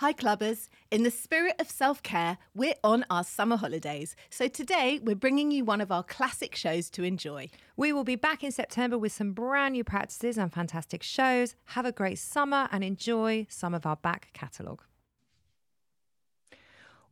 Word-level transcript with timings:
Hi, 0.00 0.12
clubbers. 0.12 0.68
In 0.92 1.02
the 1.02 1.10
spirit 1.10 1.56
of 1.58 1.68
self 1.68 2.04
care, 2.04 2.38
we're 2.54 2.76
on 2.84 3.04
our 3.10 3.24
summer 3.24 3.56
holidays. 3.56 4.14
So 4.30 4.46
today, 4.46 5.00
we're 5.02 5.16
bringing 5.16 5.50
you 5.50 5.64
one 5.64 5.80
of 5.80 5.90
our 5.90 6.04
classic 6.04 6.54
shows 6.54 6.88
to 6.90 7.02
enjoy. 7.02 7.48
We 7.76 7.92
will 7.92 8.04
be 8.04 8.14
back 8.14 8.44
in 8.44 8.52
September 8.52 8.96
with 8.96 9.10
some 9.10 9.32
brand 9.32 9.72
new 9.72 9.82
practices 9.82 10.38
and 10.38 10.52
fantastic 10.52 11.02
shows. 11.02 11.56
Have 11.74 11.84
a 11.84 11.90
great 11.90 12.20
summer 12.20 12.68
and 12.70 12.84
enjoy 12.84 13.48
some 13.50 13.74
of 13.74 13.86
our 13.86 13.96
back 13.96 14.28
catalogue. 14.34 14.84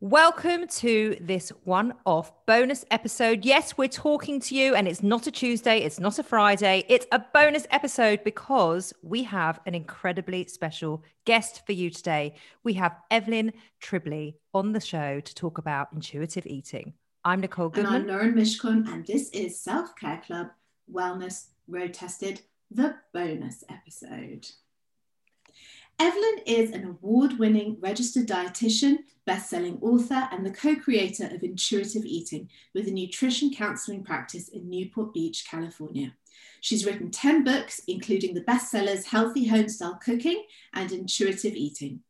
Welcome 0.00 0.68
to 0.68 1.16
this 1.22 1.48
one 1.64 1.94
off 2.04 2.30
bonus 2.45 2.84
episode. 2.90 3.46
Yes, 3.46 3.78
we're 3.78 3.88
talking 3.88 4.40
to 4.40 4.54
you, 4.54 4.74
and 4.74 4.86
it's 4.86 5.02
not 5.02 5.26
a 5.26 5.30
Tuesday, 5.30 5.78
it's 5.78 5.98
not 5.98 6.18
a 6.18 6.22
Friday, 6.22 6.84
it's 6.86 7.06
a 7.12 7.24
bonus 7.32 7.66
episode 7.70 8.22
because 8.22 8.92
we 9.02 9.22
have 9.22 9.59
an 9.64 9.74
incredibly 9.74 10.45
special 10.48 11.02
guest 11.24 11.64
for 11.64 11.72
you 11.72 11.88
today. 11.88 12.34
We 12.62 12.74
have 12.74 12.95
Evelyn 13.10 13.54
Tribole 13.82 14.34
on 14.52 14.73
the 14.73 14.80
show 14.80 15.20
to 15.20 15.34
talk 15.34 15.56
about 15.56 15.88
intuitive 15.95 16.46
eating. 16.46 16.92
I'm 17.24 17.40
Nicole 17.40 17.70
Goodman. 17.70 17.95
And 17.95 18.02
I'm 18.02 18.06
Lauren 18.06 18.34
Mishcon, 18.34 18.87
and 18.92 19.06
this 19.06 19.30
is 19.30 19.59
Self 19.59 19.96
Care 19.96 20.23
Club 20.26 20.48
Wellness 20.92 21.46
Road 21.68 21.95
Tested, 21.95 22.42
the 22.70 22.96
bonus 23.15 23.65
episode. 23.70 24.46
Evelyn 25.98 26.41
is 26.45 26.73
an 26.73 26.84
award 26.84 27.38
winning 27.38 27.78
registered 27.80 28.28
dietitian, 28.28 28.98
best 29.24 29.48
selling 29.48 29.78
author, 29.80 30.28
and 30.30 30.45
the 30.45 30.50
co 30.50 30.77
creator 30.77 31.24
of 31.24 31.42
Intuitive 31.42 32.04
Eating 32.04 32.50
with 32.74 32.87
a 32.87 32.91
nutrition 32.91 33.50
counseling 33.50 34.04
practice 34.04 34.48
in 34.48 34.68
Newport 34.68 35.14
Beach, 35.14 35.46
California. 35.51 36.12
She's 36.60 36.84
written 36.84 37.10
10 37.10 37.45
books, 37.45 37.80
including 37.88 38.34
the 38.34 38.42
bestsellers 38.42 39.06
Healthy 39.06 39.48
Homestyle 39.48 39.98
Cooking 40.02 40.45
and 40.74 40.92
Intuitive 40.92 41.54
Eating. 41.54 42.01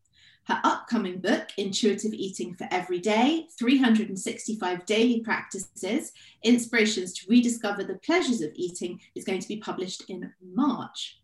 Her 0.46 0.60
upcoming 0.64 1.20
book, 1.20 1.50
Intuitive 1.56 2.12
Eating 2.12 2.54
for 2.54 2.66
Every 2.72 2.98
Day 2.98 3.46
365 3.56 4.84
Daily 4.84 5.20
Practices 5.20 6.12
Inspirations 6.42 7.12
to 7.14 7.26
Rediscover 7.28 7.84
the 7.84 8.00
Pleasures 8.04 8.40
of 8.40 8.50
Eating, 8.54 9.00
is 9.14 9.24
going 9.24 9.40
to 9.40 9.48
be 9.48 9.58
published 9.58 10.10
in 10.10 10.32
March. 10.42 11.20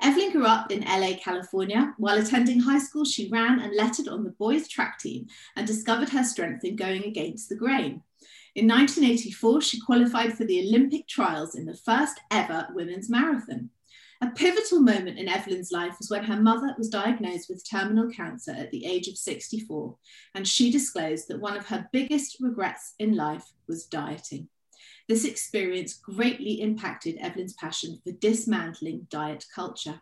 Evelyn 0.00 0.32
grew 0.32 0.44
up 0.44 0.70
in 0.70 0.82
LA, 0.82 1.16
California. 1.22 1.94
While 1.98 2.18
attending 2.18 2.60
high 2.60 2.78
school, 2.78 3.04
she 3.04 3.28
ran 3.28 3.60
and 3.60 3.74
lettered 3.74 4.08
on 4.08 4.24
the 4.24 4.30
boys' 4.30 4.68
track 4.68 4.98
team 4.98 5.26
and 5.56 5.66
discovered 5.66 6.10
her 6.10 6.24
strength 6.24 6.64
in 6.64 6.76
going 6.76 7.04
against 7.04 7.48
the 7.48 7.56
grain. 7.56 8.02
In 8.54 8.66
1984, 8.66 9.60
she 9.62 9.80
qualified 9.80 10.34
for 10.34 10.44
the 10.44 10.60
Olympic 10.60 11.06
trials 11.06 11.54
in 11.54 11.66
the 11.66 11.76
first 11.76 12.20
ever 12.30 12.68
women's 12.74 13.10
marathon. 13.10 13.70
A 14.22 14.30
pivotal 14.30 14.80
moment 14.80 15.18
in 15.18 15.28
Evelyn's 15.28 15.72
life 15.72 15.96
was 15.98 16.10
when 16.10 16.24
her 16.24 16.40
mother 16.40 16.74
was 16.78 16.88
diagnosed 16.88 17.50
with 17.50 17.68
terminal 17.68 18.08
cancer 18.08 18.52
at 18.52 18.70
the 18.70 18.86
age 18.86 19.08
of 19.08 19.18
64, 19.18 19.94
and 20.34 20.48
she 20.48 20.70
disclosed 20.70 21.28
that 21.28 21.40
one 21.40 21.54
of 21.54 21.66
her 21.66 21.86
biggest 21.92 22.38
regrets 22.40 22.94
in 22.98 23.14
life 23.14 23.52
was 23.66 23.84
dieting. 23.84 24.48
This 25.08 25.24
experience 25.24 25.94
greatly 25.94 26.60
impacted 26.60 27.16
Evelyn's 27.18 27.54
passion 27.54 28.00
for 28.02 28.12
dismantling 28.12 29.06
diet 29.10 29.44
culture. 29.54 30.00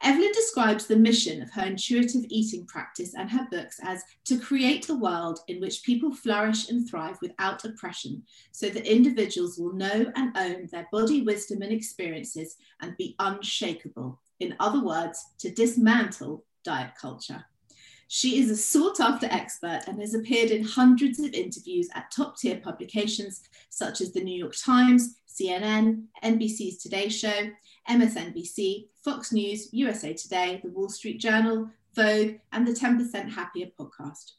Evelyn 0.00 0.30
describes 0.32 0.86
the 0.86 0.96
mission 0.96 1.42
of 1.42 1.50
her 1.50 1.64
intuitive 1.64 2.24
eating 2.28 2.64
practice 2.66 3.14
and 3.14 3.28
her 3.30 3.48
books 3.50 3.80
as 3.82 4.04
to 4.26 4.38
create 4.38 4.88
a 4.88 4.94
world 4.94 5.40
in 5.48 5.60
which 5.60 5.82
people 5.82 6.14
flourish 6.14 6.68
and 6.68 6.88
thrive 6.88 7.18
without 7.20 7.64
oppression, 7.64 8.22
so 8.52 8.68
that 8.68 8.86
individuals 8.86 9.58
will 9.58 9.72
know 9.72 10.12
and 10.14 10.36
own 10.36 10.68
their 10.70 10.86
body 10.92 11.22
wisdom 11.22 11.62
and 11.62 11.72
experiences 11.72 12.56
and 12.80 12.96
be 12.96 13.16
unshakable. 13.18 14.20
In 14.38 14.54
other 14.60 14.84
words, 14.84 15.24
to 15.38 15.50
dismantle 15.50 16.44
diet 16.62 16.92
culture. 17.00 17.44
She 18.10 18.40
is 18.40 18.50
a 18.50 18.56
sought 18.56 19.00
after 19.00 19.26
expert 19.26 19.82
and 19.86 20.00
has 20.00 20.14
appeared 20.14 20.50
in 20.50 20.64
hundreds 20.64 21.20
of 21.20 21.34
interviews 21.34 21.90
at 21.94 22.10
top 22.10 22.38
tier 22.38 22.56
publications 22.56 23.42
such 23.68 24.00
as 24.00 24.12
the 24.12 24.22
New 24.22 24.36
York 24.36 24.54
Times, 24.56 25.18
CNN, 25.28 26.04
NBC's 26.24 26.78
Today 26.78 27.10
Show, 27.10 27.50
MSNBC, 27.88 28.88
Fox 29.04 29.30
News, 29.30 29.68
USA 29.72 30.14
Today, 30.14 30.58
The 30.64 30.70
Wall 30.70 30.88
Street 30.88 31.20
Journal, 31.20 31.68
Vogue, 31.94 32.36
and 32.52 32.66
the 32.66 32.72
10% 32.72 33.30
Happier 33.30 33.68
podcast. 33.78 34.32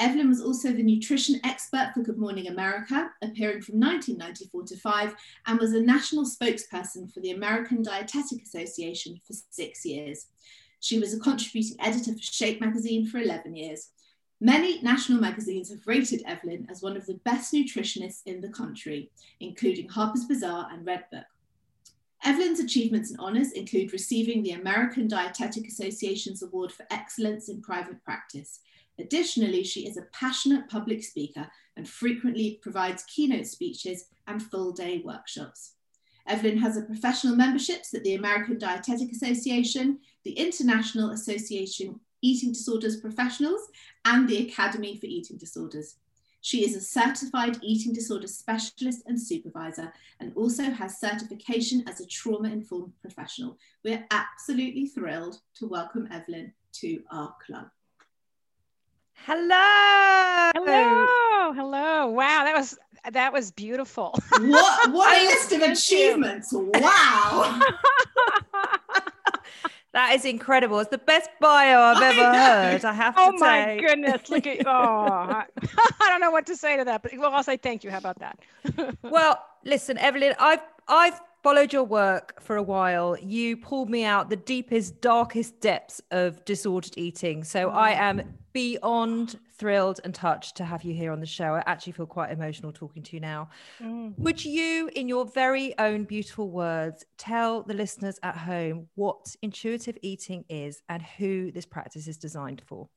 Evelyn 0.00 0.28
was 0.28 0.42
also 0.42 0.72
the 0.72 0.82
nutrition 0.82 1.40
expert 1.44 1.92
for 1.94 2.02
Good 2.02 2.18
Morning 2.18 2.48
America, 2.48 3.08
appearing 3.22 3.62
from 3.62 3.80
1994 3.80 4.64
to 4.64 4.76
5, 4.76 5.14
and 5.46 5.58
was 5.60 5.72
a 5.72 5.80
national 5.80 6.24
spokesperson 6.24 7.10
for 7.14 7.20
the 7.20 7.30
American 7.30 7.82
Dietetic 7.82 8.42
Association 8.42 9.20
for 9.24 9.34
six 9.50 9.86
years. 9.86 10.26
She 10.86 11.00
was 11.00 11.12
a 11.12 11.18
contributing 11.18 11.76
editor 11.80 12.12
for 12.12 12.22
Shape 12.22 12.60
magazine 12.60 13.08
for 13.08 13.18
11 13.18 13.56
years. 13.56 13.88
Many 14.40 14.80
national 14.82 15.20
magazines 15.20 15.68
have 15.70 15.84
rated 15.84 16.22
Evelyn 16.24 16.68
as 16.70 16.80
one 16.80 16.96
of 16.96 17.06
the 17.06 17.18
best 17.24 17.52
nutritionists 17.52 18.22
in 18.24 18.40
the 18.40 18.50
country, 18.50 19.10
including 19.40 19.88
Harper's 19.88 20.26
Bazaar 20.26 20.68
and 20.70 20.86
Redbook. 20.86 21.24
Evelyn's 22.22 22.60
achievements 22.60 23.10
and 23.10 23.18
honours 23.18 23.50
include 23.50 23.92
receiving 23.92 24.44
the 24.44 24.52
American 24.52 25.08
Dietetic 25.08 25.66
Association's 25.66 26.44
Award 26.44 26.70
for 26.70 26.86
Excellence 26.92 27.48
in 27.48 27.60
Private 27.62 28.04
Practice. 28.04 28.60
Additionally, 28.96 29.64
she 29.64 29.88
is 29.88 29.96
a 29.96 30.06
passionate 30.12 30.68
public 30.68 31.02
speaker 31.02 31.50
and 31.76 31.88
frequently 31.88 32.60
provides 32.62 33.02
keynote 33.08 33.48
speeches 33.48 34.04
and 34.28 34.40
full 34.40 34.70
day 34.70 35.02
workshops. 35.04 35.72
Evelyn 36.26 36.58
has 36.58 36.76
a 36.76 36.82
professional 36.82 37.36
memberships 37.36 37.94
at 37.94 38.02
the 38.02 38.14
American 38.14 38.58
Dietetic 38.58 39.12
Association, 39.12 40.00
the 40.24 40.32
International 40.32 41.10
Association 41.10 42.00
Eating 42.22 42.52
Disorders 42.52 43.00
Professionals, 43.00 43.60
and 44.04 44.28
the 44.28 44.48
Academy 44.48 44.96
for 44.98 45.06
Eating 45.06 45.36
Disorders. 45.36 45.96
She 46.40 46.64
is 46.64 46.76
a 46.76 46.80
certified 46.80 47.58
eating 47.62 47.92
disorder 47.92 48.28
specialist 48.28 49.02
and 49.06 49.20
supervisor 49.20 49.92
and 50.20 50.32
also 50.36 50.62
has 50.64 51.00
certification 51.00 51.82
as 51.88 52.00
a 52.00 52.06
trauma 52.06 52.48
informed 52.48 52.92
professional. 53.00 53.58
We're 53.84 54.06
absolutely 54.12 54.86
thrilled 54.86 55.40
to 55.56 55.66
welcome 55.66 56.08
Evelyn 56.12 56.52
to 56.74 57.02
our 57.10 57.34
club. 57.44 57.66
Hello. 59.14 60.50
Hello. 60.54 61.06
Hello. 61.52 62.08
Wow, 62.08 62.44
that 62.44 62.54
was 62.54 62.78
that 63.12 63.32
was 63.32 63.50
beautiful. 63.50 64.14
What 64.38 64.92
what 64.92 65.16
a 65.16 65.26
list 65.26 65.52
of 65.52 65.62
achievements. 65.62 66.50
Wow. 66.52 67.60
that 69.92 70.14
is 70.14 70.24
incredible. 70.24 70.78
It's 70.80 70.90
the 70.90 70.98
best 70.98 71.30
bio 71.40 71.80
I've 71.80 71.98
I 71.98 72.08
ever 72.08 72.16
know. 72.16 72.32
heard. 72.32 72.84
I 72.84 72.92
have 72.92 73.14
oh 73.16 73.32
to 73.32 73.38
say. 73.38 73.44
Oh 73.44 73.66
my 73.66 73.80
goodness. 73.80 74.28
Look 74.28 74.46
at 74.46 74.58
oh 74.66 74.70
I, 74.70 75.44
I 76.00 76.08
don't 76.08 76.20
know 76.20 76.30
what 76.30 76.46
to 76.46 76.56
say 76.56 76.76
to 76.76 76.84
that, 76.84 77.02
but 77.02 77.12
well, 77.16 77.32
I'll 77.32 77.42
say 77.42 77.56
thank 77.56 77.84
you. 77.84 77.90
How 77.90 77.98
about 77.98 78.18
that? 78.18 78.38
well, 79.02 79.42
listen, 79.64 79.98
Evelyn, 79.98 80.34
I've 80.38 80.60
I've 80.88 81.20
followed 81.42 81.72
your 81.72 81.84
work 81.84 82.40
for 82.40 82.56
a 82.56 82.62
while. 82.62 83.16
You 83.22 83.56
pulled 83.56 83.88
me 83.88 84.04
out 84.04 84.30
the 84.30 84.36
deepest, 84.36 85.00
darkest 85.00 85.60
depths 85.60 86.00
of 86.10 86.44
disordered 86.44 86.94
eating. 86.96 87.44
So 87.44 87.70
I 87.70 87.92
mm. 87.92 88.00
am 88.00 88.34
beyond 88.56 89.38
thrilled 89.58 90.00
and 90.02 90.14
touched 90.14 90.56
to 90.56 90.64
have 90.64 90.82
you 90.82 90.94
here 90.94 91.12
on 91.12 91.20
the 91.20 91.26
show. 91.26 91.52
I 91.52 91.62
actually 91.66 91.92
feel 91.92 92.06
quite 92.06 92.30
emotional 92.30 92.72
talking 92.72 93.02
to 93.02 93.14
you 93.14 93.20
now. 93.20 93.50
Mm. 93.82 94.18
Would 94.18 94.42
you, 94.42 94.88
in 94.96 95.08
your 95.08 95.26
very 95.26 95.78
own 95.78 96.04
beautiful 96.04 96.48
words, 96.48 97.04
tell 97.18 97.64
the 97.64 97.74
listeners 97.74 98.18
at 98.22 98.34
home 98.34 98.88
what 98.94 99.36
intuitive 99.42 99.98
eating 100.00 100.46
is 100.48 100.80
and 100.88 101.02
who 101.02 101.52
this 101.52 101.66
practice 101.66 102.08
is 102.08 102.16
designed 102.16 102.62
for? 102.64 102.88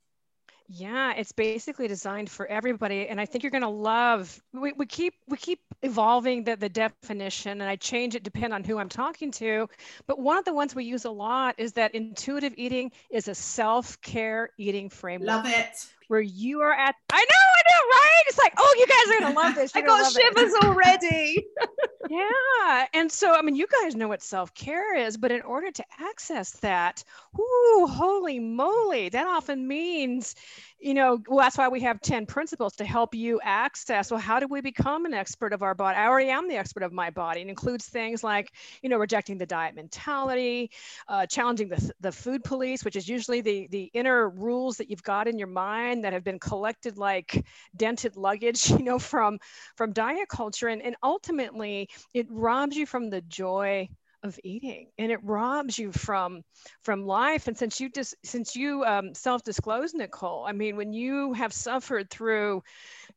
Yeah, 0.71 1.13
it's 1.15 1.31
basically 1.31 1.87
designed 1.87 2.29
for 2.29 2.45
everybody, 2.45 3.07
and 3.07 3.19
I 3.19 3.25
think 3.25 3.43
you're 3.43 3.49
going 3.49 3.63
to 3.63 3.69
love. 3.69 4.39
We, 4.53 4.71
we 4.73 4.85
keep 4.85 5.15
we 5.27 5.35
keep 5.35 5.61
evolving 5.81 6.43
the 6.43 6.55
the 6.55 6.69
definition, 6.69 7.61
and 7.61 7.63
I 7.63 7.75
change 7.75 8.13
it 8.13 8.21
depend 8.21 8.53
on 8.53 8.63
who 8.63 8.77
I'm 8.77 8.87
talking 8.87 9.31
to. 9.31 9.67
But 10.05 10.19
one 10.19 10.37
of 10.37 10.45
the 10.45 10.53
ones 10.53 10.75
we 10.75 10.83
use 10.83 11.05
a 11.05 11.09
lot 11.09 11.55
is 11.57 11.73
that 11.73 11.95
intuitive 11.95 12.53
eating 12.55 12.91
is 13.09 13.27
a 13.27 13.33
self 13.33 13.99
care 14.01 14.51
eating 14.59 14.89
framework. 14.89 15.43
Love 15.43 15.47
it 15.47 15.89
where 16.09 16.19
you 16.19 16.61
are 16.61 16.73
at. 16.73 16.95
I 17.11 17.19
know, 17.19 17.21
I 17.21 17.61
know, 17.71 17.89
right? 17.91 18.23
It's 18.27 18.37
like, 18.39 18.53
oh, 18.57 18.75
you 18.77 18.87
guys 18.87 19.15
are 19.15 19.19
gonna 19.21 19.47
love 19.47 19.55
this. 19.55 19.71
I 19.75 19.81
got 19.81 20.11
shivers 20.11 20.53
already. 20.63 21.45
yeah, 22.09 22.87
and 22.93 23.11
so 23.11 23.33
I 23.33 23.43
mean, 23.43 23.55
you 23.55 23.67
guys 23.81 23.95
know 23.95 24.07
what 24.07 24.23
self 24.23 24.53
care 24.55 24.95
is, 24.95 25.17
but 25.17 25.31
in 25.31 25.41
order 25.41 25.71
to 25.71 25.83
access 25.99 26.51
that, 26.59 27.03
whoo, 27.39 27.87
holy 27.87 28.39
moly, 28.39 29.09
that 29.09 29.27
often 29.27 29.67
means 29.67 30.35
you 30.79 30.93
know, 30.93 31.19
well, 31.27 31.39
that's 31.39 31.57
why 31.57 31.67
we 31.67 31.81
have 31.81 31.99
10 31.99 32.25
principles 32.25 32.73
to 32.77 32.85
help 32.85 33.13
you 33.13 33.39
access. 33.43 34.09
Well, 34.09 34.19
how 34.19 34.39
do 34.39 34.47
we 34.47 34.61
become 34.61 35.05
an 35.05 35.13
expert 35.13 35.51
of 35.51 35.61
our 35.61 35.75
body? 35.75 35.97
I 35.97 36.07
already 36.07 36.29
am 36.29 36.47
the 36.47 36.55
expert 36.55 36.83
of 36.83 36.93
my 36.93 37.09
body. 37.09 37.41
It 37.41 37.49
includes 37.49 37.85
things 37.87 38.23
like, 38.23 38.53
you 38.81 38.89
know, 38.89 38.97
rejecting 38.97 39.37
the 39.37 39.45
diet 39.45 39.75
mentality, 39.75 40.71
uh, 41.09 41.25
challenging 41.25 41.67
the, 41.67 41.91
the 41.99 42.11
food 42.11 42.43
police, 42.45 42.85
which 42.85 42.95
is 42.95 43.09
usually 43.09 43.41
the, 43.41 43.67
the 43.71 43.91
inner 43.93 44.29
rules 44.29 44.77
that 44.77 44.89
you've 44.89 45.03
got 45.03 45.27
in 45.27 45.37
your 45.37 45.49
mind 45.49 46.05
that 46.05 46.13
have 46.13 46.23
been 46.23 46.39
collected 46.39 46.97
like 46.97 47.45
dented 47.75 48.15
luggage, 48.15 48.69
you 48.69 48.83
know, 48.83 48.99
from, 48.99 49.37
from 49.75 49.91
diet 49.91 50.29
culture. 50.29 50.69
And, 50.69 50.81
and 50.81 50.95
ultimately, 51.03 51.89
it 52.13 52.27
robs 52.29 52.77
you 52.77 52.85
from 52.85 53.09
the 53.09 53.21
joy 53.21 53.89
of 54.23 54.39
eating 54.43 54.87
and 54.97 55.11
it 55.11 55.19
robs 55.23 55.77
you 55.77 55.91
from 55.91 56.43
from 56.81 57.05
life 57.05 57.47
and 57.47 57.57
since 57.57 57.79
you 57.79 57.89
just 57.89 58.15
since 58.23 58.55
you 58.55 58.83
um, 58.83 59.13
self-disclose 59.13 59.93
nicole 59.93 60.45
i 60.47 60.51
mean 60.51 60.75
when 60.75 60.91
you 60.91 61.33
have 61.33 61.53
suffered 61.53 62.09
through 62.09 62.61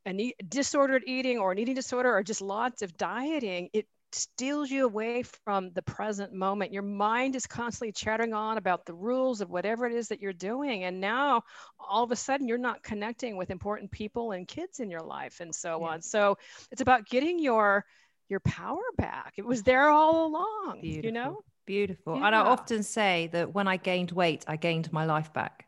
a 0.06 0.34
disordered 0.48 1.02
eating 1.06 1.38
or 1.38 1.52
an 1.52 1.58
eating 1.58 1.74
disorder 1.74 2.14
or 2.14 2.22
just 2.22 2.40
lots 2.40 2.82
of 2.82 2.96
dieting 2.96 3.68
it 3.72 3.86
steals 4.14 4.70
you 4.70 4.84
away 4.84 5.22
from 5.22 5.70
the 5.72 5.82
present 5.82 6.32
moment. 6.32 6.72
Your 6.72 6.82
mind 6.82 7.34
is 7.34 7.46
constantly 7.46 7.92
chattering 7.92 8.34
on 8.34 8.58
about 8.58 8.84
the 8.84 8.94
rules 8.94 9.40
of 9.40 9.50
whatever 9.50 9.86
it 9.86 9.94
is 9.94 10.08
that 10.08 10.20
you're 10.20 10.32
doing. 10.32 10.84
And 10.84 11.00
now 11.00 11.42
all 11.78 12.04
of 12.04 12.12
a 12.12 12.16
sudden 12.16 12.48
you're 12.48 12.58
not 12.58 12.82
connecting 12.82 13.36
with 13.36 13.50
important 13.50 13.90
people 13.90 14.32
and 14.32 14.46
kids 14.46 14.80
in 14.80 14.90
your 14.90 15.02
life 15.02 15.40
and 15.40 15.54
so 15.54 15.80
yeah. 15.80 15.88
on. 15.88 16.02
So 16.02 16.38
it's 16.70 16.82
about 16.82 17.06
getting 17.06 17.38
your 17.38 17.84
your 18.32 18.40
power 18.40 18.82
back. 18.96 19.34
It 19.36 19.44
was 19.44 19.62
there 19.62 19.88
all 19.88 20.26
along, 20.26 20.80
Beautiful. 20.80 21.04
you 21.04 21.12
know? 21.12 21.44
Beautiful. 21.66 22.16
Yeah. 22.16 22.26
And 22.26 22.34
I 22.34 22.40
often 22.40 22.82
say 22.82 23.28
that 23.32 23.54
when 23.54 23.68
I 23.68 23.76
gained 23.76 24.10
weight, 24.10 24.44
I 24.48 24.56
gained 24.56 24.92
my 24.92 25.04
life 25.04 25.32
back. 25.32 25.66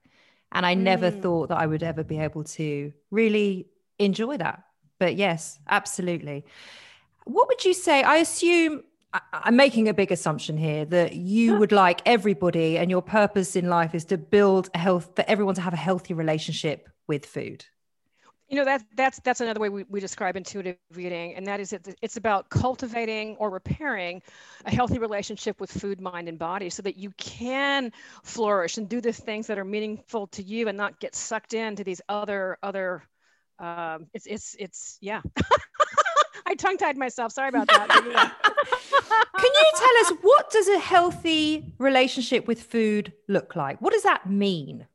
And 0.51 0.67
I 0.67 0.75
mm. 0.75 0.81
never 0.81 1.11
thought 1.11 1.51
that 1.51 1.59
I 1.59 1.67
would 1.67 1.83
ever 1.83 2.03
be 2.03 2.19
able 2.19 2.43
to 2.45 2.93
really 3.11 3.69
enjoy 3.99 4.39
that. 4.39 4.65
But 4.99 5.17
yes, 5.17 5.61
absolutely. 5.69 6.45
What 7.25 7.49
would 7.49 7.65
you 7.65 7.75
say? 7.75 8.03
I 8.03 8.17
assume 8.17 8.83
I'm 9.33 9.57
making 9.57 9.89
a 9.89 9.95
big 9.95 10.11
assumption 10.11 10.57
here 10.57 10.85
that 10.87 11.15
you 11.15 11.57
would 11.57 11.71
like 11.71 12.01
everybody 12.07 12.79
and 12.79 12.91
your 12.91 13.03
purpose 13.03 13.55
in 13.55 13.69
life 13.69 13.95
is 13.95 14.05
to 14.07 14.19
build 14.19 14.71
a 14.75 14.79
health 14.79 15.11
for 15.15 15.25
everyone 15.29 15.55
to 15.57 15.61
have 15.61 15.75
a 15.75 15.85
healthy 15.89 16.15
relationship 16.15 16.89
with 17.07 17.27
food. 17.27 17.65
You 18.49 18.57
know 18.57 18.65
that 18.67 18.85
that's 18.95 19.21
that's 19.21 19.41
another 19.41 19.59
way 19.59 19.71
we, 19.71 19.85
we 19.85 20.01
describe 20.01 20.37
intuitive 20.37 20.77
eating, 20.97 21.35
and 21.35 21.47
that 21.47 21.61
is 21.61 21.73
it, 21.73 21.97
it's 22.03 22.19
about 22.19 22.51
cultivating 22.51 23.37
or 23.37 23.49
repairing 23.49 24.23
a 24.67 24.71
healthy 24.71 24.99
relationship 24.99 25.61
with 25.61 25.73
food, 25.73 26.01
mind, 26.01 26.29
and 26.29 26.39
body, 26.39 26.69
so 26.69 26.83
that 26.83 26.97
you 26.97 27.11
can 27.17 27.91
flourish 28.23 28.77
and 28.77 28.89
do 28.89 29.01
the 29.01 29.13
things 29.13 29.47
that 29.47 29.59
are 29.59 29.65
meaningful 29.65 30.27
to 30.29 30.43
you, 30.43 30.69
and 30.69 30.77
not 30.77 31.01
get 31.01 31.15
sucked 31.15 31.55
into 31.55 31.85
these 31.85 32.03
other 32.09 32.59
other. 32.63 33.03
Um, 33.59 34.09
it's 34.13 34.27
it's 34.27 34.55
it's 34.59 34.99
yeah. 35.01 35.23
I 36.47 36.55
tongue 36.55 36.77
tied 36.77 36.99
myself. 36.99 37.33
Sorry 37.33 37.49
about 37.49 37.69
that. 37.69 37.89
Can 37.89 39.53
you 39.55 39.71
tell 39.77 40.15
us 40.15 40.19
what 40.23 40.51
does 40.51 40.69
a 40.69 40.79
healthy 40.79 41.73
relationship 41.79 42.47
with 42.47 42.63
food 42.63 43.13
look 43.29 43.57
like? 43.57 43.81
What 43.81 43.93
does 43.93 44.03
that 44.03 44.29
mean? 44.29 44.87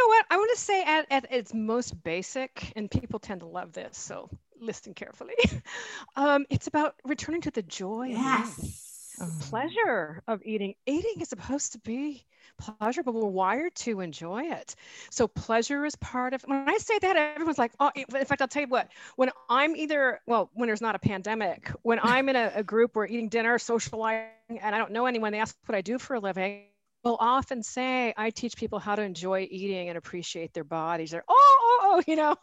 You 0.00 0.08
know 0.08 0.16
what? 0.16 0.26
I 0.30 0.36
want 0.38 0.50
to 0.54 0.58
say 0.58 0.82
at, 0.82 1.06
at 1.10 1.30
its 1.30 1.52
most 1.52 2.02
basic, 2.02 2.72
and 2.74 2.90
people 2.90 3.18
tend 3.18 3.40
to 3.40 3.46
love 3.46 3.74
this, 3.74 3.98
so 3.98 4.30
listen 4.58 4.94
carefully. 4.94 5.34
um, 6.16 6.46
it's 6.48 6.68
about 6.68 6.94
returning 7.04 7.42
to 7.42 7.50
the 7.50 7.60
joy. 7.60 8.06
Yes. 8.06 9.18
pleasure 9.40 10.22
of 10.26 10.40
eating. 10.42 10.74
Eating 10.86 11.20
is 11.20 11.28
supposed 11.28 11.72
to 11.72 11.78
be 11.80 12.24
pleasure, 12.58 13.02
but 13.02 13.12
we're 13.12 13.26
wired 13.26 13.74
to 13.74 14.00
enjoy 14.00 14.44
it. 14.44 14.74
So 15.10 15.28
pleasure 15.28 15.84
is 15.84 15.96
part 15.96 16.32
of. 16.32 16.40
When 16.44 16.66
I 16.66 16.78
say 16.78 16.98
that, 17.00 17.16
everyone's 17.16 17.58
like, 17.58 17.72
"Oh." 17.78 17.90
In 17.94 18.06
fact, 18.24 18.40
I'll 18.40 18.48
tell 18.48 18.62
you 18.62 18.68
what. 18.68 18.88
When 19.16 19.30
I'm 19.50 19.76
either 19.76 20.20
well, 20.24 20.48
when 20.54 20.66
there's 20.66 20.80
not 20.80 20.94
a 20.94 20.98
pandemic, 20.98 21.70
when 21.82 22.00
I'm 22.02 22.30
in 22.30 22.36
a, 22.36 22.52
a 22.54 22.62
group, 22.62 22.96
we're 22.96 23.06
eating 23.06 23.28
dinner, 23.28 23.58
socializing, 23.58 24.60
and 24.62 24.74
I 24.74 24.78
don't 24.78 24.92
know 24.92 25.04
anyone, 25.04 25.32
they 25.32 25.40
ask 25.40 25.54
what 25.66 25.76
I 25.76 25.82
do 25.82 25.98
for 25.98 26.14
a 26.14 26.20
living. 26.20 26.69
Will 27.02 27.16
often 27.18 27.62
say 27.62 28.12
I 28.16 28.30
teach 28.30 28.56
people 28.56 28.78
how 28.78 28.94
to 28.94 29.02
enjoy 29.02 29.48
eating 29.50 29.88
and 29.88 29.96
appreciate 29.96 30.52
their 30.52 30.64
bodies. 30.64 31.12
They're 31.12 31.24
oh, 31.28 31.58
oh, 31.60 31.78
oh 31.82 32.02
you 32.08 32.16
know. 32.16 32.36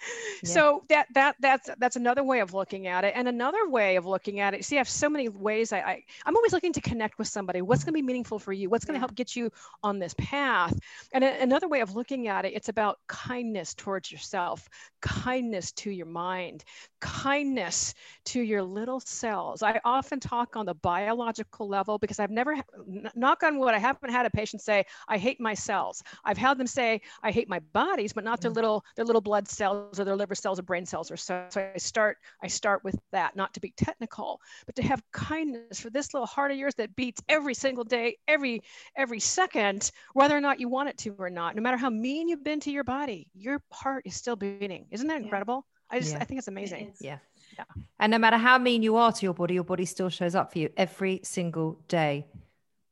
So 0.44 0.84
that 0.88 1.08
that 1.14 1.34
that's 1.40 1.68
that's 1.78 1.96
another 1.96 2.22
way 2.22 2.40
of 2.40 2.54
looking 2.54 2.86
at 2.86 3.04
it, 3.04 3.12
and 3.16 3.26
another 3.26 3.68
way 3.68 3.96
of 3.96 4.06
looking 4.06 4.38
at 4.38 4.54
it. 4.54 4.64
See, 4.64 4.76
I 4.76 4.78
have 4.78 4.88
so 4.88 5.10
many 5.10 5.28
ways. 5.28 5.72
I, 5.72 5.78
I 5.78 6.04
am 6.26 6.36
always 6.36 6.52
looking 6.52 6.72
to 6.74 6.80
connect 6.80 7.18
with 7.18 7.26
somebody. 7.26 7.60
What's 7.60 7.82
going 7.82 7.92
to 7.92 7.98
be 7.98 8.02
meaningful 8.02 8.38
for 8.38 8.52
you? 8.52 8.70
What's 8.70 8.84
going 8.84 8.94
to 8.94 8.98
yeah. 8.98 9.00
help 9.00 9.16
get 9.16 9.34
you 9.34 9.50
on 9.82 9.98
this 9.98 10.14
path? 10.16 10.78
And 11.12 11.24
a, 11.24 11.42
another 11.42 11.66
way 11.66 11.80
of 11.80 11.96
looking 11.96 12.28
at 12.28 12.44
it, 12.44 12.52
it's 12.54 12.68
about 12.68 12.98
kindness 13.08 13.74
towards 13.74 14.12
yourself, 14.12 14.68
kindness 15.00 15.72
to 15.72 15.90
your 15.90 16.06
mind, 16.06 16.64
kindness 17.00 17.94
to 18.26 18.40
your 18.40 18.62
little 18.62 19.00
cells. 19.00 19.62
I 19.62 19.80
often 19.84 20.20
talk 20.20 20.56
on 20.56 20.66
the 20.66 20.74
biological 20.74 21.68
level 21.68 21.98
because 21.98 22.20
I've 22.20 22.30
never, 22.30 22.56
knock 23.14 23.42
on 23.42 23.58
wood, 23.58 23.74
I 23.74 23.78
haven't 23.78 24.10
had 24.10 24.26
a 24.26 24.30
patient 24.30 24.62
say, 24.62 24.84
I 25.08 25.18
hate 25.18 25.40
my 25.40 25.54
cells. 25.54 26.02
I've 26.24 26.38
had 26.38 26.58
them 26.58 26.66
say, 26.66 27.00
I 27.22 27.30
hate 27.30 27.48
my 27.48 27.60
bodies, 27.72 28.12
but 28.12 28.24
not 28.24 28.40
their 28.40 28.50
mm. 28.50 28.56
little, 28.56 28.84
their 28.96 29.04
little 29.04 29.20
blood 29.20 29.48
cells 29.48 29.87
or 29.96 30.04
their 30.04 30.16
liver 30.16 30.34
cells 30.34 30.58
or 30.58 30.62
brain 30.62 30.84
cells 30.86 31.10
or 31.10 31.16
so. 31.16 31.44
So 31.50 31.70
I 31.74 31.78
start, 31.78 32.16
I 32.42 32.48
start 32.48 32.82
with 32.82 32.96
that, 33.12 33.36
not 33.36 33.54
to 33.54 33.60
be 33.60 33.72
technical, 33.76 34.40
but 34.66 34.74
to 34.76 34.82
have 34.82 35.02
kindness 35.12 35.80
for 35.80 35.90
this 35.90 36.14
little 36.14 36.26
heart 36.26 36.50
of 36.50 36.56
yours 36.56 36.74
that 36.76 36.96
beats 36.96 37.22
every 37.28 37.54
single 37.54 37.84
day, 37.84 38.16
every, 38.26 38.62
every 38.96 39.20
second, 39.20 39.90
whether 40.14 40.36
or 40.36 40.40
not 40.40 40.58
you 40.58 40.68
want 40.68 40.88
it 40.88 40.98
to 40.98 41.14
or 41.18 41.30
not. 41.30 41.54
No 41.54 41.62
matter 41.62 41.76
how 41.76 41.90
mean 41.90 42.28
you've 42.28 42.44
been 42.44 42.60
to 42.60 42.70
your 42.70 42.84
body, 42.84 43.28
your 43.34 43.62
heart 43.72 44.02
is 44.04 44.16
still 44.16 44.36
beating. 44.36 44.86
Isn't 44.90 45.06
that 45.06 45.20
incredible? 45.22 45.64
Yeah. 45.66 45.96
I 45.96 46.00
just 46.00 46.12
yeah. 46.12 46.18
I 46.20 46.24
think 46.24 46.38
it's 46.38 46.48
amazing. 46.48 46.88
It 46.88 46.96
yeah. 47.00 47.18
Yeah. 47.56 47.64
And 47.98 48.10
no 48.10 48.18
matter 48.18 48.36
how 48.36 48.58
mean 48.58 48.82
you 48.82 48.96
are 48.96 49.10
to 49.10 49.22
your 49.22 49.34
body, 49.34 49.54
your 49.54 49.64
body 49.64 49.84
still 49.84 50.10
shows 50.10 50.34
up 50.34 50.52
for 50.52 50.58
you 50.58 50.70
every 50.76 51.20
single 51.24 51.80
day. 51.88 52.26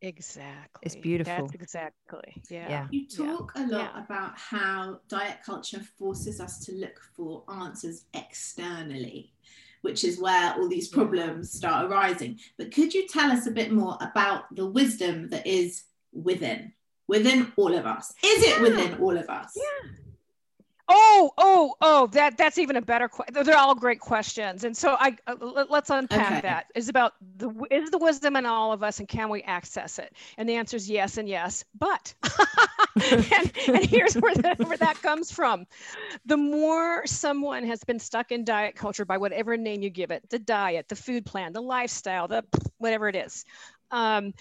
Exactly. 0.02 0.80
It's 0.82 0.96
beautiful. 0.96 1.46
That's 1.46 1.54
exactly. 1.54 2.42
Yeah. 2.50 2.68
yeah. 2.68 2.86
You 2.90 3.06
talk 3.06 3.52
yeah. 3.56 3.62
a 3.62 3.64
lot 3.66 3.92
yeah. 3.94 4.04
about 4.04 4.38
how 4.38 5.00
diet 5.08 5.38
culture 5.44 5.80
forces 5.98 6.40
us 6.40 6.64
to 6.66 6.72
look 6.72 7.00
for 7.14 7.44
answers 7.48 8.04
externally, 8.14 9.32
which 9.82 10.04
is 10.04 10.20
where 10.20 10.54
all 10.54 10.68
these 10.68 10.88
problems 10.88 11.52
start 11.52 11.90
arising. 11.90 12.38
But 12.58 12.74
could 12.74 12.92
you 12.92 13.06
tell 13.08 13.30
us 13.30 13.46
a 13.46 13.50
bit 13.50 13.72
more 13.72 13.96
about 14.00 14.54
the 14.54 14.66
wisdom 14.66 15.30
that 15.30 15.46
is 15.46 15.84
within, 16.12 16.72
within 17.08 17.52
all 17.56 17.74
of 17.74 17.86
us? 17.86 18.12
Is 18.24 18.44
it 18.44 18.60
within 18.60 19.00
all 19.00 19.16
of 19.16 19.28
us? 19.28 19.52
Yeah. 19.56 19.90
Oh, 20.88 21.32
oh, 21.36 21.74
oh, 21.80 22.06
that 22.08 22.38
that's 22.38 22.58
even 22.58 22.76
a 22.76 22.82
better 22.82 23.08
question. 23.08 23.44
They're 23.44 23.56
all 23.56 23.74
great 23.74 23.98
questions. 23.98 24.62
And 24.62 24.76
so 24.76 24.96
I 24.98 25.16
uh, 25.26 25.64
let's 25.68 25.90
unpack 25.90 26.32
okay. 26.32 26.40
that. 26.42 26.66
Is 26.76 26.88
about 26.88 27.14
the 27.38 27.50
is 27.70 27.90
the 27.90 27.98
wisdom 27.98 28.36
in 28.36 28.46
all 28.46 28.72
of 28.72 28.84
us 28.84 29.00
and 29.00 29.08
can 29.08 29.28
we 29.28 29.42
access 29.42 29.98
it? 29.98 30.14
And 30.38 30.48
the 30.48 30.54
answer 30.54 30.76
is 30.76 30.88
yes 30.88 31.18
and 31.18 31.28
yes. 31.28 31.64
But 31.76 32.14
and, 33.12 33.52
and 33.66 33.84
here's 33.84 34.14
where, 34.14 34.34
the, 34.34 34.54
where 34.64 34.76
that 34.76 35.02
comes 35.02 35.32
from. 35.32 35.66
The 36.24 36.36
more 36.36 37.04
someone 37.06 37.64
has 37.64 37.82
been 37.82 37.98
stuck 37.98 38.30
in 38.30 38.44
diet 38.44 38.76
culture 38.76 39.04
by 39.04 39.18
whatever 39.18 39.56
name 39.56 39.82
you 39.82 39.90
give 39.90 40.12
it, 40.12 40.28
the 40.30 40.38
diet, 40.38 40.88
the 40.88 40.96
food 40.96 41.26
plan, 41.26 41.52
the 41.52 41.62
lifestyle, 41.62 42.28
the 42.28 42.44
whatever 42.78 43.08
it 43.08 43.16
is, 43.16 43.44
um, 43.90 44.32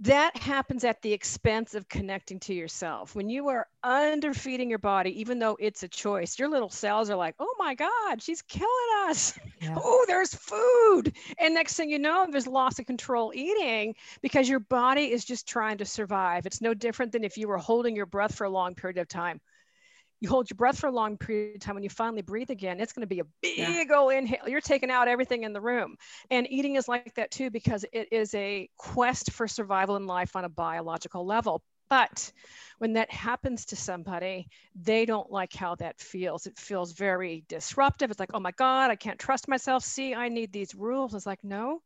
that 0.00 0.36
happens 0.36 0.84
at 0.84 1.02
the 1.02 1.12
expense 1.12 1.74
of 1.74 1.88
connecting 1.88 2.38
to 2.40 2.54
yourself. 2.54 3.16
When 3.16 3.28
you 3.28 3.48
are 3.48 3.66
underfeeding 3.82 4.70
your 4.70 4.78
body, 4.78 5.20
even 5.20 5.40
though 5.40 5.56
it's 5.58 5.82
a 5.82 5.88
choice, 5.88 6.38
your 6.38 6.48
little 6.48 6.70
cells 6.70 7.10
are 7.10 7.16
like, 7.16 7.34
oh 7.40 7.54
my 7.58 7.74
God, 7.74 8.22
she's 8.22 8.42
killing 8.42 8.70
us. 9.08 9.38
Yeah. 9.60 9.76
Oh, 9.90 10.04
there's 10.06 10.34
food. 10.34 11.16
And 11.38 11.54
next 11.54 11.74
thing 11.74 11.90
you 11.90 11.98
know, 11.98 12.26
there's 12.30 12.46
loss 12.46 12.78
of 12.78 12.86
control 12.86 13.32
eating 13.34 13.94
because 14.22 14.48
your 14.48 14.60
body 14.60 15.10
is 15.10 15.24
just 15.24 15.48
trying 15.48 15.78
to 15.78 15.84
survive. 15.84 16.46
It's 16.46 16.60
no 16.60 16.74
different 16.74 17.12
than 17.12 17.24
if 17.24 17.36
you 17.36 17.48
were 17.48 17.58
holding 17.58 17.96
your 17.96 18.06
breath 18.06 18.34
for 18.34 18.44
a 18.44 18.50
long 18.50 18.74
period 18.74 18.98
of 18.98 19.08
time 19.08 19.40
you 20.20 20.28
hold 20.28 20.50
your 20.50 20.56
breath 20.56 20.78
for 20.78 20.88
a 20.88 20.92
long 20.92 21.16
period 21.16 21.56
of 21.56 21.60
time 21.60 21.74
when 21.74 21.84
you 21.84 21.90
finally 21.90 22.22
breathe 22.22 22.50
again 22.50 22.80
it's 22.80 22.92
going 22.92 23.02
to 23.02 23.06
be 23.06 23.20
a 23.20 23.24
big 23.42 23.58
yeah. 23.58 23.84
old 23.96 24.12
inhale. 24.12 24.48
You're 24.48 24.60
taking 24.60 24.90
out 24.90 25.08
everything 25.08 25.44
in 25.44 25.52
the 25.52 25.60
room. 25.60 25.96
And 26.30 26.50
eating 26.50 26.76
is 26.76 26.88
like 26.88 27.14
that 27.14 27.30
too 27.30 27.50
because 27.50 27.84
it 27.92 28.08
is 28.12 28.34
a 28.34 28.68
quest 28.76 29.32
for 29.32 29.46
survival 29.48 29.96
in 29.96 30.06
life 30.06 30.36
on 30.36 30.44
a 30.44 30.48
biological 30.48 31.26
level. 31.26 31.62
But 31.88 32.32
when 32.78 32.92
that 32.94 33.10
happens 33.10 33.64
to 33.66 33.76
somebody, 33.76 34.48
they 34.74 35.04
don't 35.04 35.30
like 35.30 35.52
how 35.52 35.74
that 35.76 36.00
feels. 36.00 36.46
It 36.46 36.58
feels 36.58 36.92
very 36.92 37.44
disruptive. 37.48 38.10
It's 38.10 38.20
like, 38.20 38.34
oh 38.34 38.40
my 38.40 38.52
God, 38.52 38.90
I 38.90 38.96
can't 38.96 39.18
trust 39.18 39.48
myself. 39.48 39.84
See, 39.84 40.14
I 40.14 40.28
need 40.28 40.52
these 40.52 40.74
rules. 40.74 41.14
It's 41.14 41.26
like, 41.26 41.42
no, 41.42 41.82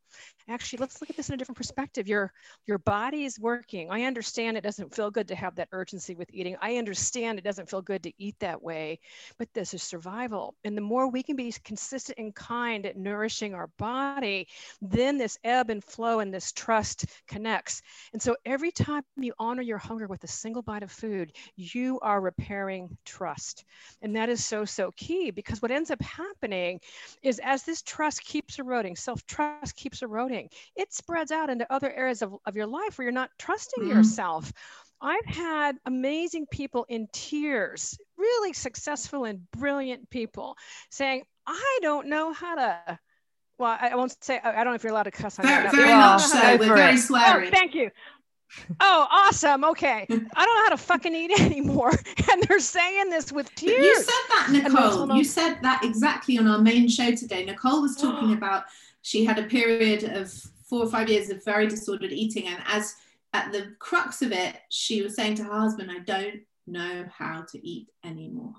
actually, 0.48 0.78
let's 0.80 1.00
look 1.00 1.10
at 1.10 1.16
this 1.16 1.28
in 1.28 1.34
a 1.34 1.38
different 1.38 1.56
perspective. 1.56 2.08
Your 2.08 2.32
your 2.66 2.78
body 2.78 3.24
is 3.24 3.40
working. 3.40 3.90
I 3.90 4.02
understand 4.04 4.56
it 4.56 4.62
doesn't 4.62 4.94
feel 4.94 5.10
good 5.10 5.28
to 5.28 5.34
have 5.34 5.56
that 5.56 5.68
urgency 5.72 6.14
with 6.14 6.28
eating. 6.32 6.56
I 6.60 6.76
understand 6.76 7.38
it 7.38 7.44
doesn't 7.44 7.70
feel 7.70 7.82
good 7.82 8.02
to 8.04 8.12
eat 8.18 8.36
that 8.40 8.62
way, 8.62 9.00
but 9.38 9.48
this 9.54 9.74
is 9.74 9.82
survival. 9.82 10.54
And 10.64 10.76
the 10.76 10.82
more 10.82 11.08
we 11.08 11.22
can 11.22 11.36
be 11.36 11.52
consistent 11.64 12.18
and 12.18 12.34
kind 12.34 12.86
at 12.86 12.96
nourishing 12.96 13.54
our 13.54 13.68
body, 13.78 14.48
then 14.80 15.18
this 15.18 15.38
ebb 15.44 15.70
and 15.70 15.82
flow 15.82 16.20
and 16.20 16.32
this 16.32 16.52
trust 16.52 17.06
connects. 17.26 17.82
And 18.12 18.20
so 18.20 18.36
every 18.44 18.70
time 18.70 19.02
you 19.16 19.32
honor 19.38 19.62
your 19.62 19.78
hunger 19.78 20.06
with 20.06 20.24
a 20.24 20.28
single 20.28 20.62
bite 20.62 20.81
of 20.82 20.90
food, 20.90 21.32
you 21.56 21.98
are 22.00 22.20
repairing 22.20 22.96
trust. 23.04 23.64
And 24.00 24.16
that 24.16 24.28
is 24.28 24.44
so, 24.44 24.64
so 24.64 24.90
key 24.96 25.30
because 25.30 25.62
what 25.62 25.70
ends 25.70 25.90
up 25.90 26.02
happening 26.02 26.80
is 27.22 27.40
as 27.42 27.62
this 27.62 27.82
trust 27.82 28.22
keeps 28.24 28.58
eroding, 28.58 28.96
self 28.96 29.24
trust 29.26 29.76
keeps 29.76 30.02
eroding, 30.02 30.48
it 30.76 30.92
spreads 30.92 31.30
out 31.30 31.50
into 31.50 31.72
other 31.72 31.92
areas 31.92 32.22
of, 32.22 32.34
of 32.46 32.56
your 32.56 32.66
life 32.66 32.98
where 32.98 33.04
you're 33.04 33.12
not 33.12 33.30
trusting 33.38 33.84
mm-hmm. 33.84 33.96
yourself. 33.96 34.52
I've 35.00 35.26
had 35.26 35.76
amazing 35.84 36.46
people 36.46 36.86
in 36.88 37.08
tears, 37.12 37.98
really 38.16 38.52
successful 38.52 39.24
and 39.24 39.50
brilliant 39.50 40.08
people 40.10 40.56
saying, 40.90 41.24
I 41.46 41.78
don't 41.82 42.06
know 42.06 42.32
how 42.32 42.54
to 42.54 42.98
well, 43.58 43.78
I, 43.80 43.94
won't 43.94 44.12
say. 44.24 44.40
I 44.42 44.64
don't 44.64 44.72
know 44.72 44.74
if 44.74 44.82
you're 44.82 44.92
allowed 44.92 45.04
to 45.04 45.12
cuss 45.12 45.38
on 45.38 45.46
Very, 45.46 45.62
that. 45.62 45.74
very 45.74 45.92
are. 45.92 46.14
much 46.14 46.22
so. 46.22 46.56
We're 46.56 46.74
very 46.74 46.94
it. 46.94 47.10
Oh, 47.10 47.50
thank 47.50 47.74
you. 47.74 47.90
Oh, 48.80 49.06
awesome. 49.10 49.64
Okay. 49.64 50.06
I 50.08 50.44
don't 50.44 50.56
know 50.56 50.62
how 50.64 50.68
to 50.70 50.76
fucking 50.76 51.14
eat 51.14 51.30
anymore. 51.40 51.92
And 52.30 52.42
they're 52.44 52.60
saying 52.60 53.10
this 53.10 53.32
with 53.32 53.50
But 53.54 53.62
you 53.62 53.96
said 53.96 54.12
that, 54.30 54.48
Nicole. 54.52 55.16
You 55.16 55.24
said 55.24 55.58
that 55.62 55.84
exactly 55.84 56.38
on 56.38 56.46
our 56.46 56.58
main 56.58 56.88
show 56.88 57.14
today. 57.14 57.44
Nicole 57.44 57.82
was 57.82 57.96
talking 57.96 58.32
about 58.38 58.64
she 59.02 59.24
had 59.24 59.38
a 59.38 59.44
period 59.44 60.04
of 60.04 60.32
four 60.64 60.84
or 60.84 60.88
five 60.88 61.08
years 61.08 61.30
of 61.30 61.44
very 61.44 61.66
disordered 61.66 62.12
eating, 62.12 62.48
and 62.48 62.62
as 62.66 62.94
at 63.34 63.52
the 63.52 63.74
crux 63.78 64.22
of 64.22 64.32
it, 64.32 64.56
she 64.68 65.02
was 65.02 65.14
saying 65.14 65.34
to 65.36 65.44
her 65.44 65.58
husband, 65.58 65.90
"I 65.90 65.98
don't 65.98 66.42
know 66.66 67.04
how 67.12 67.42
to 67.50 67.66
eat 67.66 67.88
anymore." 68.04 68.54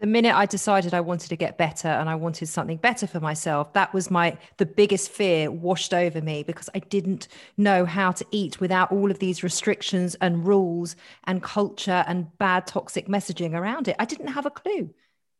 The 0.00 0.06
minute 0.06 0.34
I 0.34 0.46
decided 0.46 0.92
I 0.92 1.00
wanted 1.00 1.28
to 1.28 1.36
get 1.36 1.56
better 1.56 1.88
and 1.88 2.08
I 2.08 2.14
wanted 2.14 2.46
something 2.46 2.76
better 2.76 3.06
for 3.06 3.20
myself, 3.20 3.72
that 3.72 3.94
was 3.94 4.10
my 4.10 4.36
the 4.58 4.66
biggest 4.66 5.10
fear 5.10 5.50
washed 5.50 5.94
over 5.94 6.20
me 6.20 6.42
because 6.42 6.68
I 6.74 6.80
didn't 6.80 7.28
know 7.56 7.86
how 7.86 8.12
to 8.12 8.26
eat 8.30 8.60
without 8.60 8.92
all 8.92 9.10
of 9.10 9.18
these 9.18 9.42
restrictions 9.42 10.14
and 10.20 10.46
rules 10.46 10.96
and 11.24 11.42
culture 11.42 12.04
and 12.06 12.36
bad 12.38 12.66
toxic 12.66 13.08
messaging 13.08 13.54
around 13.54 13.88
it. 13.88 13.96
I 13.98 14.04
didn't 14.04 14.28
have 14.28 14.46
a 14.46 14.50
clue. 14.50 14.92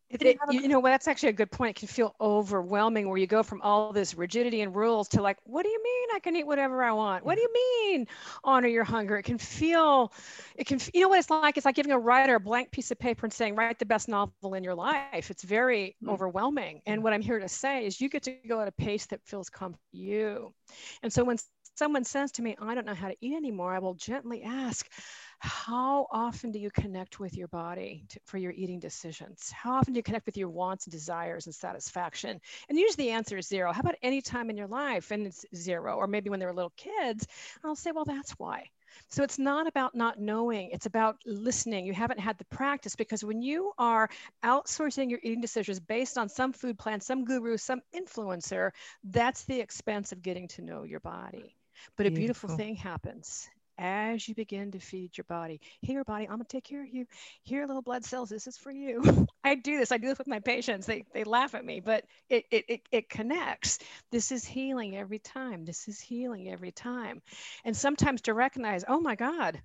It, 0.08 0.22
it- 0.22 0.38
a 0.48 0.52
you 0.52 0.68
know, 0.68 0.78
well, 0.80 0.92
that's 0.92 1.08
actually 1.08 1.30
a 1.30 1.32
good 1.32 1.50
point. 1.50 1.76
It 1.76 1.80
can 1.80 1.88
feel 1.88 2.14
overwhelming 2.20 3.08
where 3.08 3.18
you 3.18 3.26
go 3.26 3.42
from 3.42 3.60
all 3.62 3.92
this 3.92 4.14
rigidity 4.14 4.60
and 4.60 4.74
rules 4.74 5.08
to 5.10 5.22
like, 5.22 5.38
what 5.44 5.64
do 5.64 5.68
you 5.68 5.82
mean 5.82 6.08
I 6.14 6.20
can 6.20 6.36
eat 6.36 6.46
whatever 6.46 6.82
I 6.82 6.92
want? 6.92 7.24
What 7.24 7.34
do 7.36 7.40
you 7.42 7.52
mean 7.52 8.06
honor 8.44 8.68
your 8.68 8.84
hunger? 8.84 9.16
It 9.18 9.24
can 9.24 9.38
feel, 9.38 10.12
it 10.56 10.66
can, 10.66 10.78
you 10.94 11.00
know 11.00 11.08
what 11.08 11.18
it's 11.18 11.30
like? 11.30 11.56
It's 11.56 11.66
like 11.66 11.74
giving 11.74 11.92
a 11.92 11.98
writer 11.98 12.36
a 12.36 12.40
blank 12.40 12.70
piece 12.70 12.90
of 12.92 12.98
paper 12.98 13.26
and 13.26 13.32
saying, 13.32 13.56
write 13.56 13.78
the 13.78 13.86
best 13.86 14.08
novel 14.08 14.54
in 14.54 14.62
your 14.64 14.74
life. 14.74 15.30
It's 15.30 15.42
very 15.42 15.96
Mm. 16.02 16.08
overwhelming. 16.10 16.82
And 16.86 17.02
what 17.02 17.12
I'm 17.12 17.22
here 17.22 17.38
to 17.40 17.48
say 17.48 17.86
is 17.86 18.00
you 18.00 18.08
get 18.08 18.22
to 18.24 18.32
go 18.48 18.60
at 18.60 18.68
a 18.68 18.72
pace 18.72 19.06
that 19.06 19.20
feels 19.24 19.48
comfortable 19.50 19.82
to 19.92 19.98
you. 19.98 20.54
And 21.02 21.12
so 21.12 21.24
when 21.24 21.38
someone 21.76 22.04
says 22.04 22.32
to 22.32 22.42
me, 22.42 22.56
I 22.60 22.74
don't 22.74 22.86
know 22.86 22.94
how 22.94 23.08
to 23.08 23.16
eat 23.20 23.34
anymore, 23.34 23.74
I 23.74 23.78
will 23.80 23.94
gently 23.94 24.42
ask, 24.42 24.86
how 25.38 26.06
often 26.10 26.50
do 26.50 26.58
you 26.58 26.70
connect 26.70 27.20
with 27.20 27.36
your 27.36 27.48
body 27.48 28.04
to, 28.08 28.20
for 28.24 28.38
your 28.38 28.52
eating 28.52 28.80
decisions? 28.80 29.50
How 29.50 29.74
often 29.74 29.92
do 29.92 29.98
you 29.98 30.02
connect 30.02 30.26
with 30.26 30.36
your 30.36 30.48
wants 30.48 30.86
and 30.86 30.92
desires 30.92 31.46
and 31.46 31.54
satisfaction? 31.54 32.40
And 32.68 32.78
usually 32.78 33.06
the 33.06 33.12
answer 33.12 33.36
is 33.36 33.46
zero. 33.46 33.72
How 33.72 33.80
about 33.80 33.96
any 34.02 34.22
time 34.22 34.50
in 34.50 34.56
your 34.56 34.66
life? 34.66 35.10
And 35.10 35.26
it's 35.26 35.44
zero. 35.54 35.96
Or 35.96 36.06
maybe 36.06 36.30
when 36.30 36.40
they 36.40 36.46
were 36.46 36.54
little 36.54 36.72
kids, 36.76 37.26
I'll 37.64 37.76
say, 37.76 37.92
well, 37.92 38.04
that's 38.04 38.32
why. 38.32 38.70
So 39.08 39.22
it's 39.22 39.38
not 39.38 39.66
about 39.66 39.94
not 39.94 40.18
knowing, 40.18 40.70
it's 40.70 40.86
about 40.86 41.16
listening. 41.26 41.84
You 41.86 41.92
haven't 41.92 42.20
had 42.20 42.38
the 42.38 42.44
practice 42.46 42.96
because 42.96 43.24
when 43.24 43.42
you 43.42 43.72
are 43.78 44.08
outsourcing 44.44 45.10
your 45.10 45.20
eating 45.22 45.40
decisions 45.40 45.80
based 45.80 46.16
on 46.16 46.28
some 46.28 46.52
food 46.52 46.78
plan, 46.78 47.00
some 47.00 47.24
guru, 47.24 47.56
some 47.58 47.82
influencer, 47.94 48.70
that's 49.04 49.44
the 49.44 49.60
expense 49.60 50.12
of 50.12 50.22
getting 50.22 50.48
to 50.48 50.62
know 50.62 50.84
your 50.84 51.00
body. 51.00 51.56
But 51.96 52.06
a 52.06 52.10
beautiful 52.10 52.48
Beautiful. 52.48 52.56
thing 52.56 52.76
happens 52.76 53.48
as 53.78 54.28
you 54.28 54.34
begin 54.34 54.72
to 54.72 54.78
feed 54.78 55.16
your 55.16 55.24
body. 55.24 55.60
Here, 55.80 56.04
body, 56.04 56.24
I'm 56.24 56.36
gonna 56.36 56.44
take 56.44 56.64
care 56.64 56.82
of 56.82 56.88
you. 56.92 57.06
Here, 57.42 57.66
little 57.66 57.82
blood 57.82 58.04
cells, 58.04 58.28
this 58.28 58.46
is 58.46 58.56
for 58.56 58.70
you. 58.70 59.26
I 59.44 59.54
do 59.54 59.78
this. 59.78 59.92
I 59.92 59.98
do 59.98 60.08
this 60.08 60.18
with 60.18 60.26
my 60.26 60.40
patients. 60.40 60.86
They 60.86 61.04
they 61.12 61.24
laugh 61.24 61.54
at 61.54 61.64
me, 61.64 61.80
but 61.80 62.04
it 62.28 62.44
it 62.50 62.64
it, 62.68 62.80
it 62.90 63.08
connects. 63.08 63.78
This 64.10 64.32
is 64.32 64.44
healing 64.44 64.96
every 64.96 65.18
time. 65.18 65.64
This 65.64 65.88
is 65.88 66.00
healing 66.00 66.48
every 66.50 66.72
time. 66.72 67.22
And 67.64 67.76
sometimes 67.76 68.22
to 68.22 68.34
recognize, 68.34 68.84
oh 68.88 69.00
my 69.00 69.14
God, 69.14 69.60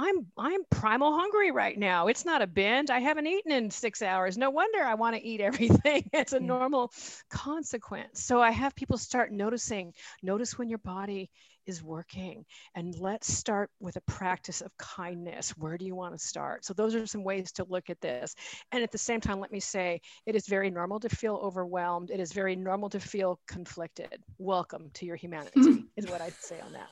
I'm 0.00 0.26
I'm 0.38 0.62
primal 0.70 1.12
hungry 1.14 1.50
right 1.50 1.78
now. 1.78 2.06
It's 2.06 2.24
not 2.24 2.40
a 2.40 2.46
binge. 2.46 2.88
I 2.88 3.00
haven't 3.00 3.26
eaten 3.26 3.52
in 3.52 3.70
six 3.70 4.00
hours. 4.00 4.38
No 4.38 4.48
wonder 4.48 4.80
I 4.82 4.94
want 4.94 5.14
to 5.14 5.22
eat 5.22 5.40
everything. 5.50 6.08
It's 6.14 6.32
a 6.32 6.40
Yeah. 6.40 6.46
normal 6.46 6.90
consequence. 7.30 8.24
So 8.24 8.40
I 8.40 8.50
have 8.50 8.74
people 8.74 8.96
start 8.96 9.30
noticing. 9.30 9.92
Notice 10.22 10.58
when 10.58 10.70
your 10.70 10.78
body 10.78 11.30
is 11.66 11.82
working, 11.82 12.46
and 12.74 12.98
let's 12.98 13.30
start 13.30 13.70
with 13.78 13.96
a 13.96 14.00
practice 14.02 14.62
of 14.62 14.74
kindness. 14.78 15.50
Where 15.58 15.76
do 15.76 15.84
you 15.84 15.94
want 15.94 16.18
to 16.18 16.18
start? 16.18 16.64
So 16.64 16.72
those 16.72 16.94
are 16.94 17.06
some 17.06 17.22
ways 17.22 17.52
to 17.52 17.66
look 17.68 17.90
at 17.90 18.00
this. 18.00 18.34
And 18.72 18.82
at 18.82 18.90
the 18.92 18.98
same 18.98 19.20
time, 19.20 19.38
let 19.38 19.52
me 19.52 19.60
say 19.60 20.00
it 20.24 20.34
is 20.34 20.46
very 20.46 20.70
normal 20.70 20.98
to 21.00 21.10
feel 21.10 21.36
overwhelmed. 21.42 22.10
It 22.10 22.20
is 22.20 22.32
very 22.32 22.56
normal 22.56 22.88
to 22.90 23.00
feel 23.00 23.38
conflicted. 23.46 24.22
Welcome 24.38 24.90
to 24.94 25.04
your 25.04 25.16
humanity, 25.16 25.84
is 25.98 26.06
what 26.06 26.22
I 26.22 26.30
say 26.40 26.58
on 26.60 26.72
that. 26.72 26.88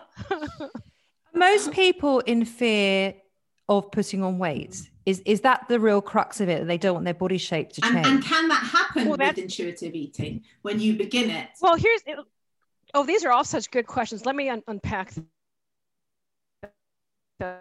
Most 1.34 1.72
people 1.72 2.20
in 2.20 2.44
fear 2.44 3.14
of 3.68 3.90
putting 3.92 4.22
on 4.22 4.38
weight 4.38 4.90
is 5.06 5.20
is 5.24 5.40
that 5.42 5.66
the 5.68 5.78
real 5.80 6.00
crux 6.02 6.40
of 6.40 6.48
it? 6.48 6.60
that 6.60 6.66
They 6.66 6.78
don't 6.78 6.94
want 6.94 7.04
their 7.04 7.14
body 7.14 7.38
shape 7.38 7.70
to 7.72 7.80
change. 7.80 8.06
and 8.06 8.22
can 8.22 8.48
that 8.48 8.62
happen 8.64 9.08
Well, 9.08 9.16
with 9.18 9.38
intuitive 9.38 9.94
eating 9.94 10.42
when 10.62 10.80
you 10.80 10.96
begin 10.96 11.30
it? 11.30 11.48
Well, 11.60 11.76
here's 11.76 12.00
oh, 12.94 13.04
these 13.06 13.24
are 13.24 13.30
all 13.30 13.44
such 13.44 13.70
good 13.70 13.86
questions. 13.86 14.26
Let 14.26 14.34
me 14.36 14.48
un- 14.48 14.62
unpack. 14.66 15.12
the- 17.38 17.58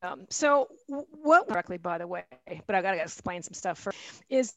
Um, 0.00 0.26
so, 0.30 0.68
what 0.86 1.48
directly, 1.48 1.76
by 1.78 1.98
the 1.98 2.06
way, 2.06 2.22
but 2.66 2.76
I 2.76 2.82
got 2.82 2.92
to 2.92 3.02
explain 3.02 3.42
some 3.42 3.52
stuff 3.54 3.78
first, 3.80 3.98
is 4.28 4.54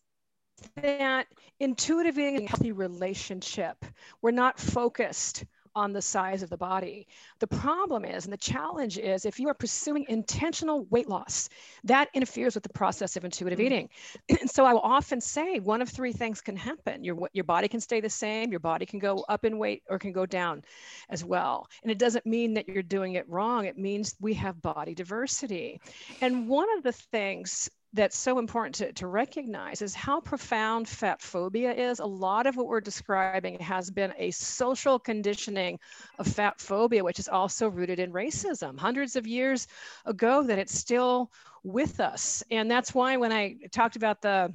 that 0.75 1.25
intuitive 1.59 2.19
eating 2.19 2.43
a 2.43 2.47
healthy 2.47 2.71
relationship. 2.71 3.83
We're 4.21 4.31
not 4.31 4.59
focused 4.59 5.45
on 5.75 5.93
the 5.93 6.01
size 6.01 6.43
of 6.43 6.49
the 6.49 6.57
body. 6.57 7.07
The 7.39 7.47
problem 7.47 8.05
is, 8.05 8.25
and 8.25 8.33
the 8.33 8.37
challenge 8.37 8.97
is, 8.97 9.25
if 9.25 9.39
you 9.39 9.47
are 9.49 9.53
pursuing 9.53 10.05
intentional 10.09 10.85
weight 10.89 11.09
loss, 11.09 11.49
that 11.83 12.09
interferes 12.13 12.55
with 12.55 12.63
the 12.63 12.69
process 12.69 13.15
of 13.15 13.25
intuitive 13.25 13.59
Mm. 13.59 13.65
eating. 13.65 13.89
And 14.29 14.49
so 14.51 14.65
I 14.65 14.73
will 14.73 14.81
often 14.81 15.21
say 15.21 15.59
one 15.59 15.81
of 15.81 15.89
three 15.89 16.13
things 16.13 16.41
can 16.41 16.55
happen. 16.55 17.03
Your, 17.03 17.29
your 17.33 17.43
body 17.43 17.67
can 17.67 17.79
stay 17.79 18.01
the 18.01 18.09
same, 18.09 18.51
your 18.51 18.59
body 18.59 18.85
can 18.85 18.99
go 18.99 19.23
up 19.29 19.45
in 19.45 19.57
weight 19.57 19.83
or 19.89 19.99
can 19.99 20.11
go 20.11 20.25
down 20.25 20.63
as 21.09 21.23
well. 21.23 21.67
And 21.83 21.91
it 21.91 21.97
doesn't 21.97 22.25
mean 22.25 22.53
that 22.55 22.67
you're 22.67 22.83
doing 22.83 23.13
it 23.13 23.27
wrong. 23.29 23.65
It 23.65 23.77
means 23.77 24.15
we 24.19 24.33
have 24.35 24.61
body 24.61 24.95
diversity. 24.95 25.81
And 26.21 26.47
one 26.47 26.67
of 26.77 26.83
the 26.83 26.91
things 26.91 27.69
that's 27.93 28.17
so 28.17 28.39
important 28.39 28.75
to, 28.75 28.93
to 28.93 29.07
recognize 29.07 29.81
is 29.81 29.93
how 29.93 30.21
profound 30.21 30.87
fat 30.87 31.21
phobia 31.21 31.73
is. 31.73 31.99
A 31.99 32.05
lot 32.05 32.47
of 32.47 32.55
what 32.55 32.67
we're 32.67 32.81
describing 32.81 33.59
has 33.59 33.89
been 33.89 34.13
a 34.17 34.31
social 34.31 34.97
conditioning 34.97 35.77
of 36.17 36.27
fat 36.27 36.61
phobia, 36.61 37.03
which 37.03 37.19
is 37.19 37.27
also 37.27 37.67
rooted 37.67 37.99
in 37.99 38.13
racism. 38.13 38.79
Hundreds 38.79 39.15
of 39.15 39.27
years 39.27 39.67
ago, 40.05 40.43
that 40.43 40.59
it's 40.59 40.77
still 40.77 41.31
with 41.63 41.99
us. 41.99 42.43
And 42.49 42.71
that's 42.71 42.93
why 42.93 43.17
when 43.17 43.31
I 43.31 43.57
talked 43.71 43.95
about 43.97 44.21
the 44.21 44.51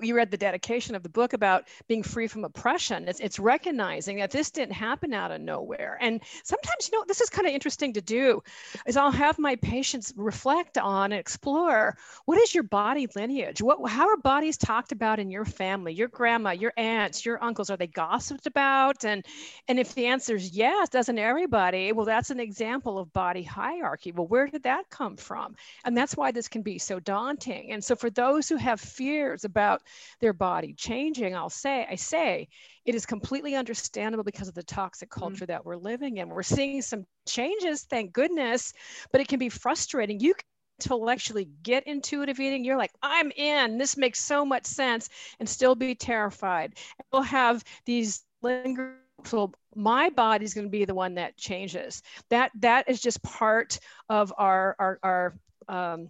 you 0.00 0.16
read 0.16 0.30
the 0.30 0.36
dedication 0.36 0.94
of 0.94 1.02
the 1.02 1.08
book 1.08 1.32
about 1.32 1.68
being 1.88 2.02
free 2.02 2.26
from 2.26 2.44
oppression. 2.44 3.08
It's, 3.08 3.20
it's 3.20 3.38
recognizing 3.38 4.18
that 4.18 4.30
this 4.30 4.50
didn't 4.50 4.74
happen 4.74 5.12
out 5.12 5.30
of 5.30 5.40
nowhere. 5.40 5.98
And 6.00 6.22
sometimes, 6.44 6.88
you 6.88 6.98
know, 6.98 7.04
this 7.06 7.20
is 7.20 7.30
kind 7.30 7.46
of 7.46 7.52
interesting 7.52 7.92
to 7.94 8.00
do 8.00 8.42
is 8.86 8.96
I'll 8.96 9.10
have 9.10 9.38
my 9.38 9.56
patients 9.56 10.12
reflect 10.16 10.78
on 10.78 11.12
and 11.12 11.20
explore 11.20 11.96
what 12.24 12.38
is 12.38 12.54
your 12.54 12.64
body 12.64 13.06
lineage? 13.14 13.60
What, 13.60 13.90
how 13.90 14.08
are 14.08 14.16
bodies 14.16 14.56
talked 14.56 14.92
about 14.92 15.18
in 15.18 15.30
your 15.30 15.44
family, 15.44 15.92
your 15.92 16.08
grandma, 16.08 16.50
your 16.50 16.72
aunts, 16.76 17.24
your 17.24 17.42
uncles? 17.42 17.70
Are 17.70 17.76
they 17.76 17.86
gossiped 17.86 18.46
about? 18.46 19.04
And, 19.04 19.24
and 19.68 19.78
if 19.78 19.94
the 19.94 20.06
answer 20.06 20.36
is 20.36 20.50
yes, 20.50 20.88
doesn't 20.88 21.18
everybody? 21.18 21.92
Well, 21.92 22.06
that's 22.06 22.30
an 22.30 22.40
example 22.40 22.98
of 22.98 23.12
body 23.12 23.42
hierarchy. 23.42 24.12
Well, 24.12 24.26
where 24.26 24.46
did 24.46 24.62
that 24.62 24.88
come 24.90 25.16
from? 25.16 25.56
And 25.84 25.96
that's 25.96 26.16
why 26.16 26.30
this 26.30 26.48
can 26.48 26.62
be 26.62 26.78
so 26.78 27.00
daunting. 27.00 27.72
And 27.72 27.82
so 27.82 27.96
for 27.96 28.10
those 28.10 28.48
who 28.48 28.56
have 28.56 28.80
fears 28.80 29.44
about 29.44 29.65
their 30.20 30.32
body 30.32 30.74
changing, 30.74 31.34
I'll 31.34 31.50
say, 31.50 31.86
I 31.90 31.96
say, 31.96 32.48
it 32.84 32.94
is 32.94 33.06
completely 33.06 33.54
understandable 33.54 34.24
because 34.24 34.48
of 34.48 34.54
the 34.54 34.62
toxic 34.62 35.10
culture 35.10 35.46
that 35.46 35.64
we're 35.64 35.76
living 35.76 36.18
in. 36.18 36.28
We're 36.28 36.42
seeing 36.42 36.82
some 36.82 37.04
changes, 37.26 37.82
thank 37.82 38.12
goodness, 38.12 38.72
but 39.12 39.20
it 39.20 39.28
can 39.28 39.38
be 39.38 39.48
frustrating. 39.48 40.20
You 40.20 40.34
can 40.34 40.44
intellectually 40.80 41.48
get 41.62 41.86
intuitive 41.86 42.38
eating, 42.38 42.64
you're 42.64 42.76
like, 42.76 42.92
I'm 43.02 43.30
in, 43.30 43.78
this 43.78 43.96
makes 43.96 44.20
so 44.20 44.44
much 44.44 44.66
sense, 44.66 45.08
and 45.40 45.48
still 45.48 45.74
be 45.74 45.94
terrified. 45.94 46.74
We'll 47.12 47.22
have 47.22 47.64
these 47.84 48.22
lingering 48.42 48.96
so 49.24 49.52
my 49.74 50.10
body's 50.10 50.54
going 50.54 50.66
to 50.66 50.70
be 50.70 50.84
the 50.84 50.94
one 50.94 51.14
that 51.14 51.36
changes 51.36 52.02
that 52.28 52.50
that 52.60 52.88
is 52.88 53.00
just 53.00 53.22
part 53.22 53.78
of 54.08 54.32
our 54.36 54.76
our, 54.78 54.98
our 55.02 55.38
um, 55.68 56.08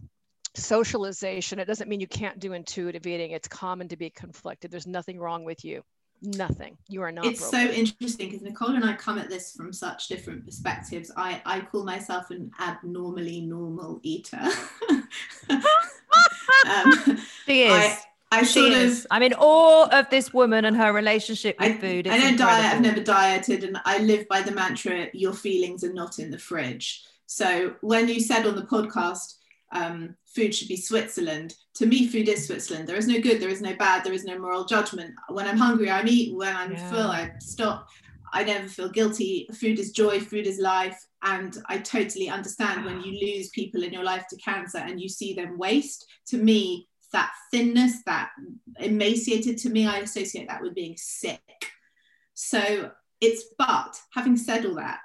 socialization. 0.57 1.59
It 1.59 1.67
doesn't 1.67 1.89
mean 1.89 2.01
you 2.01 2.07
can't 2.07 2.39
do 2.39 2.53
intuitive 2.53 3.07
eating. 3.07 3.33
It's 3.33 3.49
common 3.49 3.89
to 3.89 3.97
be 3.97 4.11
conflicted. 4.11 4.71
There's 4.71 4.87
nothing 4.87 5.19
wrong 5.19 5.45
with 5.45 5.65
you. 5.65 5.83
Nothing. 6.23 6.79
You 6.89 7.03
are 7.03 7.13
not. 7.13 7.27
it's 7.27 7.41
broken. 7.41 7.69
so 7.69 7.75
interesting 7.75 8.31
because 8.31 8.43
Nicole 8.43 8.75
and 8.75 8.85
I 8.85 8.95
come 8.95 9.19
at 9.19 9.29
this 9.29 9.53
from 9.53 9.73
such 9.73 10.09
different 10.09 10.45
perspectives. 10.45 11.13
I, 11.17 11.43
I 11.45 11.61
call 11.61 11.85
myself 11.85 12.31
an 12.31 12.51
abnormally 12.59 13.43
normal 13.43 14.01
eater. 14.03 14.41
um, 15.51 17.19
she 17.45 17.65
is. 17.65 17.73
I, 17.73 17.99
I 18.33 18.43
she 18.45 18.61
sort 18.61 18.73
is. 18.73 19.01
of 19.05 19.09
I'm 19.11 19.23
in 19.23 19.35
awe 19.35 19.89
of 19.93 20.09
this 20.11 20.33
woman 20.33 20.65
and 20.65 20.77
her 20.77 20.93
relationship 20.93 21.61
with 21.61 21.73
I, 21.73 21.79
food. 21.79 22.09
I 22.09 22.17
It's 22.17 22.25
don't 22.25 22.37
diet, 22.39 22.75
I've 22.75 22.81
never 22.81 23.01
dieted, 23.01 23.65
and 23.65 23.79
I 23.85 23.99
live 23.99 24.27
by 24.29 24.41
the 24.41 24.53
mantra 24.53 25.09
your 25.13 25.35
feelings 25.35 25.85
are 25.85 25.93
not 25.93 26.19
in 26.19 26.31
the 26.31 26.39
fridge. 26.39 27.05
So 27.27 27.75
when 27.83 28.09
you 28.09 28.21
said 28.21 28.47
on 28.47 28.57
the 28.57 28.63
podcast, 28.63 29.36
um, 29.73 30.17
food 30.25 30.55
should 30.55 30.69
be 30.69 30.77
Switzerland. 30.77 31.55
To 31.75 31.87
me, 31.87 32.07
food 32.07 32.29
is 32.29 32.47
Switzerland. 32.47 32.89
There 32.89 32.97
is 32.97 33.09
no 33.09 33.21
good, 33.21 33.41
there 33.41 33.49
is 33.49 33.61
no 33.61 33.75
bad, 33.77 34.05
there 34.05 34.13
is 34.13 34.25
no 34.25 34.39
moral 34.39 34.65
judgment. 34.65 35.15
When 35.29 35.47
I'm 35.47 35.59
hungry, 35.59 35.91
I 35.91 36.03
eat. 36.05 36.35
When 36.35 36.55
I'm 36.55 36.73
yeah. 36.73 36.91
full, 36.91 37.11
I 37.11 37.33
stop. 37.41 37.89
I 38.33 38.45
never 38.45 38.69
feel 38.69 38.89
guilty. 38.89 39.49
Food 39.55 39.79
is 39.79 39.93
joy, 39.93 40.21
food 40.21 40.47
is 40.47 40.59
life. 40.59 40.99
And 41.23 41.57
I 41.67 41.79
totally 41.79 42.29
understand 42.29 42.85
when 42.85 43.01
you 43.01 43.13
lose 43.21 43.49
people 43.51 43.83
in 43.83 43.93
your 43.93 44.05
life 44.05 44.27
to 44.31 44.37
cancer 44.37 44.79
and 44.79 45.01
you 45.01 45.09
see 45.09 45.35
them 45.35 45.59
waste. 45.59 46.07
To 46.29 46.37
me, 46.37 46.89
that 47.13 47.33
thinness, 47.51 48.03
that 48.05 48.31
emaciated, 48.79 49.59
to 49.59 49.71
me, 49.71 49.87
I 49.87 49.99
associate 49.99 50.49
that 50.49 50.63
with 50.63 50.75
being 50.75 50.97
sick. 50.97 51.41
So 52.35 52.91
it's, 53.21 53.45
but 53.59 53.99
having 54.13 54.37
said 54.37 54.67
all 54.67 54.75
that, 54.77 55.01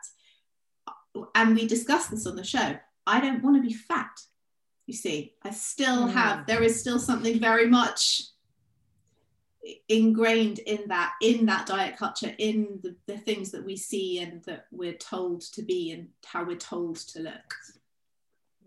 and 1.36 1.56
we 1.56 1.68
discussed 1.68 2.12
this 2.12 2.28
on 2.28 2.36
the 2.36 2.44
show, 2.44 2.76
I 3.08 3.20
don't 3.20 3.44
want 3.44 3.56
to 3.56 3.68
be 3.68 3.74
fat. 3.74 4.12
You 4.88 4.94
see, 4.94 5.34
I 5.44 5.52
still 5.52 6.08
mm. 6.08 6.14
have, 6.14 6.46
there 6.48 6.64
is 6.64 6.80
still 6.80 7.00
something 7.00 7.40
very 7.40 7.68
much 7.68 8.24
ingrained 9.90 10.60
in 10.60 10.88
that 10.88 11.14
in 11.22 11.46
that 11.46 11.68
diet 11.68 11.96
culture 11.96 12.34
in 12.40 12.80
the, 12.82 12.96
the 13.06 13.18
things 13.18 13.52
that 13.52 13.64
we 13.64 13.78
see 13.78 14.20
and 14.20 14.44
that 14.44 14.66
we're 14.72 14.94
told 14.94 15.42
to 15.42 15.62
be 15.62 15.92
and 15.92 16.08
how 16.26 16.44
we're 16.44 16.58
told 16.58 16.96
to 16.96 17.20
look 17.20 17.54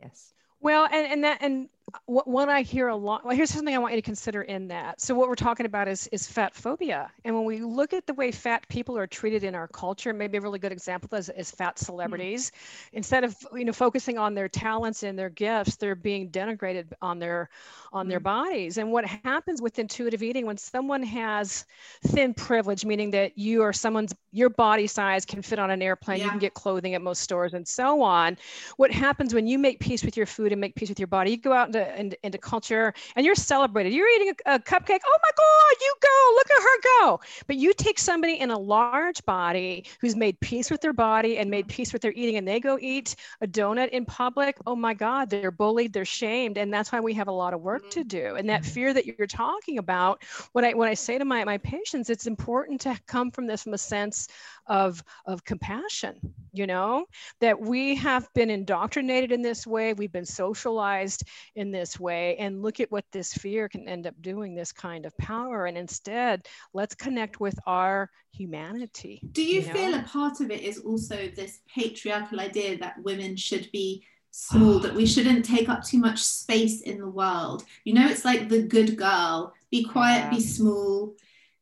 yes 0.01 0.33
well 0.61 0.85
and 0.93 1.07
and 1.13 1.25
that 1.25 1.39
and 1.41 1.69
what, 2.07 2.27
what 2.27 2.49
I 2.49 2.63
hear 2.63 2.89
a 2.89 2.97
lot, 2.97 3.25
well, 3.25 3.37
here's 3.37 3.51
something 3.51 3.75
I 3.75 3.79
want 3.79 3.95
you 3.95 3.99
to 3.99 4.05
consider 4.05 4.43
in 4.43 4.69
that. 4.69 5.01
So 5.01 5.15
what 5.15 5.29
we're 5.29 5.35
talking 5.35 5.67
about 5.67 5.87
is, 5.87 6.07
is 6.09 6.27
fat 6.27 6.55
phobia. 6.55 7.11
And 7.25 7.35
when 7.35 7.45
we 7.45 7.61
look 7.61 7.93
at 7.93 8.07
the 8.07 8.15
way 8.15 8.31
fat 8.33 8.67
people 8.69 8.97
are 8.97 9.07
treated 9.07 9.45
in 9.45 9.55
our 9.55 9.69
culture, 9.69 10.13
maybe 10.13 10.39
a 10.39 10.41
really 10.41 10.59
good 10.59 10.73
example 10.73 11.17
is, 11.17 11.29
is 11.31 11.51
fat 11.51 11.79
hmm. 11.79 11.85
celebrities. 11.85 12.51
Mm-hmm. 12.51 12.97
Instead 12.97 13.25
of, 13.25 13.37
you 13.55 13.65
know, 13.65 13.73
focusing 13.73 14.19
on 14.19 14.35
their 14.35 14.49
talents 14.49 15.03
and 15.03 15.19
their 15.19 15.31
gifts, 15.31 15.77
they're 15.77 15.95
being 15.95 16.31
denigrated 16.31 16.87
on 17.03 17.19
their, 17.19 17.51
on 17.93 18.05
mm-hmm. 18.05 18.11
their 18.11 18.19
hmm. 18.19 18.25
bodies. 18.25 18.79
And 18.79 18.91
what 18.91 19.05
happens 19.05 19.61
with 19.61 19.79
intuitive 19.79 20.23
eating, 20.23 20.47
when 20.47 20.57
someone 20.57 21.03
has 21.03 21.67
thin 22.07 22.35
privilege, 22.35 22.85
meaning 22.85 23.11
that 23.13 23.37
you 23.39 23.63
or 23.63 23.73
someone's, 23.73 24.15
your 24.35 24.51
body 24.51 24.87
size 24.89 25.25
can 25.25 25.41
fit 25.41 25.59
on 25.59 25.71
an 25.71 25.81
airplane, 25.81 26.19
yeah. 26.19 26.25
you 26.25 26.31
can 26.31 26.41
get 26.41 26.55
clothing 26.55 26.95
at 26.95 27.03
most 27.03 27.23
stores 27.23 27.55
and 27.55 27.67
so 27.67 28.03
on. 28.03 28.37
What 28.77 28.91
happens 28.91 29.33
when 29.33 29.47
you 29.47 29.59
make 29.59 29.79
peace 29.79 30.03
with 30.03 30.17
your 30.17 30.27
food 30.27 30.51
and 30.51 30.61
make 30.61 30.75
peace 30.75 30.89
with 30.89 30.99
your 30.99 31.07
body, 31.07 31.31
you 31.31 31.37
go 31.37 31.53
out 31.53 31.69
into 31.69 32.01
into, 32.01 32.17
into 32.25 32.39
culture 32.39 32.93
and 33.15 33.25
you're 33.25 33.37
celebrated. 33.37 33.93
You're 33.93 34.09
eating 34.09 34.35
a, 34.47 34.55
a, 34.55 34.59
cupcake. 34.59 35.01
Oh 35.07 35.19
my 35.23 35.31
God, 35.37 35.77
you 35.81 35.95
go, 36.01 36.35
look 36.35 36.51
at 36.51 36.63
her 36.63 36.81
go. 37.01 37.21
But 37.47 37.57
you 37.57 37.73
take 37.73 37.99
somebody 37.99 38.41
in 38.41 38.51
a 38.51 38.59
large 38.59 39.25
body 39.25 39.85
who's 40.01 40.17
made 40.17 40.39
peace 40.41 40.71
with 40.71 40.81
their 40.81 40.93
body 40.93 41.39
and 41.39 41.49
made 41.49 41.69
peace 41.69 41.93
with 41.93 42.03
their 42.03 42.13
eating, 42.13 42.37
and 42.37 42.47
they 42.47 42.59
go 42.59 42.77
eat 42.81 43.15
a 43.41 43.47
donut 43.47 43.91
in 43.91 44.05
public. 44.05 44.57
Oh 44.67 44.75
my 44.75 44.95
God, 44.95 45.31
they're 45.31 45.53
bullied, 45.53 45.93
they're 45.93 46.05
shamed. 46.05 46.59
And 46.59 46.75
that's 46.75 46.91
why 46.91 46.99
we 46.99 47.15
have 47.15 47.29
a 47.29 47.33
lot 47.33 47.55
of 47.55 47.61
work 47.61 47.89
to 47.91 48.01
mm-hmm. 48.01 48.09
do. 48.09 48.35
And 48.35 48.49
that 48.49 48.63
mm-hmm. 48.63 48.73
fear 48.73 48.95
that 48.95 49.07
you're 49.07 49.29
talking 49.29 49.79
about, 49.79 50.23
when 50.53 50.65
I 50.65 50.73
when 50.73 50.89
I 50.89 50.95
say 50.95 51.19
to 51.19 51.25
my, 51.25 51.45
my 51.45 51.59
patients, 51.59 52.11
it's 52.11 52.27
important 52.27 52.81
to 52.83 52.99
come 53.07 53.31
from 53.31 53.47
this 53.47 53.63
from 53.63 53.75
a 53.75 53.79
sense 53.79 54.24
of, 54.67 55.03
of 55.27 55.45
compassion, 55.45 56.19
you 56.53 56.67
know, 56.67 57.07
that 57.41 57.61
we 57.61 57.95
have 57.97 58.29
been 58.35 58.51
indoctrinated 58.51 59.33
in 59.33 59.43
this 59.43 59.67
way, 59.67 59.93
we've 59.93 60.13
been 60.13 60.25
socialized 60.25 61.25
in 61.55 61.71
this 61.71 61.99
way, 61.99 62.37
and 62.37 62.63
look 62.63 62.81
at 62.81 62.91
what 62.91 63.05
this 63.13 63.33
fear 63.35 63.69
can 63.69 63.89
end 63.89 64.07
up 64.07 64.15
doing 64.21 64.55
this 64.55 64.73
kind 64.73 65.07
of 65.07 65.17
power. 65.19 65.67
And 65.67 65.77
instead, 65.77 66.47
let's 66.73 66.95
connect 66.95 67.41
with 67.41 67.59
our 67.67 68.11
humanity. 68.33 69.21
Do 69.33 69.45
you, 69.45 69.57
you 69.57 69.63
feel 69.63 69.93
know? 69.93 70.01
a 70.01 70.03
part 70.03 70.41
of 70.41 70.51
it 70.51 70.63
is 70.63 70.79
also 70.79 71.29
this 71.35 71.61
patriarchal 71.73 72.41
idea 72.41 72.79
that 72.79 73.03
women 73.03 73.37
should 73.37 73.71
be 73.73 74.05
small, 74.31 74.81
that 74.81 74.95
we 74.95 75.07
shouldn't 75.07 75.45
take 75.45 75.69
up 75.69 75.85
too 75.85 75.99
much 75.99 76.19
space 76.21 76.81
in 76.83 76.99
the 76.99 77.09
world? 77.09 77.65
You 77.85 77.95
know, 77.95 78.09
it's 78.09 78.25
like 78.25 78.49
the 78.49 78.63
good 78.63 78.97
girl 78.97 79.55
be 79.71 79.85
quiet, 79.85 80.25
yeah. 80.25 80.31
be 80.31 80.41
small, 80.41 81.15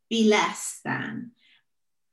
be 0.09 0.29
less 0.29 0.81
than. 0.85 1.33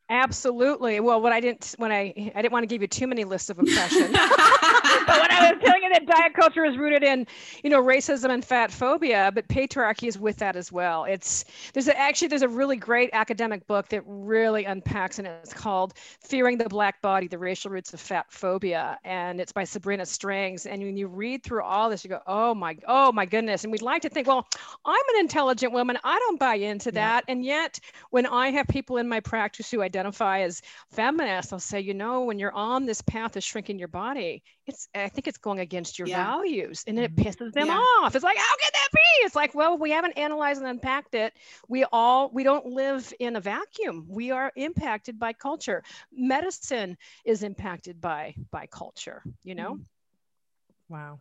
Absolutely. 0.10 1.00
Well, 1.00 1.22
what 1.22 1.32
I 1.32 1.40
didn't 1.40 1.76
when 1.78 1.92
I 1.92 2.14
I 2.34 2.42
didn't 2.42 2.52
want 2.52 2.64
to 2.64 2.68
give 2.68 2.82
you 2.82 2.88
too 2.88 3.06
many 3.06 3.26
lists 3.26 3.52
of 3.52 3.60
oppression, 3.60 4.12
but 4.12 5.22
when 5.22 5.32
I 5.32 5.52
was 5.52 5.62
telling 5.64 5.84
you 5.84 5.90
that 5.94 6.08
diet 6.08 6.34
culture 6.34 6.66
is 6.66 6.78
rooted 6.78 7.04
in, 7.04 7.28
you 7.64 7.70
know, 7.70 7.82
racism 7.82 8.32
and 8.32 8.44
fat 8.44 8.72
phobia, 8.72 9.32
but 9.34 9.48
patriarchy 9.48 10.08
is 10.08 10.18
with 10.18 10.38
that 10.38 10.56
as 10.56 10.72
well. 10.72 11.04
It's 11.04 11.46
there's 11.74 11.88
a, 11.88 11.98
actually 11.98 12.30
there's 12.30 12.42
a 12.42 12.50
really 12.50 12.76
great 12.76 13.12
academic 13.14 13.68
book 13.68 13.90
that 13.90 14.02
really 14.08 14.66
unpacks 14.66 15.20
and 15.20 15.28
it's 15.28 15.54
called 15.54 15.94
"Fearing 16.22 16.58
the 16.58 16.68
Black 16.68 17.04
Body: 17.04 17.28
The 17.28 17.38
Racial 17.38 17.70
Roots 17.70 17.94
of 17.94 18.00
Fat 18.00 18.26
Phobia," 18.32 18.98
and 19.04 19.40
it's 19.40 19.52
by 19.52 19.64
Sabrina 19.64 20.08
Strings. 20.08 20.66
And 20.66 20.82
when 20.82 20.98
you 20.98 21.08
read 21.08 21.44
through 21.44 21.62
all 21.62 21.88
this, 21.88 22.04
you 22.04 22.10
go, 22.10 22.22
"Oh 22.26 22.56
my, 22.56 22.76
oh 22.88 23.12
my 23.12 23.28
goodness!" 23.28 23.64
And 23.64 23.72
we'd 23.72 23.84
like 23.84 24.02
to 24.02 24.10
think, 24.10 24.28
well, 24.28 24.48
I'm 24.86 25.16
an 25.16 25.20
intelligent 25.20 25.72
woman. 25.72 26.00
I 26.04 26.18
don't 26.18 26.40
buy 26.40 26.56
into 26.56 26.92
that, 26.94 27.26
yeah. 27.28 27.32
and 27.32 27.46
yet 27.46 27.80
when 28.10 28.26
I 28.26 28.50
have 28.50 28.68
people 28.68 28.98
in 28.98 29.08
my 29.08 29.20
practice 29.20 29.70
who 29.70 29.84
identify 29.84 29.99
identify 30.00 30.42
as 30.42 30.62
feminist, 30.92 31.52
I'll 31.54 31.60
say, 31.60 31.80
you 31.80 31.94
know, 31.94 32.22
when 32.22 32.40
you're 32.40 32.54
on 32.54 32.86
this 32.86 33.02
path 33.02 33.36
of 33.36 33.44
shrinking 33.44 33.80
your 33.80 33.88
body, 33.88 34.44
it's 34.66 34.88
I 34.96 35.10
think 35.10 35.28
it's 35.28 35.38
going 35.38 35.60
against 35.60 36.00
your 36.00 36.08
yeah. 36.08 36.26
values 36.26 36.84
and 36.88 36.98
it 36.98 37.16
mm-hmm. 37.16 37.28
pisses 37.28 37.52
them 37.54 37.68
yeah. 37.68 37.78
off. 37.78 38.16
It's 38.16 38.24
like, 38.24 38.38
how 38.38 38.56
can 38.58 38.72
that 38.74 38.88
be? 38.94 39.26
It's 39.26 39.36
like, 39.36 39.54
well, 39.54 39.78
we 39.78 39.92
haven't 39.92 40.18
analyzed 40.18 40.62
and 40.62 40.70
unpacked 40.70 41.16
it. 41.16 41.34
We 41.68 41.86
all 41.92 42.30
we 42.34 42.44
don't 42.44 42.66
live 42.66 43.12
in 43.20 43.36
a 43.36 43.42
vacuum. 43.42 44.06
We 44.08 44.32
are 44.32 44.52
impacted 44.56 45.20
by 45.20 45.34
culture. 45.34 45.84
Medicine 46.12 46.98
is 47.26 47.44
impacted 47.44 48.00
by 48.00 48.36
by 48.52 48.68
culture, 48.68 49.22
you 49.44 49.56
know? 49.56 49.74
Mm-hmm. 49.74 50.94
Wow. 50.94 51.20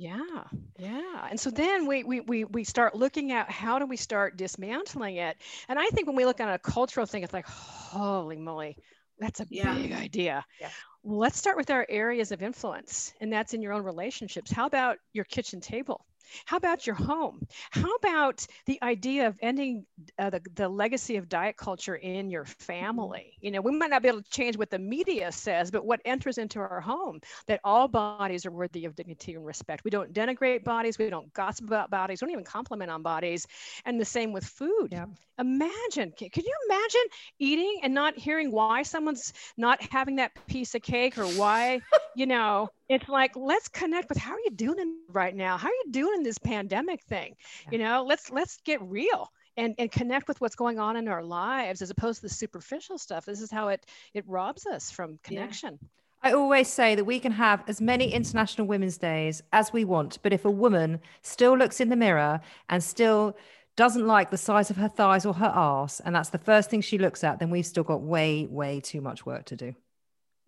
Yeah, 0.00 0.44
yeah. 0.78 1.26
And 1.28 1.40
so 1.40 1.50
then 1.50 1.84
we, 1.84 2.04
we, 2.04 2.20
we, 2.20 2.44
we 2.44 2.62
start 2.62 2.94
looking 2.94 3.32
at 3.32 3.50
how 3.50 3.80
do 3.80 3.86
we 3.86 3.96
start 3.96 4.36
dismantling 4.36 5.16
it. 5.16 5.36
And 5.68 5.76
I 5.76 5.86
think 5.86 6.06
when 6.06 6.14
we 6.14 6.24
look 6.24 6.38
at 6.38 6.48
a 6.48 6.58
cultural 6.58 7.04
thing, 7.04 7.24
it's 7.24 7.32
like, 7.32 7.46
holy 7.46 8.36
moly, 8.36 8.76
that's 9.18 9.40
a 9.40 9.46
yeah. 9.50 9.74
big 9.74 9.92
idea. 9.92 10.44
Yeah. 10.60 10.70
Well, 11.02 11.18
let's 11.18 11.36
start 11.36 11.56
with 11.56 11.70
our 11.70 11.84
areas 11.88 12.30
of 12.30 12.42
influence, 12.42 13.12
and 13.20 13.32
that's 13.32 13.54
in 13.54 13.60
your 13.60 13.72
own 13.72 13.82
relationships. 13.82 14.52
How 14.52 14.66
about 14.66 14.98
your 15.12 15.24
kitchen 15.24 15.60
table? 15.60 16.06
How 16.44 16.56
about 16.56 16.86
your 16.86 16.96
home? 16.96 17.46
How 17.70 17.92
about 17.94 18.46
the 18.66 18.78
idea 18.82 19.28
of 19.28 19.36
ending 19.40 19.86
uh, 20.18 20.30
the, 20.30 20.42
the 20.54 20.68
legacy 20.68 21.16
of 21.16 21.28
diet 21.28 21.56
culture 21.56 21.96
in 21.96 22.30
your 22.30 22.44
family? 22.44 23.34
You 23.40 23.50
know, 23.50 23.60
we 23.60 23.72
might 23.72 23.90
not 23.90 24.02
be 24.02 24.08
able 24.08 24.22
to 24.22 24.30
change 24.30 24.56
what 24.56 24.70
the 24.70 24.78
media 24.78 25.32
says, 25.32 25.70
but 25.70 25.84
what 25.84 26.00
enters 26.04 26.38
into 26.38 26.58
our 26.60 26.80
home 26.80 27.20
that 27.46 27.60
all 27.64 27.88
bodies 27.88 28.46
are 28.46 28.50
worthy 28.50 28.84
of 28.84 28.94
dignity 28.96 29.34
and 29.34 29.44
respect. 29.44 29.84
We 29.84 29.90
don't 29.90 30.12
denigrate 30.12 30.64
bodies, 30.64 30.98
we 30.98 31.08
don't 31.08 31.32
gossip 31.32 31.66
about 31.66 31.90
bodies, 31.90 32.20
we 32.20 32.26
don't 32.26 32.32
even 32.32 32.44
compliment 32.44 32.90
on 32.90 33.02
bodies. 33.02 33.46
And 33.84 34.00
the 34.00 34.04
same 34.04 34.32
with 34.32 34.44
food. 34.44 34.92
Yeah. 34.92 35.06
Imagine, 35.38 36.12
could 36.18 36.44
you 36.44 36.54
imagine 36.68 37.02
eating 37.38 37.80
and 37.82 37.94
not 37.94 38.18
hearing 38.18 38.50
why 38.50 38.82
someone's 38.82 39.32
not 39.56 39.80
having 39.92 40.16
that 40.16 40.32
piece 40.46 40.74
of 40.74 40.82
cake 40.82 41.16
or 41.18 41.26
why, 41.26 41.80
you 42.14 42.26
know, 42.26 42.68
it's 42.88 43.08
like 43.08 43.36
let's 43.36 43.68
connect 43.68 44.08
with 44.08 44.18
how 44.18 44.32
are 44.32 44.40
you 44.40 44.50
doing 44.50 44.96
right 45.10 45.34
now? 45.34 45.56
How 45.56 45.68
are 45.68 45.80
you 45.84 45.90
doing 45.90 46.18
in 46.18 46.22
this 46.22 46.38
pandemic 46.38 47.02
thing? 47.02 47.34
Yeah. 47.64 47.70
you 47.72 47.78
know 47.78 48.04
let's 48.06 48.30
let's 48.30 48.58
get 48.64 48.80
real 48.82 49.30
and, 49.56 49.74
and 49.78 49.90
connect 49.90 50.28
with 50.28 50.40
what's 50.40 50.54
going 50.54 50.78
on 50.78 50.96
in 50.96 51.08
our 51.08 51.22
lives 51.22 51.82
as 51.82 51.90
opposed 51.90 52.20
to 52.20 52.28
the 52.28 52.34
superficial 52.34 52.98
stuff. 52.98 53.26
This 53.26 53.40
is 53.40 53.50
how 53.50 53.68
it 53.68 53.84
it 54.14 54.24
robs 54.26 54.66
us 54.66 54.90
from 54.90 55.18
connection. 55.22 55.78
Yeah. 55.80 55.88
I 56.20 56.32
always 56.32 56.66
say 56.66 56.96
that 56.96 57.04
we 57.04 57.20
can 57.20 57.30
have 57.32 57.62
as 57.68 57.80
many 57.80 58.12
International 58.12 58.66
Women's 58.66 58.98
Days 58.98 59.40
as 59.52 59.72
we 59.72 59.84
want, 59.84 60.18
but 60.22 60.32
if 60.32 60.44
a 60.44 60.50
woman 60.50 60.98
still 61.22 61.56
looks 61.56 61.80
in 61.80 61.90
the 61.90 61.96
mirror 61.96 62.40
and 62.68 62.82
still 62.82 63.36
doesn't 63.76 64.04
like 64.04 64.30
the 64.30 64.36
size 64.36 64.68
of 64.68 64.76
her 64.76 64.88
thighs 64.88 65.24
or 65.24 65.34
her 65.34 65.52
ass, 65.54 66.00
and 66.00 66.16
that's 66.16 66.30
the 66.30 66.38
first 66.38 66.70
thing 66.70 66.80
she 66.80 66.98
looks 66.98 67.22
at, 67.22 67.38
then 67.38 67.50
we've 67.50 67.64
still 67.64 67.84
got 67.84 68.00
way, 68.02 68.46
way 68.46 68.80
too 68.80 69.00
much 69.00 69.24
work 69.24 69.44
to 69.44 69.54
do 69.54 69.76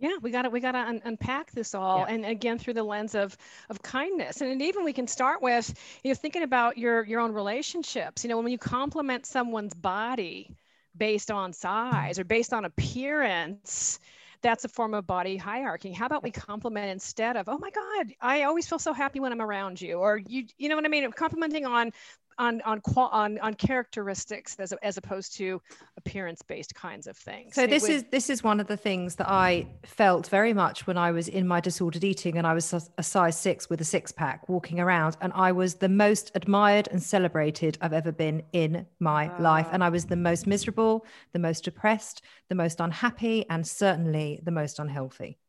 yeah 0.00 0.16
we 0.22 0.30
got 0.30 0.42
to 0.42 0.50
we 0.50 0.60
got 0.60 0.72
to 0.72 0.78
un- 0.78 1.02
unpack 1.04 1.50
this 1.52 1.74
all 1.74 2.00
yeah. 2.00 2.14
and 2.14 2.24
again 2.26 2.58
through 2.58 2.74
the 2.74 2.82
lens 2.82 3.14
of 3.14 3.36
of 3.68 3.82
kindness. 3.82 4.40
And 4.40 4.50
and 4.50 4.62
even 4.62 4.84
we 4.84 4.92
can 4.92 5.06
start 5.06 5.42
with 5.42 5.72
you 6.02 6.10
know 6.10 6.14
thinking 6.14 6.42
about 6.42 6.78
your 6.78 7.04
your 7.04 7.20
own 7.20 7.32
relationships. 7.32 8.24
You 8.24 8.30
know 8.30 8.38
when 8.38 8.50
you 8.50 8.58
compliment 8.58 9.26
someone's 9.26 9.74
body 9.74 10.56
based 10.96 11.30
on 11.30 11.52
size 11.52 12.18
or 12.18 12.24
based 12.24 12.52
on 12.52 12.64
appearance 12.64 14.00
that's 14.42 14.64
a 14.64 14.68
form 14.68 14.94
of 14.94 15.06
body 15.06 15.36
hierarchy. 15.36 15.92
How 15.92 16.06
about 16.06 16.22
we 16.22 16.30
compliment 16.30 16.90
instead 16.90 17.36
of 17.36 17.48
oh 17.48 17.58
my 17.58 17.70
god 17.70 18.14
i 18.20 18.42
always 18.44 18.66
feel 18.66 18.78
so 18.78 18.92
happy 18.92 19.20
when 19.20 19.32
i'm 19.32 19.42
around 19.42 19.80
you 19.80 19.98
or 19.98 20.16
you 20.16 20.46
you 20.56 20.68
know 20.68 20.76
what 20.76 20.84
i 20.84 20.88
mean? 20.88 21.10
Complimenting 21.12 21.66
on 21.66 21.92
on 22.40 22.60
on 22.62 22.80
on, 22.96 23.38
on 23.38 23.54
characteristics 23.54 24.56
as, 24.58 24.72
as 24.82 24.96
opposed 24.96 25.36
to 25.36 25.60
appearance 25.96 26.42
based 26.42 26.74
kinds 26.74 27.06
of 27.06 27.16
things. 27.16 27.54
So 27.54 27.66
this 27.66 27.82
would... 27.82 27.90
is 27.90 28.04
this 28.10 28.30
is 28.30 28.42
one 28.42 28.58
of 28.58 28.66
the 28.66 28.76
things 28.76 29.16
that 29.16 29.28
i 29.28 29.66
felt 29.84 30.26
very 30.28 30.52
much 30.52 30.86
when 30.86 30.96
i 30.96 31.10
was 31.10 31.28
in 31.28 31.46
my 31.46 31.60
disordered 31.60 32.04
eating 32.04 32.38
and 32.38 32.46
i 32.46 32.54
was 32.54 32.72
a 32.96 33.02
size 33.02 33.38
six 33.38 33.68
with 33.68 33.80
a 33.80 33.84
six 33.84 34.10
pack 34.12 34.48
walking 34.48 34.80
around 34.80 35.16
and 35.20 35.32
i 35.34 35.52
was 35.52 35.74
the 35.74 35.88
most 35.88 36.30
admired 36.34 36.88
and 36.90 37.02
celebrated 37.02 37.76
i've 37.80 37.92
ever 37.92 38.12
been 38.12 38.42
in 38.52 38.86
my 38.98 39.26
wow. 39.28 39.40
life. 39.40 39.68
And 39.72 39.84
i 39.84 39.88
was 39.88 40.06
the 40.06 40.16
most 40.16 40.46
miserable 40.46 41.04
the 41.32 41.38
most 41.38 41.64
depressed 41.64 42.22
the 42.48 42.54
most 42.54 42.80
unhappy 42.80 43.44
and 43.50 43.66
certainly 43.66 44.40
the 44.42 44.50
most 44.50 44.78
unhealthy 44.78 45.39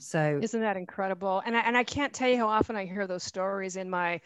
So 0.00 0.40
isn't 0.42 0.60
that 0.60 0.76
incredible? 0.76 1.42
And 1.44 1.56
I, 1.56 1.60
and 1.60 1.76
I 1.76 1.84
can't 1.84 2.12
tell 2.14 2.28
you 2.28 2.38
how 2.38 2.48
often 2.48 2.74
I 2.76 2.86
hear 2.86 3.06
those 3.06 3.22
stories 3.22 3.76
in 3.76 3.90
my 3.90 4.20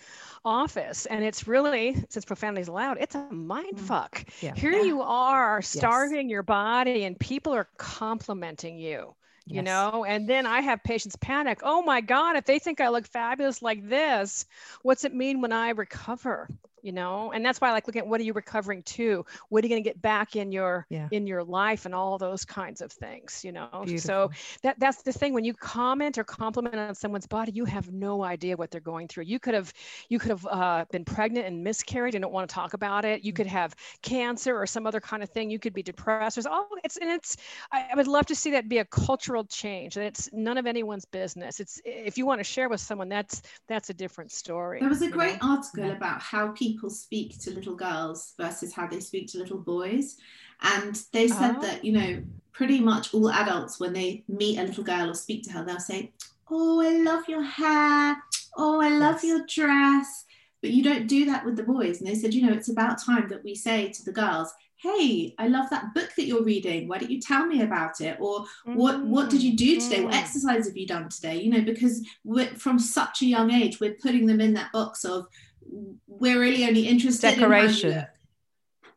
office, 0.45 1.07
and 1.07 1.25
it's 1.25 1.47
really 1.49 1.97
since 2.09 2.25
profanity 2.25 2.63
is 2.63 2.69
allowed, 2.69 2.99
it's 3.01 3.15
a 3.17 3.33
mind 3.33 3.77
mm. 3.77 3.79
fuck. 3.79 4.25
Yeah. 4.41 4.55
Here 4.55 4.73
Yeah. 4.73 4.79
you 4.79 5.03
are 5.03 5.61
starving 5.63 6.29
your 6.31 6.43
body, 6.45 7.05
and 7.05 7.19
people 7.19 7.53
are 7.55 7.69
complimenting 7.79 8.79
you. 8.79 9.15
You 9.49 9.63
Yes. 9.63 9.65
know, 9.65 10.05
and 10.05 10.29
then 10.29 10.47
I 10.47 10.61
have 10.63 10.83
patients 10.85 11.17
panic. 11.17 11.61
Oh 11.63 11.83
my 11.83 12.01
God, 12.01 12.37
if 12.37 12.45
they 12.47 12.59
think 12.59 12.81
I 12.81 12.89
look 12.89 13.07
fabulous 13.07 13.61
like 13.63 13.87
this, 13.89 14.47
what's 14.83 15.05
it 15.05 15.15
mean 15.15 15.41
when 15.43 15.53
I 15.53 15.71
recover? 15.71 16.49
You 16.85 16.93
know, 16.93 17.33
and 17.33 17.45
that's 17.45 17.61
why 17.61 17.69
I 17.71 17.73
like 17.73 17.87
looking 17.89 18.03
at 18.03 18.07
what 18.09 18.21
are 18.21 18.25
you 18.25 18.35
recovering 18.35 18.83
to? 18.85 19.25
What 19.49 19.65
are 19.65 19.67
you 19.67 19.73
going 19.75 19.83
to 19.83 19.89
get 19.91 20.03
back 20.03 20.37
in 20.37 20.53
your 20.53 20.87
Yeah. 20.89 21.11
in 21.11 21.27
your 21.27 21.43
life 21.45 21.87
and 21.87 21.95
all 21.95 22.19
those 22.19 22.45
kinds 22.45 22.81
of 22.83 22.93
things, 22.93 23.43
you 23.45 23.53
know. 23.53 23.87
So 23.97 24.31
that 24.63 24.79
that's 24.79 25.03
the 25.03 25.13
thing 25.13 25.33
when 25.33 25.45
you 25.45 25.55
comment 25.55 26.19
or 26.19 26.25
compliment 26.25 26.77
on 26.77 26.95
someone's 26.95 27.27
body 27.27 27.53
you 27.55 27.65
have 27.65 27.91
no 27.93 28.23
idea 28.23 28.57
what 28.57 28.71
they're 28.71 28.81
going 28.81 29.09
through 29.09 29.25
you 29.25 29.39
could 29.41 29.55
have 29.55 29.73
you 30.09 30.19
could 30.19 30.31
have 30.31 30.47
uh, 30.47 30.85
been 30.91 31.05
pregnant 31.05 31.47
and 31.47 31.63
miscarried 31.65 32.15
and 32.15 32.23
don't 32.23 32.33
want 32.33 32.49
to 32.49 32.55
talk 32.55 32.75
about 32.75 33.05
it 33.05 33.25
you 33.25 33.33
Mm. 33.33 33.37
could 33.37 33.47
have 33.47 33.75
cancer 34.03 34.57
or 34.57 34.67
some 34.67 34.87
other 34.87 35.01
kind 35.01 35.23
of 35.23 35.31
thing 35.31 35.51
you 35.51 35.59
could 35.59 35.73
be 35.75 35.83
depressed 35.83 36.37
there's 36.37 36.47
all 36.47 36.69
it's 36.85 36.97
and 36.97 37.11
it's 37.11 37.37
I, 37.73 37.89
I 37.93 37.97
would 37.97 38.07
love 38.07 38.27
to 38.27 38.35
see 38.35 38.51
that 38.53 38.69
be 38.69 38.79
a 38.79 38.85
cultural 38.85 39.45
change 39.45 39.97
and 39.97 40.05
it's 40.07 40.29
none 40.33 40.59
of 40.59 40.67
anyone's 40.67 41.05
business 41.05 41.61
it's 41.61 41.81
if 41.85 42.19
you 42.19 42.27
want 42.27 42.41
to 42.41 42.45
share 42.45 42.69
with 42.69 42.81
someone 42.81 43.09
that's 43.09 43.43
that's 43.69 43.91
a 43.91 43.95
different 43.95 44.33
story 44.33 44.81
There 44.81 44.89
was 44.89 45.03
a 45.03 45.11
great 45.11 45.41
know? 45.41 45.49
article 45.49 45.91
about 45.91 46.21
how 46.21 46.49
people 46.53 46.74
speak 46.91 47.39
to 47.41 47.51
little 47.53 47.75
girls 47.77 48.35
versus 48.39 48.73
how 48.73 48.87
they 48.87 49.01
speak 49.01 49.29
to 49.33 49.39
little 49.39 49.59
boys. 49.59 50.17
And 50.63 51.01
they 51.13 51.29
said 51.29 51.57
Oh. 51.57 51.61
that, 51.63 51.85
you 51.85 51.93
know, 51.93 52.23
pretty 52.53 52.81
much 52.81 53.13
all 53.15 53.31
adults, 53.31 53.81
when 53.81 53.93
they 53.93 54.25
meet 54.29 54.59
a 54.59 54.63
little 54.65 54.85
girl 54.85 55.11
or 55.11 55.15
speak 55.15 55.43
to 55.45 55.53
her, 55.53 55.65
they'll 55.65 55.81
say, 55.81 56.13
Oh, 56.51 56.81
I 56.81 56.91
love 57.03 57.25
your 57.29 57.43
hair. 57.43 58.17
Oh, 58.57 58.81
I 58.81 58.91
love 58.91 59.21
Yes. 59.23 59.25
your 59.25 59.47
dress. 59.47 60.25
But 60.61 60.71
you 60.71 60.83
don't 60.83 61.07
do 61.07 61.25
that 61.27 61.45
with 61.45 61.57
the 61.57 61.63
boys. 61.63 61.99
And 62.01 62.07
they 62.09 62.15
said, 62.15 62.33
you 62.35 62.47
know, 62.47 62.53
it's 62.53 62.69
about 62.71 63.03
time 63.03 63.29
that 63.29 63.45
we 63.45 63.55
say 63.55 63.89
to 63.91 64.05
the 64.05 64.13
girls, 64.13 64.53
Hey, 64.77 65.35
I 65.39 65.49
love 65.49 65.71
that 65.71 65.95
book 65.95 66.11
that 66.17 66.27
you're 66.27 66.45
reading. 66.45 66.87
Why 66.89 66.99
don't 66.99 67.11
you 67.11 67.19
tell 67.21 67.47
me 67.47 67.63
about 67.63 68.01
it? 68.03 68.19
Or 68.21 68.45
what 68.67 69.03
what 69.07 69.31
did 69.31 69.43
you 69.43 69.57
do 69.57 69.81
today? 69.81 70.03
What 70.03 70.13
Mm. 70.13 70.19
exercise 70.23 70.67
have 70.67 70.77
you 70.77 70.87
done 70.87 71.09
today? 71.09 71.41
You 71.43 71.51
know, 71.51 71.63
because 71.63 72.07
we're, 72.23 72.55
from 72.57 72.79
such 72.79 73.23
a 73.23 73.27
young 73.27 73.51
age, 73.51 73.81
we're 73.81 73.95
putting 73.95 74.27
them 74.27 74.41
in 74.43 74.53
that 74.55 74.73
box 74.73 75.05
of 75.05 75.27
we're 76.07 76.41
really 76.41 76.65
only 76.67 76.87
interested 76.89 77.35
in 77.35 77.39
Decoration. 77.41 77.91
how 77.93 77.97
you 77.97 78.01
look. 78.03 78.11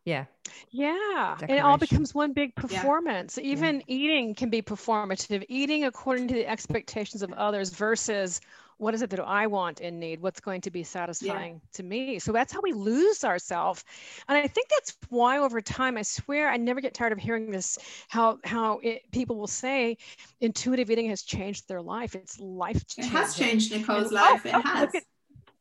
yeah. 0.05 0.25
Yeah, 0.69 1.37
and 1.41 1.51
it 1.51 1.59
all 1.59 1.77
becomes 1.77 2.13
one 2.13 2.33
big 2.33 2.53
performance. 2.55 3.37
Even 3.37 3.83
eating 3.87 4.33
can 4.35 4.49
be 4.49 4.61
performative. 4.61 5.43
Eating 5.49 5.85
according 5.85 6.27
to 6.29 6.33
the 6.33 6.47
expectations 6.47 7.21
of 7.21 7.31
others 7.33 7.69
versus 7.69 8.41
what 8.77 8.93
is 8.93 9.01
it 9.01 9.09
that 9.09 9.19
I 9.19 9.47
want 9.47 9.79
and 9.81 9.99
need? 9.99 10.21
What's 10.21 10.39
going 10.39 10.61
to 10.61 10.71
be 10.71 10.83
satisfying 10.83 11.61
to 11.73 11.83
me? 11.83 12.19
So 12.19 12.31
that's 12.31 12.53
how 12.53 12.59
we 12.61 12.73
lose 12.73 13.23
ourselves. 13.23 13.83
And 14.27 14.37
I 14.37 14.47
think 14.47 14.67
that's 14.69 14.95
why 15.09 15.39
over 15.39 15.61
time, 15.61 15.97
I 15.97 16.01
swear, 16.03 16.49
I 16.49 16.57
never 16.57 16.79
get 16.81 16.93
tired 16.93 17.11
of 17.13 17.17
hearing 17.17 17.49
this. 17.49 17.77
How 18.07 18.37
how 18.43 18.79
it, 18.83 19.09
people 19.11 19.35
will 19.37 19.47
say 19.47 19.97
intuitive 20.41 20.91
eating 20.91 21.09
has 21.09 21.23
changed 21.23 21.67
their 21.67 21.81
life. 21.81 22.13
It's 22.15 22.39
life 22.39 22.77
It 22.77 22.87
changing. 22.87 23.11
has 23.13 23.35
changed 23.35 23.71
Nicole's 23.71 24.11
And- 24.11 24.19
oh, 24.19 24.21
life. 24.31 24.41
oh, 24.45 24.49
it 24.49 24.55
oh, 24.55 24.61
has. 24.61 24.81
look 24.81 24.95
at- 24.95 25.03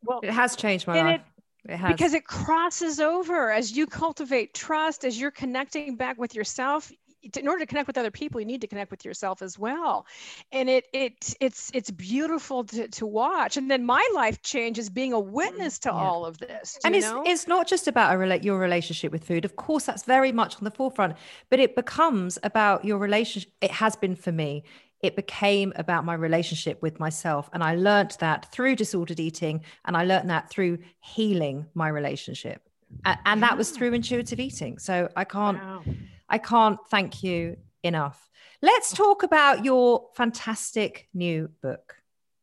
well, 0.06 0.20
It 0.22 0.30
has 0.30 0.56
changed 0.56 0.86
my 0.86 1.02
life. 1.02 1.20
It, 1.68 1.76
has. 1.76 1.92
because 1.92 2.14
it 2.14 2.24
crosses 2.24 3.00
over 3.00 3.50
as 3.50 3.76
you 3.76 3.86
cultivate 3.86 4.54
trust 4.54 5.04
as 5.04 5.18
you're 5.20 5.32
connecting 5.32 5.96
back 5.96 6.16
with 6.16 6.32
yourself 6.34 6.92
in 7.36 7.48
order 7.48 7.58
to 7.60 7.66
connect 7.66 7.88
with 7.88 7.98
other 7.98 8.12
people 8.12 8.40
you 8.40 8.46
need 8.46 8.60
to 8.60 8.68
connect 8.68 8.88
with 8.92 9.04
yourself 9.04 9.42
as 9.42 9.58
well 9.58 10.06
and 10.52 10.70
it 10.70 10.84
it 10.92 11.34
it's 11.40 11.72
it's 11.74 11.90
beautiful 11.90 12.62
to, 12.62 12.86
to 12.86 13.04
watch 13.04 13.56
and 13.56 13.68
then 13.68 13.84
my 13.84 14.06
life 14.14 14.40
changes 14.42 14.88
being 14.88 15.12
a 15.12 15.18
witness 15.18 15.80
to 15.80 15.88
Yeah. 15.88 15.94
all 15.96 16.24
of 16.24 16.38
this 16.38 16.78
and 16.84 16.94
you 16.94 17.00
it's 17.00 17.10
know? 17.10 17.24
it's 17.26 17.48
not 17.48 17.66
just 17.66 17.88
about 17.88 18.14
a 18.14 18.16
rela- 18.16 18.44
your 18.44 18.60
relationship 18.60 19.10
with 19.10 19.24
food 19.24 19.44
of 19.44 19.56
course 19.56 19.84
that's 19.86 20.04
very 20.04 20.30
much 20.30 20.54
on 20.56 20.62
the 20.62 20.70
forefront 20.70 21.16
but 21.50 21.58
it 21.58 21.74
becomes 21.74 22.38
about 22.44 22.84
your 22.84 22.98
relationship 22.98 23.50
it 23.60 23.72
has 23.72 23.96
been 23.96 24.14
for 24.14 24.30
me 24.30 24.62
it 25.06 25.16
became 25.16 25.72
about 25.76 26.04
my 26.04 26.14
relationship 26.14 26.82
with 26.82 26.98
myself. 27.00 27.48
And 27.52 27.62
i 27.64 27.74
learnt 27.74 28.18
that 28.18 28.52
through 28.52 28.76
disordered 28.76 29.20
eating 29.20 29.62
and 29.84 29.96
i 29.96 30.04
learnt 30.04 30.26
that 30.28 30.50
through 30.50 30.78
healing 31.00 31.66
my 31.74 31.88
relationship. 31.88 32.62
A- 33.04 33.18
and, 33.26 33.42
that 33.42 33.56
was 33.58 33.70
through 33.70 33.92
intuitive 33.94 34.40
eating. 34.40 34.78
So 34.78 35.08
i 35.16 35.24
can't 35.24 35.58
Wow. 35.58 35.82
i 36.28 36.38
can't 36.38 36.78
thank 36.90 37.22
you 37.22 37.56
enough. 37.82 38.28
Let's 38.62 38.92
talk 38.92 39.22
about 39.22 39.64
your 39.64 40.08
fantastic 40.14 41.08
new 41.14 41.50
book 41.62 41.95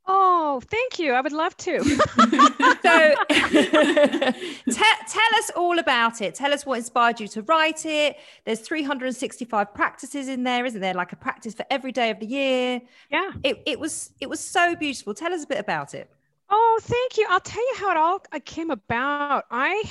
oh 0.05 0.61
thank 0.65 0.99
you. 0.99 1.13
I 1.13 1.21
would 1.21 1.31
love 1.31 1.55
to. 1.57 1.79
So 2.83 3.15
te- 3.29 5.05
tell 5.07 5.35
us 5.37 5.49
all 5.55 5.79
about 5.79 6.21
it. 6.21 6.35
Tell 6.35 6.53
us 6.53 6.65
what 6.65 6.79
inspired 6.79 7.19
you 7.21 7.29
to 7.29 7.41
write 7.43 7.85
it. 7.85 8.17
There's 8.45 8.59
365 8.59 9.73
practices 9.73 10.27
in 10.27 10.43
there 10.43 10.65
isn't 10.65 10.81
there? 10.81 10.93
Like 10.93 11.13
a 11.13 11.15
practice 11.15 11.53
for 11.53 11.65
every 11.69 11.93
day 11.93 12.09
of 12.09 12.19
the 12.19 12.25
year. 12.25 12.81
Yeah. 13.09 13.31
It, 13.43 13.63
it 13.65 13.79
was 13.79 14.11
it 14.19 14.29
was 14.29 14.41
so 14.41 14.75
beautiful. 14.75 15.13
Tell 15.13 15.33
us 15.33 15.45
a 15.45 15.47
bit 15.47 15.59
about 15.59 15.93
it. 15.93 16.09
Oh, 16.49 16.79
thank 16.81 17.17
you. 17.17 17.25
I'll 17.29 17.39
tell 17.39 17.63
you 17.63 17.75
how 17.77 17.91
it 17.91 17.97
all 17.97 18.19
uh, 18.31 18.39
came 18.43 18.69
about. 18.69 19.45
I 19.49 19.83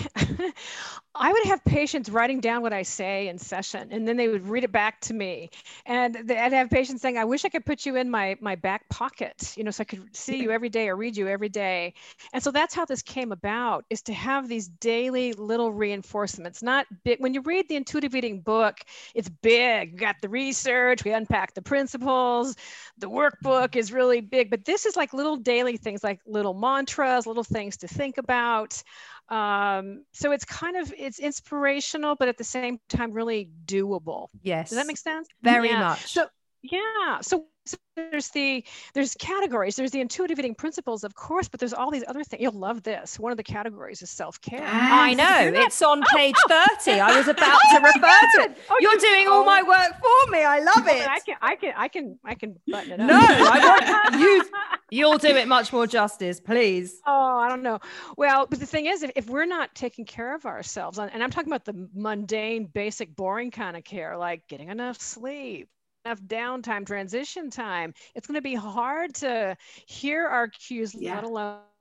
I 1.15 1.31
would 1.31 1.45
have 1.45 1.63
patients 1.65 2.09
writing 2.09 2.41
down 2.41 2.63
what 2.63 2.73
I 2.73 2.83
say 2.83 3.29
in 3.29 3.37
session, 3.37 3.89
and 3.91 4.09
then 4.09 4.17
they 4.17 4.29
would 4.29 4.49
read 4.49 4.65
it 4.65 4.73
back 4.73 4.99
to 5.03 5.15
me. 5.15 5.51
And 5.85 6.17
I'd 6.31 6.53
have 6.55 6.71
patients 6.71 7.03
saying, 7.03 7.19
"I 7.19 7.25
wish 7.27 7.45
I 7.45 7.51
could 7.51 7.67
put 7.67 7.85
you 7.85 7.97
in 7.97 8.09
my 8.11 8.37
my 8.41 8.55
back 8.55 8.89
pocket, 8.89 9.53
you 9.55 9.63
know, 9.63 9.71
so 9.71 9.83
I 9.83 9.85
could 9.85 10.17
see 10.17 10.41
you 10.41 10.51
every 10.53 10.71
day 10.71 10.89
or 10.89 10.97
read 10.97 11.17
you 11.17 11.29
every 11.29 11.51
day." 11.51 11.93
And 12.33 12.43
so 12.43 12.51
that's 12.51 12.75
how 12.75 12.87
this 12.87 13.03
came 13.03 13.31
about: 13.31 13.85
is 13.91 14.01
to 14.03 14.15
have 14.15 14.49
these 14.49 14.69
daily 14.69 15.35
little 15.35 15.71
reinforcements. 15.71 16.63
Not 16.63 16.87
big. 17.05 17.21
When 17.21 17.35
you 17.35 17.43
read 17.43 17.69
the 17.69 17.77
intuitive 17.77 18.15
eating 18.15 18.41
book, 18.41 18.79
it's 19.15 19.29
big. 19.29 19.93
We 19.93 19.99
got 19.99 20.17
the 20.23 20.31
research, 20.31 21.05
we 21.05 21.13
unpack 21.13 21.53
the 21.53 21.63
principles, 21.63 22.57
the 22.97 23.11
workbook 23.11 23.77
is 23.77 23.93
really 23.93 24.21
big, 24.23 24.51
but 24.51 24.65
this 24.65 24.87
is 24.87 24.97
like 24.97 25.13
little 25.13 25.37
daily 25.37 25.77
things, 25.77 26.03
like 26.03 26.21
little 26.27 26.55
mantras, 26.55 27.27
little 27.27 27.45
things 27.45 27.77
to 27.79 27.89
think 27.89 28.17
about. 28.17 28.83
Um, 29.33 30.05
so 30.13 30.33
it's 30.33 30.45
kind 30.45 30.77
of 30.77 30.93
it's 30.97 31.19
inspirational, 31.19 32.17
but 32.19 32.29
at 32.29 32.37
the 32.37 32.45
same 32.45 32.79
time, 32.89 33.13
really 33.13 33.49
doable. 33.65 34.29
yes 34.43 34.69
Does 34.69 34.79
that 34.79 34.87
make 34.87 34.99
sense? 34.99 35.27
very 35.43 35.69
Yeah. 35.69 35.81
much 35.81 36.13
So 36.13 36.27
yeah. 36.63 37.21
So, 37.23 37.39
so 37.39 37.45
there's 37.95 38.29
the 38.31 38.65
there's 38.95 39.15
categories. 39.15 39.77
There's 39.77 39.91
the 39.91 40.01
intuitive 40.01 40.39
eating 40.39 40.55
principles, 40.55 41.05
of 41.05 41.15
course, 41.15 41.49
but 41.49 41.61
there's 41.61 41.75
all 41.75 41.91
these 41.91 42.05
other 42.09 42.25
things. 42.25 42.43
You'll 42.43 42.53
love 42.53 42.83
this. 42.83 43.19
One 43.19 43.33
of 43.33 43.37
the 43.37 43.43
categories 43.43 44.03
is 44.03 44.11
self 44.11 44.41
care. 44.41 44.67
I 44.67 45.15
know 45.15 45.61
it's 45.61 45.81
on 45.83 46.03
oh, 46.03 46.17
page 46.17 46.35
30. 46.49 47.01
I 47.01 47.17
was 47.17 47.29
about 47.29 47.59
to 47.61 47.77
oh, 47.77 47.83
refer 47.83 48.01
to 48.01 48.51
it. 48.51 48.59
Oh, 48.71 48.77
You're 48.81 48.93
you- 48.95 49.01
doing 49.01 49.29
all 49.29 49.43
oh. 49.43 49.45
my 49.45 49.63
work 49.63 49.93
for 50.01 50.31
me. 50.31 50.43
I 50.43 50.59
love 50.61 50.87
it. 50.89 51.07
I 51.09 51.21
can 51.21 51.37
I 51.41 51.57
can 51.57 51.75
I 51.77 51.89
can 51.89 52.19
I 52.25 52.35
can 52.35 52.57
button 52.67 52.93
it 52.93 53.01
up. 53.01 53.07
No, 53.07 53.19
I 53.19 54.09
want 54.11 54.21
you. 54.21 54.45
You'll 54.91 55.19
do 55.19 55.29
it 55.29 55.49
much 55.49 55.73
more 55.73 55.87
justice, 55.87 56.41
please. 56.41 57.01
Oh, 57.07 57.39
I 57.39 57.49
don't 57.49 57.63
know. 57.63 57.81
Well, 58.17 58.47
but 58.49 58.61
the 58.61 58.67
thing 58.67 58.87
is, 58.87 59.03
if, 59.03 59.11
if 59.17 59.29
we're 59.29 59.47
not 59.47 59.75
taking 59.75 60.05
care 60.05 60.35
of 60.35 60.47
ourselves, 60.47 60.99
and 60.99 61.13
and 61.13 61.23
I'm 61.23 61.31
talking 61.31 61.53
about 61.53 61.65
the 61.65 61.89
mundane, 61.95 62.67
basic, 62.67 63.15
boring 63.15 63.51
kind 63.51 63.77
of 63.77 63.85
care, 63.85 64.17
like 64.17 64.49
getting 64.49 64.69
enough 64.69 65.01
sleep, 65.01 65.69
enough 66.05 66.21
downtime, 66.23 66.87
transition 66.87 67.51
time, 67.51 67.95
it's 68.15 68.27
going 68.27 68.37
to 68.39 68.43
be 68.43 68.55
hard 68.55 69.15
to 69.17 69.57
hear 69.87 70.27
our 70.27 70.49
cues, 70.49 70.95
Yeah. 70.95 71.23
let 71.23 71.25
alone 71.25 71.72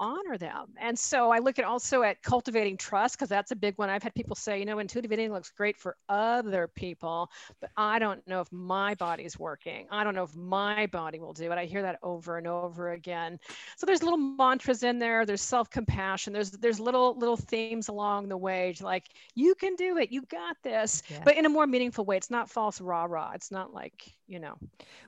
honor 0.00 0.38
them. 0.38 0.66
And 0.78 0.96
so 0.96 1.30
I 1.32 1.38
look 1.40 1.58
at 1.58 1.64
also 1.64 2.02
at 2.02 2.22
cultivating 2.22 2.76
trust 2.76 3.16
because 3.16 3.28
that's 3.28 3.50
a 3.50 3.56
big 3.56 3.76
one. 3.78 3.90
I've 3.90 4.02
had 4.02 4.14
people 4.14 4.36
say, 4.36 4.58
you 4.58 4.64
know, 4.64 4.78
intuitive 4.78 5.12
eating 5.12 5.32
looks 5.32 5.50
great 5.50 5.76
for 5.76 5.96
other 6.08 6.68
people, 6.68 7.30
but 7.60 7.70
I 7.76 7.98
don't 7.98 8.24
know 8.28 8.40
if 8.40 8.50
my 8.52 8.94
body's 8.94 9.38
working. 9.38 9.86
I 9.90 10.04
don't 10.04 10.14
know 10.14 10.22
if 10.22 10.36
my 10.36 10.86
body 10.86 11.18
will 11.18 11.32
do 11.32 11.50
it. 11.50 11.58
I 11.58 11.64
hear 11.64 11.82
that 11.82 11.98
over 12.02 12.38
and 12.38 12.46
over 12.46 12.92
again. 12.92 13.38
So 13.76 13.86
there's 13.86 14.02
little 14.02 14.18
mantras 14.18 14.82
in 14.84 14.98
there. 14.98 15.26
There's 15.26 15.42
self-compassion. 15.42 16.32
There's 16.32 16.50
there's 16.52 16.78
little 16.80 17.16
little 17.18 17.36
themes 17.36 17.88
along 17.88 18.28
the 18.28 18.36
way, 18.36 18.74
like 18.80 19.06
you 19.34 19.54
can 19.54 19.74
do 19.76 19.96
it. 19.98 20.12
You 20.12 20.22
got 20.22 20.56
this, 20.62 21.02
Yeah. 21.08 21.22
but 21.24 21.36
in 21.36 21.44
a 21.46 21.48
more 21.48 21.66
meaningful 21.66 22.04
way. 22.04 22.16
It's 22.16 22.30
not 22.30 22.50
false 22.50 22.80
rah 22.80 23.04
rah. 23.04 23.32
It's 23.34 23.50
not 23.50 23.72
like 23.72 24.17
you 24.28 24.38
know. 24.38 24.54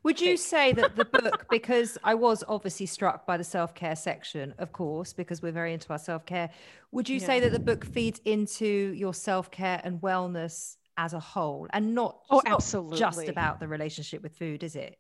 Would 0.03 0.21
you 0.21 0.37
say 0.37 0.73
that 0.73 0.97
the 0.97 1.05
book, 1.21 1.47
because 1.51 1.99
I 2.03 2.15
was 2.15 2.43
obviously 2.49 2.87
struck 2.87 3.27
by 3.27 3.37
the 3.37 3.45
self 3.45 3.75
care 3.75 3.97
section, 3.97 4.55
of 4.59 4.73
course, 4.73 5.13
because 5.13 5.43
we're 5.43 5.53
very 5.53 5.73
into 5.73 5.91
our 5.91 5.99
self 5.99 6.27
care, 6.27 6.51
would 6.91 7.09
you 7.09 7.21
say 7.21 7.41
that 7.41 7.53
the 7.53 7.61
book 7.61 7.85
feeds 7.85 8.21
into 8.25 8.67
your 8.97 9.15
self 9.15 9.51
care 9.51 9.81
and 9.85 10.01
wellness 10.01 10.77
as 10.97 11.13
a 11.13 11.21
whole 11.21 11.67
and 11.73 11.95
not, 11.95 12.21
Oh, 12.31 12.43
it's 12.45 12.75
not 12.75 12.93
just 12.93 13.29
about 13.29 13.61
the 13.61 13.69
relationship 13.69 14.23
with 14.23 14.37
food, 14.37 14.63
is 14.63 14.77
it? 14.77 14.99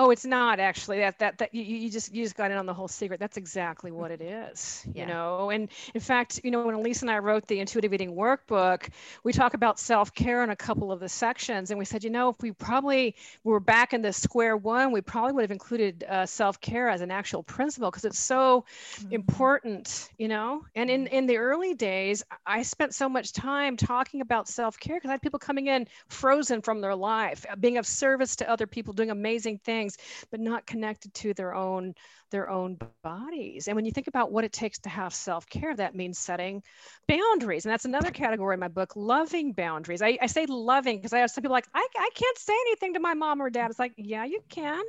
Oh, 0.00 0.10
it's 0.12 0.24
not 0.24 0.60
actually 0.60 1.00
that 1.00 1.18
that 1.18 1.38
that 1.38 1.52
you, 1.54 1.62
you 1.64 1.90
just 1.90 2.14
you 2.14 2.24
just 2.24 2.36
got 2.36 2.52
in 2.52 2.56
on 2.56 2.66
the 2.66 2.74
whole 2.74 2.88
secret. 2.88 3.18
That's 3.20 3.36
exactly 3.36 3.90
what 3.90 4.12
it 4.12 4.22
is, 4.22 4.86
Yeah. 4.94 5.02
you 5.02 5.06
know. 5.06 5.50
And 5.50 5.68
in 5.94 6.00
fact, 6.00 6.40
you 6.44 6.52
know, 6.52 6.62
when 6.62 6.76
Elyse 6.76 7.02
and 7.02 7.10
I 7.10 7.18
wrote 7.18 7.48
the 7.48 7.58
intuitive 7.58 7.92
eating 7.92 8.14
workbook, 8.14 8.90
we 9.24 9.32
talk 9.32 9.54
about 9.54 9.78
self-care 9.80 10.44
in 10.44 10.50
a 10.50 10.56
couple 10.56 10.92
of 10.92 11.00
the 11.00 11.08
sections, 11.08 11.70
and 11.70 11.78
we 11.78 11.84
said, 11.84 12.04
you 12.04 12.10
know, 12.10 12.28
if 12.28 12.40
we 12.40 12.52
probably 12.52 13.16
were 13.44 13.60
back 13.60 13.92
in 13.92 14.00
the 14.02 14.12
square 14.12 14.56
one, 14.56 14.92
we 14.92 15.00
probably 15.00 15.32
would 15.32 15.42
have 15.42 15.50
included 15.50 16.04
uh, 16.08 16.26
self-care 16.26 16.88
as 16.88 17.00
an 17.00 17.10
actual 17.10 17.42
principle 17.42 17.90
because 17.90 18.04
it's 18.04 18.20
so 18.20 18.64
important, 19.10 20.10
you 20.18 20.28
know. 20.28 20.64
And 20.76 20.90
in 20.90 21.06
in 21.08 21.26
the 21.26 21.38
early 21.38 21.74
days, 21.74 22.22
I 22.46 22.62
spent 22.62 22.94
so 22.94 23.08
much 23.08 23.32
time 23.32 23.76
talking 23.76 24.20
about 24.20 24.48
self-care 24.48 24.96
because 24.96 25.08
I 25.08 25.12
had 25.12 25.22
people 25.22 25.38
coming 25.38 25.66
in 25.66 25.86
frozen 26.08 26.62
from 26.62 26.80
their 26.80 26.94
life, 26.94 27.44
uh, 27.50 27.56
being 27.56 27.78
of 27.78 27.86
service 27.86 28.36
to 28.36 28.48
other 28.48 28.66
people, 28.66 28.92
doing 28.94 29.10
amazing 29.10 29.58
things, 29.58 29.87
but 30.30 30.40
not 30.40 30.66
connected 30.66 31.14
to 31.14 31.34
their 31.34 31.54
own 31.54 31.94
their 32.30 32.50
own 32.50 32.76
bodies. 33.02 33.68
And 33.68 33.76
when 33.76 33.86
you 33.86 33.90
think 33.90 34.06
about 34.06 34.30
what 34.30 34.44
it 34.44 34.52
takes 34.52 34.78
to 34.80 34.90
have 34.90 35.14
self-care, 35.14 35.74
that 35.76 35.94
means 35.94 36.18
setting 36.18 36.62
boundaries. 37.06 37.64
And 37.64 37.72
that's 37.72 37.86
another 37.86 38.10
category 38.10 38.52
in 38.54 38.60
my 38.60 38.68
book, 38.68 38.94
loving 38.96 39.52
boundaries. 39.52 40.02
I, 40.02 40.18
I 40.20 40.26
say 40.26 40.44
loving 40.46 40.98
because 40.98 41.14
I 41.14 41.20
have 41.20 41.30
some 41.30 41.40
people 41.40 41.54
like, 41.54 41.68
I, 41.72 41.86
I 41.98 42.10
can't 42.14 42.38
say 42.38 42.52
anything 42.52 42.94
to 42.94 43.00
my 43.00 43.14
mom 43.14 43.40
or 43.40 43.48
dad. 43.48 43.70
It's 43.70 43.78
like, 43.78 43.94
yeah, 43.96 44.24
you 44.26 44.40
can. 44.50 44.82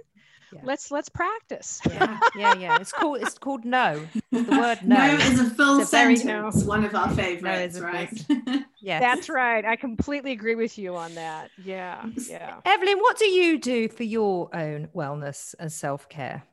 Yeah. 0.53 0.61
Let's 0.63 0.89
let's 0.91 1.09
practice. 1.09 1.79
Yeah, 1.87 2.19
yeah, 2.35 2.53
yeah. 2.55 2.77
It's 2.81 2.91
called 2.91 3.21
it's 3.21 3.37
called 3.37 3.65
no. 3.65 4.01
The 4.31 4.43
word 4.43 4.79
no. 4.83 4.95
No, 4.97 5.13
is 5.15 5.39
a 5.39 5.49
full 5.51 5.79
It's 5.81 5.89
a 5.93 5.95
very- 5.95 6.15
sentence. 6.15 6.63
One 6.63 6.83
of 6.85 6.95
our 6.95 7.09
favorites, 7.11 7.77
a 7.77 7.83
right? 7.83 8.25
yeah 8.81 8.99
That's 8.99 9.29
right. 9.29 9.63
I 9.65 9.75
completely 9.75 10.31
agree 10.31 10.55
with 10.55 10.77
you 10.77 10.95
on 10.95 11.13
that. 11.15 11.51
Yeah. 11.63 12.05
Yeah. 12.27 12.61
Evelyn, 12.65 12.97
what 12.99 13.17
do 13.17 13.25
you 13.25 13.59
do 13.59 13.89
for 13.89 14.03
your 14.03 14.49
own 14.55 14.87
wellness 14.95 15.53
and 15.59 15.71
self 15.71 16.09
care? 16.09 16.43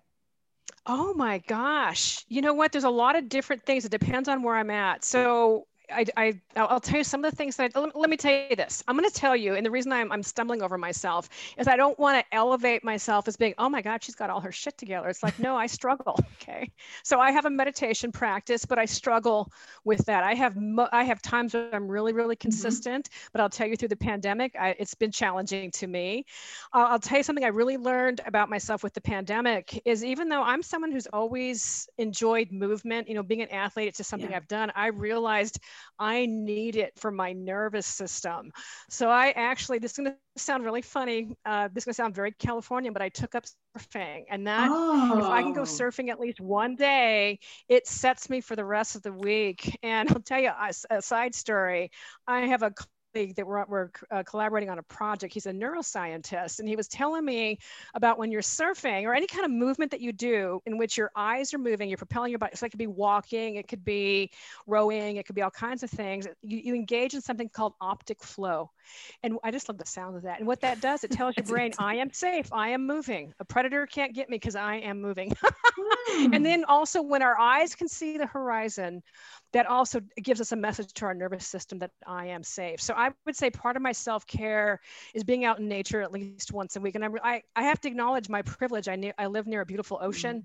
Oh 0.86 1.14
my 1.14 1.38
gosh. 1.38 2.24
You 2.28 2.42
know 2.42 2.54
what? 2.54 2.72
There's 2.72 2.84
a 2.84 2.90
lot 2.90 3.16
of 3.16 3.28
different 3.28 3.64
things. 3.64 3.84
It 3.84 3.90
depends 3.90 4.28
on 4.28 4.42
where 4.42 4.54
I'm 4.56 4.70
at. 4.70 5.04
So 5.04 5.66
I, 5.90 6.04
I, 6.16 6.40
I'll 6.56 6.80
tell 6.80 6.98
you 6.98 7.04
some 7.04 7.24
of 7.24 7.30
the 7.30 7.36
things 7.36 7.56
that, 7.56 7.72
I, 7.74 7.80
let, 7.80 7.96
let 7.96 8.10
me 8.10 8.16
tell 8.16 8.32
you 8.48 8.56
this. 8.56 8.82
I'm 8.88 8.96
going 8.96 9.08
to 9.08 9.14
tell 9.14 9.36
you, 9.36 9.54
and 9.54 9.64
the 9.64 9.70
reason 9.70 9.92
I'm, 9.92 10.10
I'm 10.12 10.22
stumbling 10.22 10.62
over 10.62 10.76
myself 10.78 11.28
is 11.58 11.68
I 11.68 11.76
don't 11.76 11.98
want 11.98 12.18
to 12.18 12.36
elevate 12.36 12.84
myself 12.84 13.28
as 13.28 13.36
being, 13.36 13.54
oh 13.58 13.68
my 13.68 13.82
God, 13.82 14.02
she's 14.02 14.14
got 14.14 14.30
all 14.30 14.40
her 14.40 14.52
shit 14.52 14.76
together. 14.78 15.08
It's 15.08 15.22
like, 15.22 15.38
no, 15.38 15.56
I 15.56 15.66
struggle. 15.66 16.18
Okay. 16.42 16.70
So 17.02 17.18
I 17.18 17.32
have 17.32 17.44
a 17.46 17.50
meditation 17.50 18.12
practice, 18.12 18.64
but 18.64 18.78
I 18.78 18.84
struggle 18.84 19.50
with 19.84 20.04
that. 20.06 20.22
I 20.22 20.34
have, 20.34 20.54
mo- 20.56 20.88
I 20.92 21.02
have 21.02 21.20
times 21.20 21.54
where 21.54 21.74
I'm 21.74 21.88
really, 21.88 22.12
really 22.12 22.36
mm-hmm. 22.36 22.42
consistent, 22.42 23.08
but 23.32 23.40
I'll 23.40 23.50
tell 23.50 23.66
you 23.66 23.76
through 23.76 23.88
the 23.88 23.96
pandemic, 23.96 24.54
I, 24.60 24.76
it's 24.78 24.94
been 24.94 25.10
challenging 25.10 25.72
to 25.72 25.86
me. 25.88 26.24
I'll, 26.72 26.86
I'll 26.86 26.98
tell 27.00 27.18
you 27.18 27.24
something 27.24 27.44
I 27.44 27.48
really 27.48 27.78
learned 27.78 28.20
about 28.26 28.48
myself 28.48 28.84
with 28.84 28.94
the 28.94 29.00
pandemic 29.00 29.82
is 29.84 30.04
even 30.04 30.28
though 30.28 30.42
I'm 30.42 30.62
someone 30.62 30.92
who's 30.92 31.06
always 31.08 31.88
enjoyed 31.98 32.52
movement, 32.52 33.08
you 33.08 33.14
know, 33.14 33.22
being 33.22 33.42
an 33.42 33.50
athlete, 33.50 33.88
it's 33.88 33.98
just 33.98 34.10
something 34.10 34.30
Yeah. 34.30 34.36
I've 34.36 34.48
done. 34.48 34.70
I 34.76 34.88
realized 34.88 35.58
I 35.98 36.26
need 36.26 36.76
it 36.76 36.92
for 36.96 37.10
my 37.10 37.32
nervous 37.32 37.86
system. 37.86 38.52
So 38.90 39.08
I 39.10 39.30
actually, 39.30 39.78
this 39.78 39.92
is 39.92 39.98
going 39.98 40.10
to 40.10 40.42
sound 40.42 40.64
really 40.64 40.82
funny. 40.82 41.36
Uh, 41.44 41.68
this 41.72 41.82
is 41.82 41.84
going 41.84 41.92
to 41.92 41.96
sound 41.96 42.14
very 42.14 42.32
Californian, 42.32 42.92
but 42.92 43.02
I 43.02 43.08
took 43.08 43.34
up 43.34 43.44
surfing 43.76 44.24
and 44.30 44.46
that 44.46 44.68
oh. 44.70 45.18
if 45.18 45.24
I 45.24 45.42
can 45.42 45.52
go 45.52 45.62
surfing 45.62 46.10
at 46.10 46.20
least 46.20 46.40
one 46.40 46.76
day, 46.76 47.38
it 47.68 47.86
sets 47.86 48.30
me 48.30 48.40
for 48.40 48.56
the 48.56 48.64
rest 48.64 48.96
of 48.96 49.02
the 49.02 49.12
week. 49.12 49.78
And 49.82 50.10
I'll 50.10 50.20
tell 50.20 50.40
you 50.40 50.50
a 50.90 51.02
side 51.02 51.34
story. 51.34 51.90
I 52.26 52.40
have 52.40 52.62
a 52.62 52.72
that 53.24 53.46
we're, 53.46 53.64
we're 53.66 53.90
uh, 54.10 54.22
collaborating 54.22 54.68
on 54.68 54.78
a 54.78 54.82
project. 54.82 55.32
He's 55.32 55.46
a 55.46 55.52
neuroscientist, 55.52 56.58
and 56.60 56.68
he 56.68 56.76
was 56.76 56.88
telling 56.88 57.24
me 57.24 57.58
about 57.94 58.18
when 58.18 58.30
you're 58.30 58.42
surfing 58.42 59.04
or 59.04 59.14
any 59.14 59.26
kind 59.26 59.44
of 59.44 59.50
movement 59.50 59.90
that 59.90 60.00
you 60.00 60.12
do 60.12 60.60
in 60.66 60.76
which 60.76 60.96
your 60.96 61.10
eyes 61.16 61.54
are 61.54 61.58
moving, 61.58 61.88
you're 61.88 61.98
propelling 61.98 62.30
your 62.30 62.38
body. 62.38 62.56
So 62.56 62.66
it 62.66 62.70
could 62.70 62.78
be 62.78 62.86
walking, 62.86 63.56
it 63.56 63.68
could 63.68 63.84
be 63.84 64.30
rowing, 64.66 65.16
it 65.16 65.26
could 65.26 65.34
be 65.34 65.42
all 65.42 65.50
kinds 65.50 65.82
of 65.82 65.90
things. 65.90 66.26
You, 66.42 66.58
you 66.58 66.74
engage 66.74 67.14
in 67.14 67.20
something 67.20 67.48
called 67.48 67.74
optic 67.80 68.22
flow. 68.22 68.70
And 69.22 69.38
I 69.42 69.50
just 69.50 69.68
love 69.68 69.78
the 69.78 69.86
sound 69.86 70.16
of 70.16 70.22
that. 70.22 70.38
And 70.38 70.46
what 70.46 70.60
that 70.60 70.80
does, 70.80 71.02
it 71.02 71.10
tells 71.10 71.36
your 71.36 71.46
brain. 71.46 71.72
I 71.78 71.96
am 71.96 72.12
safe, 72.12 72.52
I 72.52 72.68
am 72.70 72.86
moving. 72.86 73.32
A 73.40 73.44
predator 73.44 73.86
can't 73.86 74.14
get 74.14 74.28
me 74.28 74.36
because 74.36 74.56
I 74.56 74.76
am 74.76 75.00
moving. 75.00 75.32
Hmm. 76.08 76.34
And 76.34 76.46
then 76.46 76.64
also 76.64 77.02
when 77.02 77.20
our 77.20 77.38
eyes 77.38 77.74
can 77.74 77.88
see 77.88 78.16
the 78.16 78.26
horizon, 78.26 79.02
that 79.52 79.66
also 79.66 80.00
gives 80.22 80.40
us 80.40 80.52
a 80.52 80.56
message 80.56 80.92
to 80.94 81.04
our 81.06 81.14
nervous 81.14 81.46
system 81.46 81.78
that 81.78 81.90
I 82.06 82.26
am 82.26 82.42
safe. 82.42 82.80
So 82.80 82.94
I 82.94 83.10
would 83.24 83.36
say 83.36 83.50
part 83.50 83.76
of 83.76 83.82
my 83.82 83.92
self-care 83.92 84.80
is 85.14 85.24
being 85.24 85.44
out 85.44 85.58
in 85.60 85.68
nature 85.68 86.02
at 86.02 86.12
least 86.12 86.52
once 86.52 86.76
a 86.76 86.80
week. 86.80 86.94
And 86.94 87.04
I'm, 87.04 87.14
I, 87.22 87.42
I 87.54 87.62
have 87.62 87.80
to 87.82 87.88
acknowledge 87.88 88.28
my 88.28 88.42
privilege. 88.42 88.88
I, 88.88 88.96
ne- 88.96 89.14
I 89.16 89.26
live 89.26 89.46
near 89.46 89.60
a 89.60 89.66
beautiful 89.66 89.98
ocean. 90.02 90.44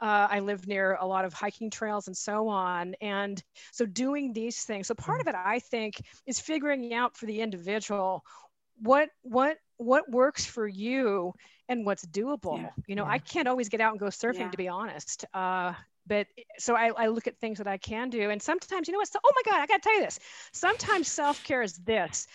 Uh, 0.00 0.26
I 0.30 0.40
live 0.40 0.66
near 0.66 0.96
a 1.00 1.06
lot 1.06 1.24
of 1.24 1.32
hiking 1.32 1.70
trails 1.70 2.08
and 2.08 2.16
so 2.16 2.48
on. 2.48 2.94
And 3.00 3.42
so 3.72 3.86
doing 3.86 4.32
these 4.32 4.62
things. 4.64 4.88
So 4.88 4.94
part 4.94 5.20
of 5.20 5.28
it, 5.28 5.34
I 5.36 5.60
think, 5.60 6.00
is 6.26 6.40
figuring 6.40 6.92
out 6.92 7.16
for 7.16 7.26
the 7.26 7.40
individual 7.40 8.24
what 8.82 9.10
what 9.22 9.58
what 9.76 10.10
works 10.10 10.44
for 10.44 10.66
you 10.66 11.34
and 11.68 11.86
what's 11.86 12.04
doable. 12.04 12.60
Yeah, 12.60 12.70
you 12.86 12.94
know, 12.94 13.04
yeah. 13.04 13.10
I 13.12 13.18
can't 13.18 13.46
always 13.46 13.68
get 13.68 13.80
out 13.80 13.92
and 13.92 14.00
go 14.00 14.06
surfing, 14.06 14.40
Yeah. 14.40 14.50
to 14.50 14.56
be 14.56 14.68
honest. 14.68 15.24
Uh, 15.32 15.74
but 16.10 16.28
so 16.58 16.76
I, 16.76 16.88
I 16.98 17.08
look 17.08 17.28
at 17.28 17.38
things 17.38 17.58
that 17.58 17.68
I 17.68 17.78
can 17.78 18.10
do. 18.10 18.30
And 18.30 18.42
sometimes, 18.42 18.88
you 18.88 18.92
know 18.92 18.98
what? 18.98 19.08
So, 19.08 19.20
oh 19.24 19.32
my 19.36 19.42
God, 19.50 19.60
I 19.62 19.66
got 19.66 19.82
to 19.82 19.88
tell 19.88 19.94
you 19.96 20.02
this. 20.04 20.20
Sometimes 20.52 21.08
self 21.08 21.42
care 21.44 21.62
is 21.62 21.78
this 21.78 22.28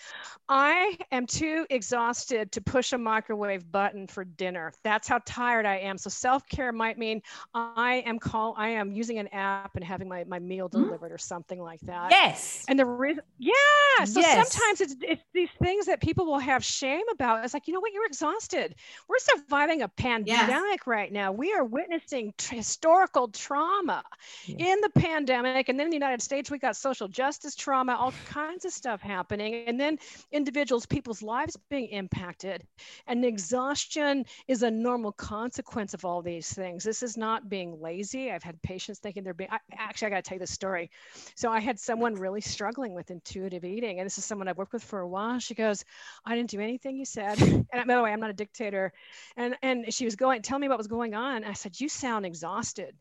I 0.48 0.98
am 1.12 1.26
too 1.26 1.66
exhausted 1.70 2.52
to 2.52 2.60
push 2.60 2.92
a 2.92 2.98
microwave 2.98 3.70
button 3.70 4.06
for 4.08 4.24
dinner. 4.24 4.72
That's 4.84 5.08
how 5.08 5.20
tired 5.26 5.66
I 5.66 5.76
am. 5.78 5.98
So, 5.98 6.10
self 6.10 6.48
care 6.48 6.72
might 6.72 6.98
mean 6.98 7.22
I 7.54 8.02
am 8.06 8.18
call 8.18 8.54
I 8.56 8.68
am 8.70 8.92
using 8.92 9.18
an 9.18 9.28
app 9.28 9.76
and 9.76 9.84
having 9.84 10.08
my, 10.08 10.24
my 10.24 10.38
meal 10.38 10.68
Mhm. 10.72 10.86
delivered 10.86 11.12
or 11.12 11.18
something 11.18 11.60
like 11.60 11.80
that. 11.82 12.16
Yes. 12.16 12.66
And 12.68 12.78
the 12.78 12.86
reason, 12.86 13.22
yeah. 13.38 14.04
So 14.04 14.20
Yes. 14.20 14.22
sometimes 14.22 14.80
it's, 14.80 14.96
it's 15.02 15.22
these 15.32 15.50
things 15.62 15.86
that 15.86 16.00
people 16.00 16.26
will 16.26 16.38
have 16.40 16.64
shame 16.64 17.08
about. 17.12 17.44
It's 17.44 17.54
like, 17.54 17.68
you 17.68 17.74
know 17.74 17.80
what? 17.80 17.92
You're 17.92 18.06
exhausted. 18.06 18.74
We're 19.08 19.18
surviving 19.20 19.82
a 19.82 19.88
pandemic 19.88 20.86
right 20.86 21.12
now. 21.12 21.32
We 21.32 21.52
are 21.52 21.64
witnessing 21.64 22.34
tr- 22.38 22.56
historical 22.56 23.28
trauma 23.28 23.65
Yeah. 24.46 24.72
in 24.72 24.80
the 24.80 24.90
pandemic. 24.90 25.68
And 25.68 25.78
then 25.78 25.86
in 25.86 25.90
the 25.90 25.96
United 25.96 26.22
States, 26.22 26.50
we 26.50 26.58
got 26.58 26.76
social 26.76 27.08
justice 27.08 27.54
trauma, 27.54 27.96
all 27.96 28.12
kinds 28.26 28.64
of 28.64 28.72
stuff 28.72 29.00
happening. 29.00 29.64
And 29.66 29.78
then 29.78 29.98
individuals, 30.32 30.86
people's 30.86 31.22
lives 31.22 31.56
being 31.68 31.88
impacted. 31.88 32.66
And 33.06 33.24
exhaustion 33.24 34.24
is 34.48 34.62
a 34.62 34.70
normal 34.70 35.12
consequence 35.12 35.94
of 35.94 36.04
all 36.04 36.22
these 36.22 36.52
things. 36.52 36.84
This 36.84 37.02
is 37.02 37.16
not 37.16 37.48
being 37.48 37.80
lazy. 37.80 38.30
I've 38.30 38.42
had 38.42 38.60
patients 38.62 38.98
thinking 39.00 39.24
they're 39.24 39.34
being, 39.34 39.50
I, 39.50 39.58
actually, 39.76 40.06
I 40.06 40.10
got 40.10 40.16
to 40.16 40.22
tell 40.22 40.36
you 40.36 40.40
this 40.40 40.50
story. 40.50 40.90
So 41.34 41.50
I 41.50 41.60
had 41.60 41.78
someone 41.78 42.14
really 42.14 42.40
struggling 42.40 42.94
with 42.94 43.10
intuitive 43.10 43.64
eating, 43.64 43.98
and 43.98 44.06
this 44.06 44.18
is 44.18 44.24
someone 44.24 44.48
I've 44.48 44.58
worked 44.58 44.72
with 44.72 44.84
for 44.84 45.00
a 45.00 45.08
while. 45.08 45.38
She 45.38 45.54
goes, 45.54 45.84
"I 46.24 46.36
didn't 46.36 46.50
do 46.50 46.60
anything 46.60 46.96
you 46.96 47.04
said." 47.04 47.40
And 47.40 47.86
by 47.86 47.96
the 47.96 48.02
way, 48.02 48.12
I'm 48.12 48.20
not 48.20 48.30
a 48.30 48.34
dictator. 48.34 48.92
And 49.36 49.56
and 49.62 49.92
she 49.92 50.04
was 50.04 50.16
going, 50.16 50.42
"Tell 50.42 50.58
me 50.58 50.68
what 50.68 50.78
was 50.78 50.86
going 50.86 51.14
on." 51.14 51.44
I 51.44 51.52
said, 51.52 51.78
"You 51.80 51.88
sound 51.88 52.26
exhausted." 52.26 52.96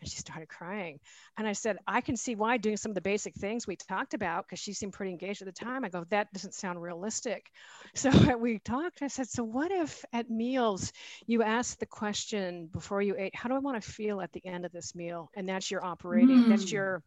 And 0.00 0.10
she 0.10 0.18
started 0.18 0.48
crying. 0.48 1.00
And 1.38 1.46
I 1.46 1.52
said, 1.52 1.78
I 1.86 2.00
can 2.00 2.16
see 2.16 2.34
why 2.34 2.56
doing 2.58 2.76
some 2.76 2.90
of 2.90 2.94
the 2.94 3.00
basic 3.00 3.34
things 3.34 3.66
we 3.66 3.76
talked 3.76 4.14
about, 4.14 4.46
because 4.46 4.58
she 4.58 4.72
seemed 4.72 4.92
pretty 4.92 5.10
engaged 5.12 5.42
at 5.42 5.46
the 5.46 5.52
time. 5.52 5.84
I 5.84 5.88
go, 5.88 6.04
that 6.10 6.32
doesn't 6.32 6.54
sound 6.54 6.82
realistic. 6.82 7.50
So 7.94 8.10
we 8.36 8.58
talked. 8.58 9.02
I 9.02 9.08
said, 9.08 9.28
so 9.28 9.42
what 9.42 9.70
if 9.72 10.04
at 10.12 10.30
meals 10.30 10.92
you 11.26 11.42
ask 11.42 11.78
the 11.78 11.86
question 11.86 12.68
before 12.72 13.02
you 13.02 13.14
ate, 13.18 13.34
how 13.34 13.48
do 13.48 13.54
I 13.54 13.58
want 13.58 13.82
to 13.82 13.90
feel 13.90 14.20
at 14.20 14.32
the 14.32 14.44
end 14.46 14.64
of 14.64 14.72
this 14.72 14.94
meal? 14.94 15.30
And 15.34 15.48
that's 15.48 15.70
your 15.70 15.84
operating, 15.84 16.46
that's 16.46 16.66
Mm. 16.66 16.72
your 16.72 17.02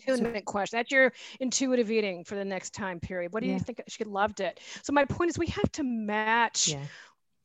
attunement 0.00 0.44
question. 0.44 0.78
That's 0.78 0.90
your 0.92 1.12
intuitive 1.40 1.90
eating 1.90 2.24
for 2.24 2.36
the 2.36 2.44
next 2.44 2.74
time 2.74 3.00
period. 3.00 3.32
What 3.32 3.42
do 3.42 3.48
Yeah. 3.48 3.54
you 3.54 3.58
think? 3.60 3.82
She 3.88 4.04
loved 4.04 4.40
it. 4.40 4.60
So 4.82 4.92
my 4.92 5.04
point 5.04 5.30
is 5.30 5.38
we 5.38 5.46
have 5.48 5.72
to 5.72 5.82
match 5.82 6.68
Yeah. 6.68 6.86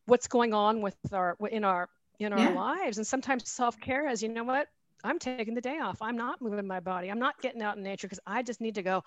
what's 0.06 0.28
going 0.28 0.54
on 0.54 0.82
with 0.82 0.96
our 1.14 1.38
in 1.52 1.64
our 1.64 1.90
in 2.20 2.34
our 2.34 2.50
Yeah. 2.50 2.52
lives 2.52 2.98
and 2.98 3.08
sometimes 3.08 3.50
self-care 3.50 4.08
is 4.10 4.22
you 4.24 4.30
know 4.30 4.44
what 4.44 4.68
i'm 5.04 5.20
taking 5.20 5.54
the 5.54 5.62
day 5.62 5.80
off 5.80 6.02
i'm 6.02 6.18
not 6.18 6.42
moving 6.42 6.68
my 6.68 6.80
body 6.80 7.10
i'm 7.10 7.20
not 7.20 7.40
getting 7.42 7.62
out 7.62 7.78
in 7.78 7.84
nature 7.84 8.08
because 8.08 8.20
i 8.28 8.42
just 8.44 8.62
need 8.62 8.76
to 8.76 8.84
go 8.84 9.04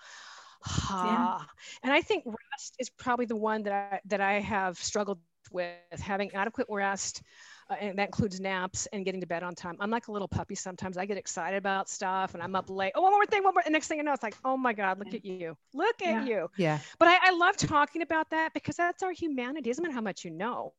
ah 0.65 1.47
and 1.83 1.93
i 1.93 2.01
think 2.01 2.23
rest 2.25 2.75
is 2.79 2.89
probably 2.89 3.25
the 3.25 3.35
one 3.35 3.63
that 3.63 3.73
i 3.73 3.99
that 4.05 4.21
i 4.21 4.39
have 4.39 4.77
struggled 4.77 5.19
with 5.51 5.75
having 5.99 6.33
adequate 6.33 6.67
rest 6.69 7.21
uh, 7.69 7.75
and 7.79 7.99
that 7.99 8.05
includes 8.07 8.39
naps 8.39 8.87
and 8.93 9.05
getting 9.05 9.21
to 9.21 9.27
bed 9.27 9.43
on 9.43 9.55
time. 9.55 9.77
I'm 9.79 9.89
like 9.89 10.07
a 10.07 10.11
little 10.11 10.27
puppy 10.27 10.55
sometimes. 10.55 10.97
I 10.97 11.05
get 11.05 11.17
excited 11.17 11.57
about 11.57 11.89
stuff 11.89 12.33
and 12.33 12.41
I'm 12.43 12.55
up 12.55 12.69
late. 12.69 12.91
Oh, 12.95 13.01
one 13.01 13.11
more 13.11 13.25
thing, 13.25 13.43
one 13.43 13.53
more. 13.53 13.61
And 13.65 13.73
next 13.73 13.87
thing 13.87 13.97
you 13.97 14.03
know, 14.03 14.13
it's 14.13 14.23
like, 14.23 14.35
oh 14.43 14.57
my 14.57 14.73
God, 14.73 14.99
look 14.99 15.13
Yeah. 15.13 15.13
at 15.13 15.23
you. 15.25 15.57
Look 15.73 16.01
at 16.01 16.09
Yeah. 16.09 16.19
you. 16.19 16.49
Yeah. 16.55 16.81
But 16.99 17.09
I, 17.09 17.17
I 17.29 17.31
love 17.31 17.55
talking 17.57 18.01
about 18.01 18.29
that 18.31 18.53
because 18.53 18.75
that's 18.75 19.03
our 19.03 19.11
humanity. 19.11 19.69
It 19.69 19.73
doesn't 19.73 19.83
matter 19.83 19.93
how 19.93 20.01
much 20.01 20.25
you 20.25 20.31
know. 20.31 20.73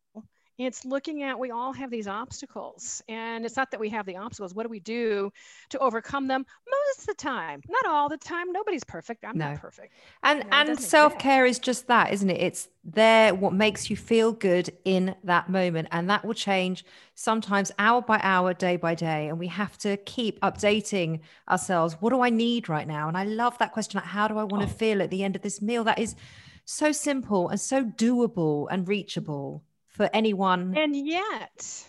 It's 0.59 0.85
looking 0.85 1.23
at 1.25 1.39
we 1.39 1.51
all 1.51 1.73
have 1.73 1.91
these 1.91 2.07
obstacles 2.07 3.03
and 3.09 3.45
it's 3.45 3.57
not 3.57 3.71
that 3.73 3.81
we 3.81 3.89
have 3.91 4.07
the 4.07 4.17
obstacles. 4.17 4.55
What 4.55 4.63
do 4.63 4.69
we 4.69 4.81
do 4.81 5.33
to 5.71 5.79
overcome 5.79 6.29
them? 6.29 6.47
Most 6.71 7.01
of 7.01 7.07
the 7.07 7.15
time. 7.15 7.61
Not 7.69 7.87
all 7.87 8.09
the 8.09 8.17
time. 8.17 8.53
Nobody's 8.53 8.85
perfect. 8.85 9.25
I'm 9.25 9.37
no. 9.37 9.51
not 9.51 9.61
perfect. 9.61 9.93
And 10.23 10.45
you 10.45 10.51
know, 10.51 10.57
and 10.57 10.81
self-care 10.81 11.45
is 11.45 11.59
just 11.59 11.89
that 11.89 12.13
isn't 12.13 12.31
it? 12.31 12.41
It's 12.41 12.69
there 12.85 13.35
what 13.35 13.53
makes 13.53 13.91
you 13.91 13.97
feel 13.97 14.33
good 14.33 14.71
in 14.85 15.17
that 15.25 15.49
moment 15.49 15.89
and 15.91 16.09
that 16.11 16.25
will 16.25 16.35
change 16.35 16.85
sometimes 17.15 17.73
hour 17.79 18.03
by 18.03 18.21
hour 18.23 18.55
day 18.55 18.77
by 18.77 18.95
day 18.95 19.29
and 19.29 19.39
we 19.39 19.49
have 19.49 19.77
to 19.79 19.97
keep 19.99 20.39
updating 20.41 21.21
ourselves. 21.49 21.97
What 22.01 22.11
do 22.11 22.21
i 22.21 22.31
need 22.31 22.69
right 22.69 22.87
now? 22.87 23.09
And 23.09 23.17
i 23.17 23.25
love 23.25 23.59
that 23.59 23.73
question 23.73 23.99
like 23.99 24.07
how 24.07 24.29
do 24.29 24.39
i 24.39 24.45
want 24.45 24.63
to 24.63 24.73
oh. 24.73 24.79
feel 24.79 25.03
at 25.03 25.11
the 25.11 25.25
end 25.25 25.35
of 25.35 25.43
this 25.43 25.61
meal? 25.61 25.83
That 25.83 25.99
is 25.99 26.15
so 26.65 26.93
simple 26.93 27.49
and 27.49 27.61
so 27.61 27.85
doable 27.85 28.69
and 28.71 28.87
reachable 28.87 29.65
for 29.95 30.11
anyone. 30.13 30.77
And 30.77 30.95
yet, 30.95 31.87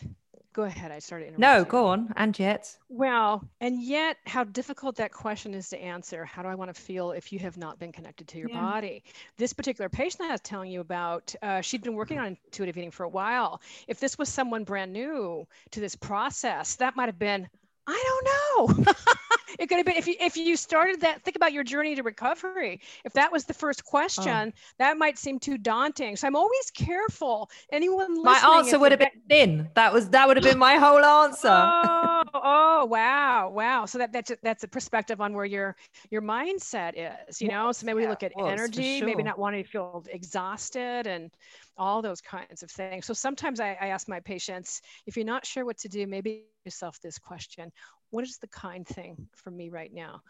go 0.54 0.64
ahead. 0.64 0.92
I 0.92 1.00
started. 1.00 1.38
No, 1.38 1.66
go 1.66 1.88
on. 1.88 2.14
And 2.16 2.38
yet. 2.38 2.76
Well, 2.88 3.44
and 3.60 3.82
yet, 3.82 4.18
how 4.26 4.44
difficult 4.44 4.96
that 4.98 5.12
question 5.12 5.54
is 5.54 5.70
to 5.70 5.78
answer. 5.78 6.24
How 6.24 6.44
do 6.44 6.48
I 6.48 6.56
want 6.56 6.74
to 6.74 6.80
feel 6.80 7.12
if 7.12 7.34
you 7.34 7.40
have 7.40 7.58
not 7.58 7.80
been 7.80 7.92
connected 7.92 8.28
to 8.30 8.38
your 8.38 8.50
yeah. 8.50 8.62
body? 8.62 9.04
This 9.38 9.54
particular 9.54 9.90
patient 9.90 10.22
I 10.22 10.32
was 10.32 10.42
telling 10.42 10.72
you 10.72 10.80
about, 10.80 11.36
uh, 11.42 11.62
she'd 11.62 11.84
been 11.84 11.96
working 11.96 12.20
on 12.20 12.38
intuitive 12.46 12.78
eating 12.78 12.92
for 12.92 13.04
a 13.04 13.10
while. 13.10 13.62
If 13.88 14.00
this 14.00 14.18
was 14.18 14.30
someone 14.30 14.64
brand 14.64 14.94
new 14.94 15.48
to 15.72 15.80
this 15.80 15.96
process, 15.96 16.76
that 16.76 16.96
might 16.96 17.10
have 17.10 17.20
been, 17.20 17.50
I 17.88 18.04
don't 18.06 18.78
know. 18.78 18.94
it 19.60 19.68
could 19.68 19.78
have 19.78 19.86
been 19.86 19.96
if 19.96 20.08
you 20.08 20.16
if 20.20 20.38
you 20.38 20.56
started 20.56 21.02
that 21.02 21.24
think 21.24 21.36
about 21.36 21.54
your 21.54 21.64
journey 21.64 21.96
to 21.96 22.04
recovery. 22.04 22.82
If 23.04 23.14
that 23.14 23.32
was 23.32 23.46
the 23.46 23.54
first 23.54 23.84
oh. 23.86 23.90
question 23.90 24.54
oh. 24.56 24.60
that 24.80 24.98
might 24.98 25.18
seem 25.18 25.40
too 25.40 25.58
daunting. 25.58 26.16
So 26.16 26.28
i'm 26.28 26.36
always 26.36 26.72
careful. 26.72 27.50
Anyone 27.72 28.24
my 28.24 28.58
answer 28.58 28.80
would 28.80 28.92
have 28.92 29.00
been 29.00 29.22
thin. 29.30 29.70
That 29.76 29.94
was 29.94 30.10
that 30.10 30.28
would 30.28 30.38
have 30.38 30.44
been 30.44 30.60
my 30.60 30.76
whole 30.76 31.04
answer. 31.04 31.48
Oh, 31.50 32.24
oh 32.34 32.86
wow 32.86 33.50
wow. 33.50 33.86
So 33.86 33.98
that 33.98 34.12
that's 34.12 34.32
a, 34.32 34.38
that's 34.44 34.64
a 34.64 34.68
perspective 34.68 35.22
on 35.22 35.34
where 35.34 35.46
your 35.46 35.76
your 36.10 36.22
mindset 36.22 36.94
is 37.30 37.42
you 37.42 37.48
know? 37.50 37.72
So 37.72 37.86
maybe 37.86 38.02
yeah, 38.02 38.08
we 38.08 38.10
look 38.10 38.24
at 38.24 38.34
energy 38.38 39.00
sure. 39.00 39.08
maybe 39.08 39.24
not 39.24 39.40
wanting 39.40 39.64
to 39.64 39.70
feel 39.70 40.04
exhausted 40.10 41.08
and 41.08 41.32
all 41.78 42.02
those 42.02 42.22
kinds 42.22 42.64
of 42.64 42.72
things. 42.72 43.06
So 43.06 43.14
sometimes 43.14 43.60
I, 43.60 43.78
I 43.82 43.88
ask 43.88 44.08
my 44.08 44.20
patients 44.20 44.82
if 45.06 45.16
you're 45.16 45.26
not 45.26 45.46
sure 45.46 45.66
what 45.66 45.78
to 45.80 45.90
do 45.90 46.08
maybe 46.08 46.46
yourself 46.64 47.00
this 47.02 47.20
question 47.20 47.72
what 48.16 48.24
is 48.24 48.38
the 48.38 48.48
kind 48.48 48.88
thing 48.88 49.28
for 49.34 49.52
me 49.52 49.68
right 49.68 49.94
now? 49.94 50.22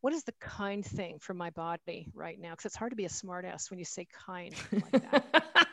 What 0.00 0.14
is 0.14 0.24
the 0.24 0.32
kind 0.40 0.82
thing 0.82 1.18
for 1.18 1.34
my 1.34 1.50
body 1.50 2.10
right 2.14 2.40
now? 2.40 2.52
Because 2.52 2.64
it's 2.64 2.76
hard 2.76 2.92
to 2.92 2.96
be 2.96 3.04
a 3.04 3.10
smartass 3.10 3.68
when 3.68 3.78
you 3.78 3.84
say 3.84 4.06
kind 4.26 4.54
like 4.72 5.10
that. 5.10 5.66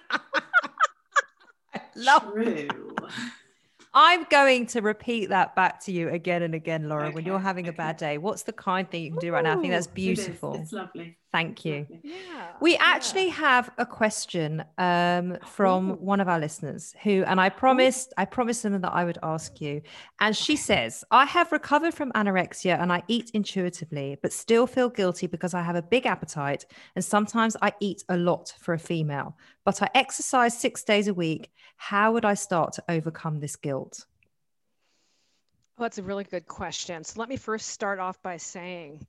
Love 1.96 2.24
True. 2.24 2.68
I'm 3.94 4.26
going 4.26 4.66
to 4.68 4.82
repeat 4.82 5.30
that 5.30 5.56
back 5.56 5.80
to 5.86 5.94
you 5.94 6.10
again 6.10 6.44
and 6.44 6.54
again, 6.54 6.90
Laura. 6.90 7.06
Okay, 7.06 7.16
when 7.16 7.24
you're 7.24 7.40
having 7.40 7.68
okay. 7.68 7.74
a 7.74 7.78
bad 7.78 7.96
day, 7.96 8.18
what's 8.18 8.44
the 8.44 8.52
kind 8.52 8.90
thing 8.90 9.04
you 9.04 9.12
can 9.12 9.20
do 9.20 9.32
right 9.32 9.44
now? 9.44 9.58
I 9.58 9.62
think 9.62 9.72
that's 9.72 9.88
beautiful. 9.88 10.56
It 10.56 10.62
it's 10.64 10.74
lovely. 10.74 11.18
Thank 11.32 11.63
you. 11.63 11.88
Yeah, 12.04 12.52
we 12.60 12.76
actually 12.76 13.28
yeah. 13.28 13.34
have 13.34 13.70
a 13.78 13.86
question 13.86 14.65
um, 14.78 15.38
from 15.48 15.91
Ooh. 15.91 15.96
one 15.96 16.20
of 16.20 16.28
our 16.28 16.39
listeners 16.39 16.94
who, 17.04 17.24
and 17.24 17.39
I 17.39 17.48
promised, 17.48 18.13
I 18.17 18.26
promised 18.26 18.63
them 18.63 18.82
that 18.82 18.91
I 18.91 19.06
would 19.06 19.17
ask 19.24 19.62
you. 19.62 19.82
And 20.20 20.36
she 20.36 20.58
says, 20.58 21.06
I 21.10 21.26
have 21.26 21.54
recovered 21.54 21.94
from 21.94 22.12
anorexia 22.13 22.78
and 22.78 22.91
I 22.91 23.04
eat 23.08 23.32
intuitively, 23.34 24.17
but 24.22 24.34
still 24.34 24.67
feel 24.67 24.89
guilty 24.89 25.28
because 25.28 25.54
I 25.54 25.62
have 25.62 25.78
a 25.78 25.82
big 25.82 26.06
appetite 26.06 26.65
and 26.96 27.06
sometimes 27.06 27.56
I 27.62 27.72
eat 27.80 28.04
a 28.10 28.17
lot 28.17 28.54
for 28.60 28.74
a 28.74 28.80
female. 28.80 29.38
But 29.63 29.82
I 29.82 29.89
exercise 29.96 30.60
six 30.60 30.84
days 30.84 31.08
a 31.08 31.13
week. 31.13 31.50
How 31.78 32.12
would 32.12 32.26
I 32.26 32.34
start 32.34 32.74
to 32.74 32.84
overcome 32.89 33.39
this 33.39 33.56
guilt? 33.56 34.06
Well, 35.78 35.86
that's 35.86 35.98
a 35.98 36.04
really 36.04 36.26
good 36.26 36.48
question. 36.48 37.06
So 37.06 37.22
let 37.22 37.30
me 37.30 37.38
first 37.38 37.67
start 37.67 38.00
off 38.00 38.22
by 38.22 38.36
saying 38.36 39.06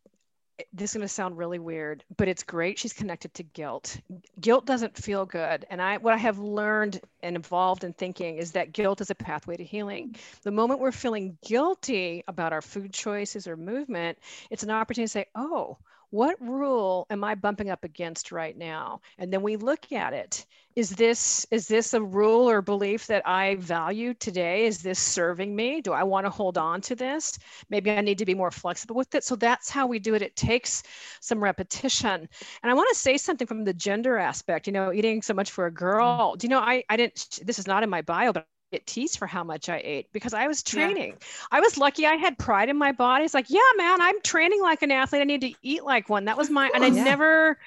this 0.73 0.91
is 0.91 0.97
going 0.97 1.07
to 1.07 1.13
sound 1.13 1.39
really 1.39 1.59
weird, 1.59 2.05
but 2.17 2.29
it's 2.29 2.43
great. 2.43 2.79
She's 2.79 2.93
connected 2.93 3.35
to 3.35 3.43
guilt. 3.43 3.99
Guilt 4.41 4.67
doesn't 4.67 4.97
feel 4.97 5.27
good. 5.27 5.67
And 5.71 5.81
I 5.81 5.99
what 5.99 6.15
I 6.15 6.19
have 6.19 6.39
learned 6.39 7.01
and 7.23 7.37
evolved 7.37 7.85
in 7.85 7.93
thinking 7.93 8.37
is 8.37 8.53
that 8.53 8.73
guilt 8.73 9.01
is 9.01 9.11
a 9.11 9.15
pathway 9.15 9.57
to 9.57 9.65
healing. 9.65 10.17
The 10.43 10.51
moment 10.51 10.81
we're 10.81 10.93
feeling 10.93 11.39
guilty 11.47 12.25
about 12.29 12.53
our 12.53 12.63
food 12.63 12.93
choices 12.93 13.47
or 13.47 13.57
movement, 13.57 14.19
it's 14.51 14.63
an 14.63 14.71
opportunity 14.71 15.07
to 15.07 15.13
say, 15.13 15.27
"Oh, 15.35 15.79
what 16.13 16.37
rule 16.43 17.07
am 17.09 17.25
i 17.25 17.35
bumping 17.35 17.71
up 17.71 17.85
against 17.85 18.33
right 18.33 18.57
now? 18.57 19.01
And 19.17 19.33
then 19.33 19.41
we 19.41 19.57
look 19.57 19.93
at 19.93 20.13
it. 20.13 20.45
Is 20.77 20.91
this 20.91 21.47
is 21.51 21.67
this 21.67 21.95
a 21.95 22.03
rule 22.03 22.51
or 22.51 22.61
belief 22.61 23.07
that 23.07 23.27
i 23.27 23.55
value 23.57 24.13
today? 24.13 24.67
Is 24.67 24.83
this 24.83 24.99
serving 24.99 25.57
me? 25.57 25.81
Do 25.81 25.93
i 25.93 26.03
want 26.03 26.27
to 26.27 26.31
hold 26.31 26.59
on 26.59 26.83
to 26.83 26.95
this? 26.95 27.39
Maybe 27.71 27.91
i 27.91 28.03
need 28.03 28.19
to 28.19 28.27
be 28.27 28.35
more 28.35 28.51
flexible 28.51 28.95
with 28.95 29.15
it. 29.15 29.25
So 29.25 29.37
that's 29.37 29.71
how 29.71 29.87
we 29.87 29.99
do 29.99 30.15
it. 30.15 30.21
It 30.21 30.37
takes 30.37 30.83
some 31.21 31.43
repetition. 31.43 32.29
And 32.63 32.71
i 32.71 32.75
want 32.75 32.91
to 32.93 32.99
say 32.99 33.17
something 33.17 33.47
from 33.47 33.65
the 33.65 33.73
gender 33.75 34.19
aspect 34.19 34.67
you 34.67 34.75
know 34.75 34.93
eating 34.93 35.23
so 35.23 35.33
much 35.33 35.51
for 35.51 35.65
a 35.65 35.73
mm. 35.73 35.75
girl. 35.75 36.37
Do 36.37 36.45
you 36.45 36.51
know 36.51 36.61
i 36.61 36.85
i 36.91 36.97
didn't 36.99 37.41
this 37.43 37.59
is 37.59 37.67
not 37.67 37.83
in 37.83 37.89
my 37.89 38.03
bio 38.03 38.35
but 38.35 38.47
get 38.73 38.87
teased 38.87 39.19
for 39.19 39.27
how 39.27 39.45
much 39.45 39.69
I 39.69 39.81
ate 39.85 40.13
because 40.13 40.35
I 40.35 40.49
was 40.49 40.63
training. 40.63 41.11
Yeah. 41.11 41.27
I 41.53 41.61
was 41.61 41.79
lucky 41.79 42.07
I 42.07 42.15
had 42.15 42.39
pride 42.39 42.69
in 42.69 42.77
my 42.77 42.91
body. 42.91 43.25
It's 43.25 43.35
like, 43.35 43.49
yeah, 43.49 43.61
man, 43.77 44.01
I'm 44.01 44.21
training 44.23 44.61
like 44.61 44.83
an 44.83 44.91
athlete. 44.91 45.21
I 45.23 45.25
need 45.25 45.43
to 45.43 45.53
eat 45.63 45.85
like 45.85 46.09
one. 46.09 46.25
That 46.25 46.37
was 46.37 46.51
my, 46.51 46.71
and 46.75 46.83
I 46.83 46.89
yeah. 46.89 47.05
never 47.05 47.59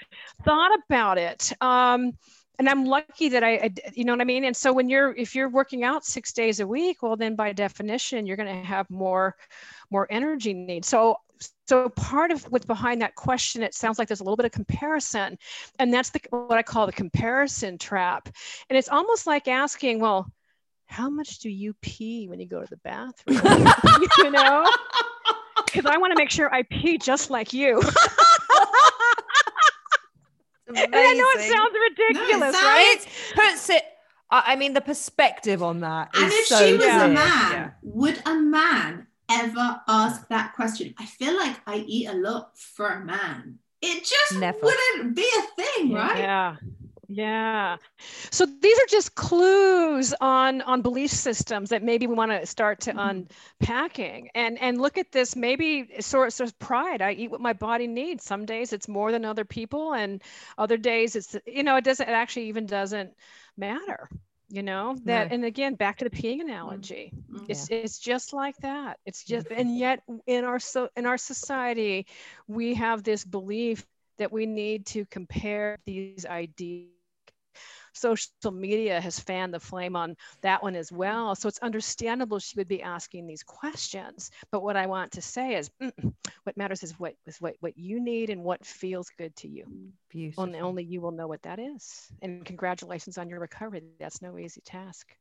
thought 0.43 0.71
about 0.85 1.17
it. 1.17 1.53
Um, 1.61 2.17
and 2.57 2.69
I'm 2.69 2.85
lucky 2.85 3.29
that 3.29 3.43
I, 3.43 3.53
I, 3.55 3.73
you 3.93 4.05
know 4.05 4.13
what 4.13 4.21
I 4.21 4.25
mean? 4.25 4.45
And 4.45 4.55
so 4.55 4.73
when 4.73 4.89
you're, 4.89 5.13
if 5.15 5.35
you're 5.35 5.49
working 5.49 5.83
out 5.83 6.05
six 6.05 6.33
days 6.33 6.59
a 6.59 6.67
week, 6.67 7.03
well, 7.03 7.15
then 7.15 7.35
by 7.35 7.53
definition, 7.53 8.25
you're 8.25 8.37
going 8.37 8.61
to 8.61 8.67
have 8.67 8.89
more, 8.89 9.35
more 9.91 10.07
energy 10.09 10.53
needs. 10.53 10.87
So 10.87 11.17
so 11.67 11.89
part 11.89 12.31
of 12.31 12.43
what's 12.45 12.65
behind 12.65 13.01
that 13.01 13.15
question 13.15 13.63
it 13.63 13.73
sounds 13.73 13.99
like 13.99 14.07
there's 14.07 14.19
a 14.19 14.23
little 14.23 14.37
bit 14.37 14.45
of 14.45 14.51
comparison 14.51 15.37
and 15.79 15.93
that's 15.93 16.09
the 16.11 16.19
what 16.29 16.57
i 16.57 16.63
call 16.63 16.85
the 16.85 16.91
comparison 16.91 17.77
trap 17.77 18.29
and 18.69 18.77
it's 18.77 18.89
almost 18.89 19.27
like 19.27 19.47
asking 19.47 19.99
well 19.99 20.31
how 20.95 21.09
much 21.09 21.39
do 21.39 21.49
you 21.49 21.73
pee 21.81 22.25
when 22.29 22.39
you 22.39 22.47
go 22.47 22.61
to 22.61 22.67
the 22.67 22.77
bathroom? 22.77 23.37
you 24.19 24.31
know? 24.31 24.65
Because 25.65 25.85
I 25.85 25.97
want 25.97 26.11
to 26.11 26.17
make 26.17 26.29
sure 26.29 26.53
I 26.53 26.63
pee 26.63 26.97
just 26.97 27.29
like 27.29 27.51
you. 27.51 27.81
and 30.67 30.95
I 30.95 31.13
know 31.13 31.29
it 31.35 31.51
sounds 31.51 31.75
ridiculous, 31.89 32.53
no, 32.53 32.59
it 32.59 32.63
right? 32.63 33.07
Puts 33.35 33.69
it. 33.69 33.83
I 34.29 34.55
mean, 34.55 34.73
the 34.73 34.79
perspective 34.79 35.61
on 35.61 35.81
that. 35.81 36.11
and 36.13 36.31
if 36.31 36.45
so 36.45 36.65
she 36.65 36.73
was 36.77 36.85
a 36.85 37.07
man, 37.07 37.15
yeah. 37.15 37.69
would 37.81 38.21
a 38.25 38.35
man 38.35 39.07
ever 39.29 39.81
ask 39.87 40.27
that 40.29 40.53
question? 40.53 40.93
I 40.97 41.05
feel 41.05 41.35
like 41.35 41.57
I 41.67 41.77
eat 41.87 42.07
a 42.07 42.13
lot 42.13 42.57
for 42.57 42.87
a 42.87 43.03
man. 43.03 43.59
It 43.81 44.03
just 44.03 44.39
Never. 44.39 44.59
wouldn't 44.61 45.15
be 45.15 45.29
a 45.37 45.61
thing, 45.61 45.93
right? 45.93 46.19
Yeah. 46.19 46.55
Yeah. 47.07 47.77
So 48.31 48.45
these 48.45 48.77
are 48.79 48.87
just 48.89 49.15
clues 49.15 50.13
on 50.19 50.61
on 50.61 50.81
belief 50.81 51.11
systems 51.11 51.69
that 51.69 51.83
maybe 51.83 52.07
we 52.07 52.15
want 52.15 52.31
to 52.31 52.45
start 52.45 52.81
to 52.81 52.93
mm-hmm. 52.93 53.25
unpacking 53.61 54.29
and 54.33 54.59
and 54.59 54.81
look 54.81 54.97
at 54.97 55.11
this 55.11 55.35
maybe 55.35 55.89
source 55.99 56.39
of 56.39 56.57
pride. 56.59 57.01
I 57.01 57.11
eat 57.11 57.31
what 57.31 57.41
my 57.41 57.53
body 57.53 57.87
needs. 57.87 58.23
Some 58.23 58.45
days 58.45 58.73
it's 58.73 58.87
more 58.87 59.11
than 59.11 59.25
other 59.25 59.45
people 59.45 59.93
and 59.93 60.21
other 60.57 60.77
days 60.77 61.15
it's 61.15 61.35
you 61.45 61.63
know 61.63 61.77
it 61.77 61.83
doesn't 61.83 62.07
it 62.07 62.11
actually 62.11 62.47
even 62.47 62.65
doesn't 62.65 63.13
matter 63.57 64.09
you 64.49 64.61
know 64.61 64.95
that 65.05 65.31
and 65.31 65.43
again 65.43 65.75
back 65.75 65.97
to 65.97 66.05
the 66.05 66.09
peeing 66.09 66.37
mm-hmm. 66.37 66.49
analogy 66.49 67.11
mm-hmm. 67.31 67.45
it's 67.49 67.67
it's 67.69 67.97
just 67.97 68.31
like 68.33 68.55
that 68.57 68.99
it's 69.05 69.23
just 69.23 69.47
and 69.49 69.77
yet 69.77 70.03
in 70.27 70.43
our 70.43 70.59
so 70.59 70.87
in 70.95 71.05
our 71.05 71.17
society 71.17 72.05
we 72.47 72.73
have 72.75 73.03
this 73.03 73.25
belief 73.25 73.85
that 74.17 74.31
we 74.31 74.45
need 74.45 74.85
to 74.85 75.05
compare 75.05 75.77
these 75.85 76.25
ideas 76.25 76.94
social 77.95 78.51
media 78.51 79.01
has 79.01 79.19
fanned 79.19 79.53
the 79.53 79.59
flame 79.59 79.95
on 79.95 80.15
that 80.41 80.61
one 80.61 80.75
as 80.75 80.91
well. 80.91 81.35
So 81.35 81.47
it's 81.47 81.59
understandable 81.59 82.39
she 82.39 82.57
would 82.57 82.67
be 82.67 82.81
asking 82.81 83.27
these 83.27 83.43
questions. 83.43 84.31
But 84.51 84.63
what 84.63 84.75
I 84.75 84.85
want 84.85 85.11
to 85.13 85.21
say 85.21 85.55
is 85.55 85.69
mm, 85.81 85.91
mm, 86.01 86.13
what 86.43 86.57
matters 86.57 86.83
is 86.83 86.99
what 86.99 87.15
is 87.25 87.39
what, 87.41 87.55
what 87.59 87.77
you 87.77 87.99
need 87.99 88.29
and 88.29 88.43
what 88.43 88.65
feels 88.65 89.09
good 89.17 89.35
to 89.37 89.47
you. 89.47 89.65
Beautiful. 90.09 90.43
Only, 90.43 90.59
only 90.59 90.83
you 90.83 91.01
will 91.01 91.11
know 91.11 91.27
what 91.27 91.41
that 91.43 91.59
is. 91.59 92.11
And 92.21 92.45
congratulations 92.45 93.17
on 93.17 93.29
your 93.29 93.39
recovery. 93.39 93.83
That's 93.99 94.21
no 94.21 94.37
easy 94.37 94.61
task. 94.61 95.15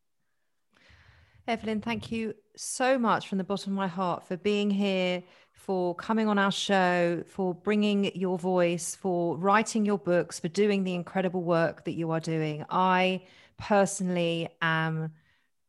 Evelyn, 1.46 1.82
thank 1.82 2.10
you 2.10 2.34
so 2.56 2.98
much 2.98 3.28
from 3.28 3.36
the 3.36 3.44
bottom 3.44 3.74
of 3.74 3.76
my 3.76 3.86
heart 3.86 4.26
for 4.26 4.36
being 4.38 4.70
here, 4.70 5.22
for 5.54 5.94
coming 5.94 6.28
on 6.28 6.38
our 6.38 6.52
show, 6.52 7.22
for 7.26 7.54
bringing 7.54 8.14
your 8.14 8.38
voice, 8.38 8.94
for 8.94 9.36
writing 9.38 9.86
your 9.86 9.98
books, 9.98 10.38
for 10.38 10.48
doing 10.48 10.84
the 10.84 10.94
incredible 10.94 11.42
work 11.42 11.84
that 11.86 11.92
you 11.92 12.10
are 12.10 12.20
doing. 12.20 12.66
I 12.68 13.22
personally 13.56 14.48
am 14.60 15.12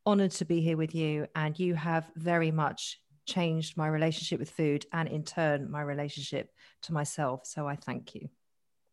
honored 0.04 0.32
to 0.32 0.44
be 0.44 0.60
here 0.60 0.76
with 0.76 0.94
you, 0.94 1.26
and 1.34 1.58
you 1.58 1.74
have 1.74 2.10
very 2.14 2.50
much 2.50 3.00
changed 3.24 3.76
my 3.76 3.88
relationship 3.88 4.38
with 4.38 4.50
food 4.50 4.84
and, 4.92 5.08
in 5.08 5.24
turn, 5.24 5.70
my 5.70 5.82
relationship 5.82 6.50
to 6.82 6.92
myself. 6.92 7.46
So 7.46 7.66
I 7.66 7.76
thank 7.76 8.14
you. 8.14 8.28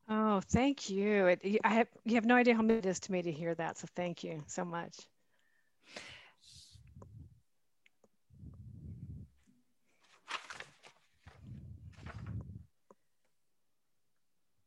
Oh, 0.10 0.41
thank 0.49 0.89
you. 0.89 1.36
I 1.63 1.69
have, 1.69 1.87
you 2.06 2.15
have 2.15 2.25
no 2.25 2.35
idea 2.35 2.56
how 2.56 2.62
much 2.62 2.77
it 2.77 2.85
is 2.85 3.00
to 3.02 3.12
me 3.12 3.21
to 3.21 3.31
hear 3.31 3.56
that. 3.56 3.77
So 3.77 3.87
thank 3.96 4.23
you 4.23 4.44
so 4.48 4.65
much. 4.65 4.96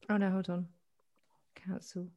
Oh 0.08 0.16
no, 0.16 0.30
hold 0.30 0.50
on. 0.50 0.68
Cancel. 1.54 2.08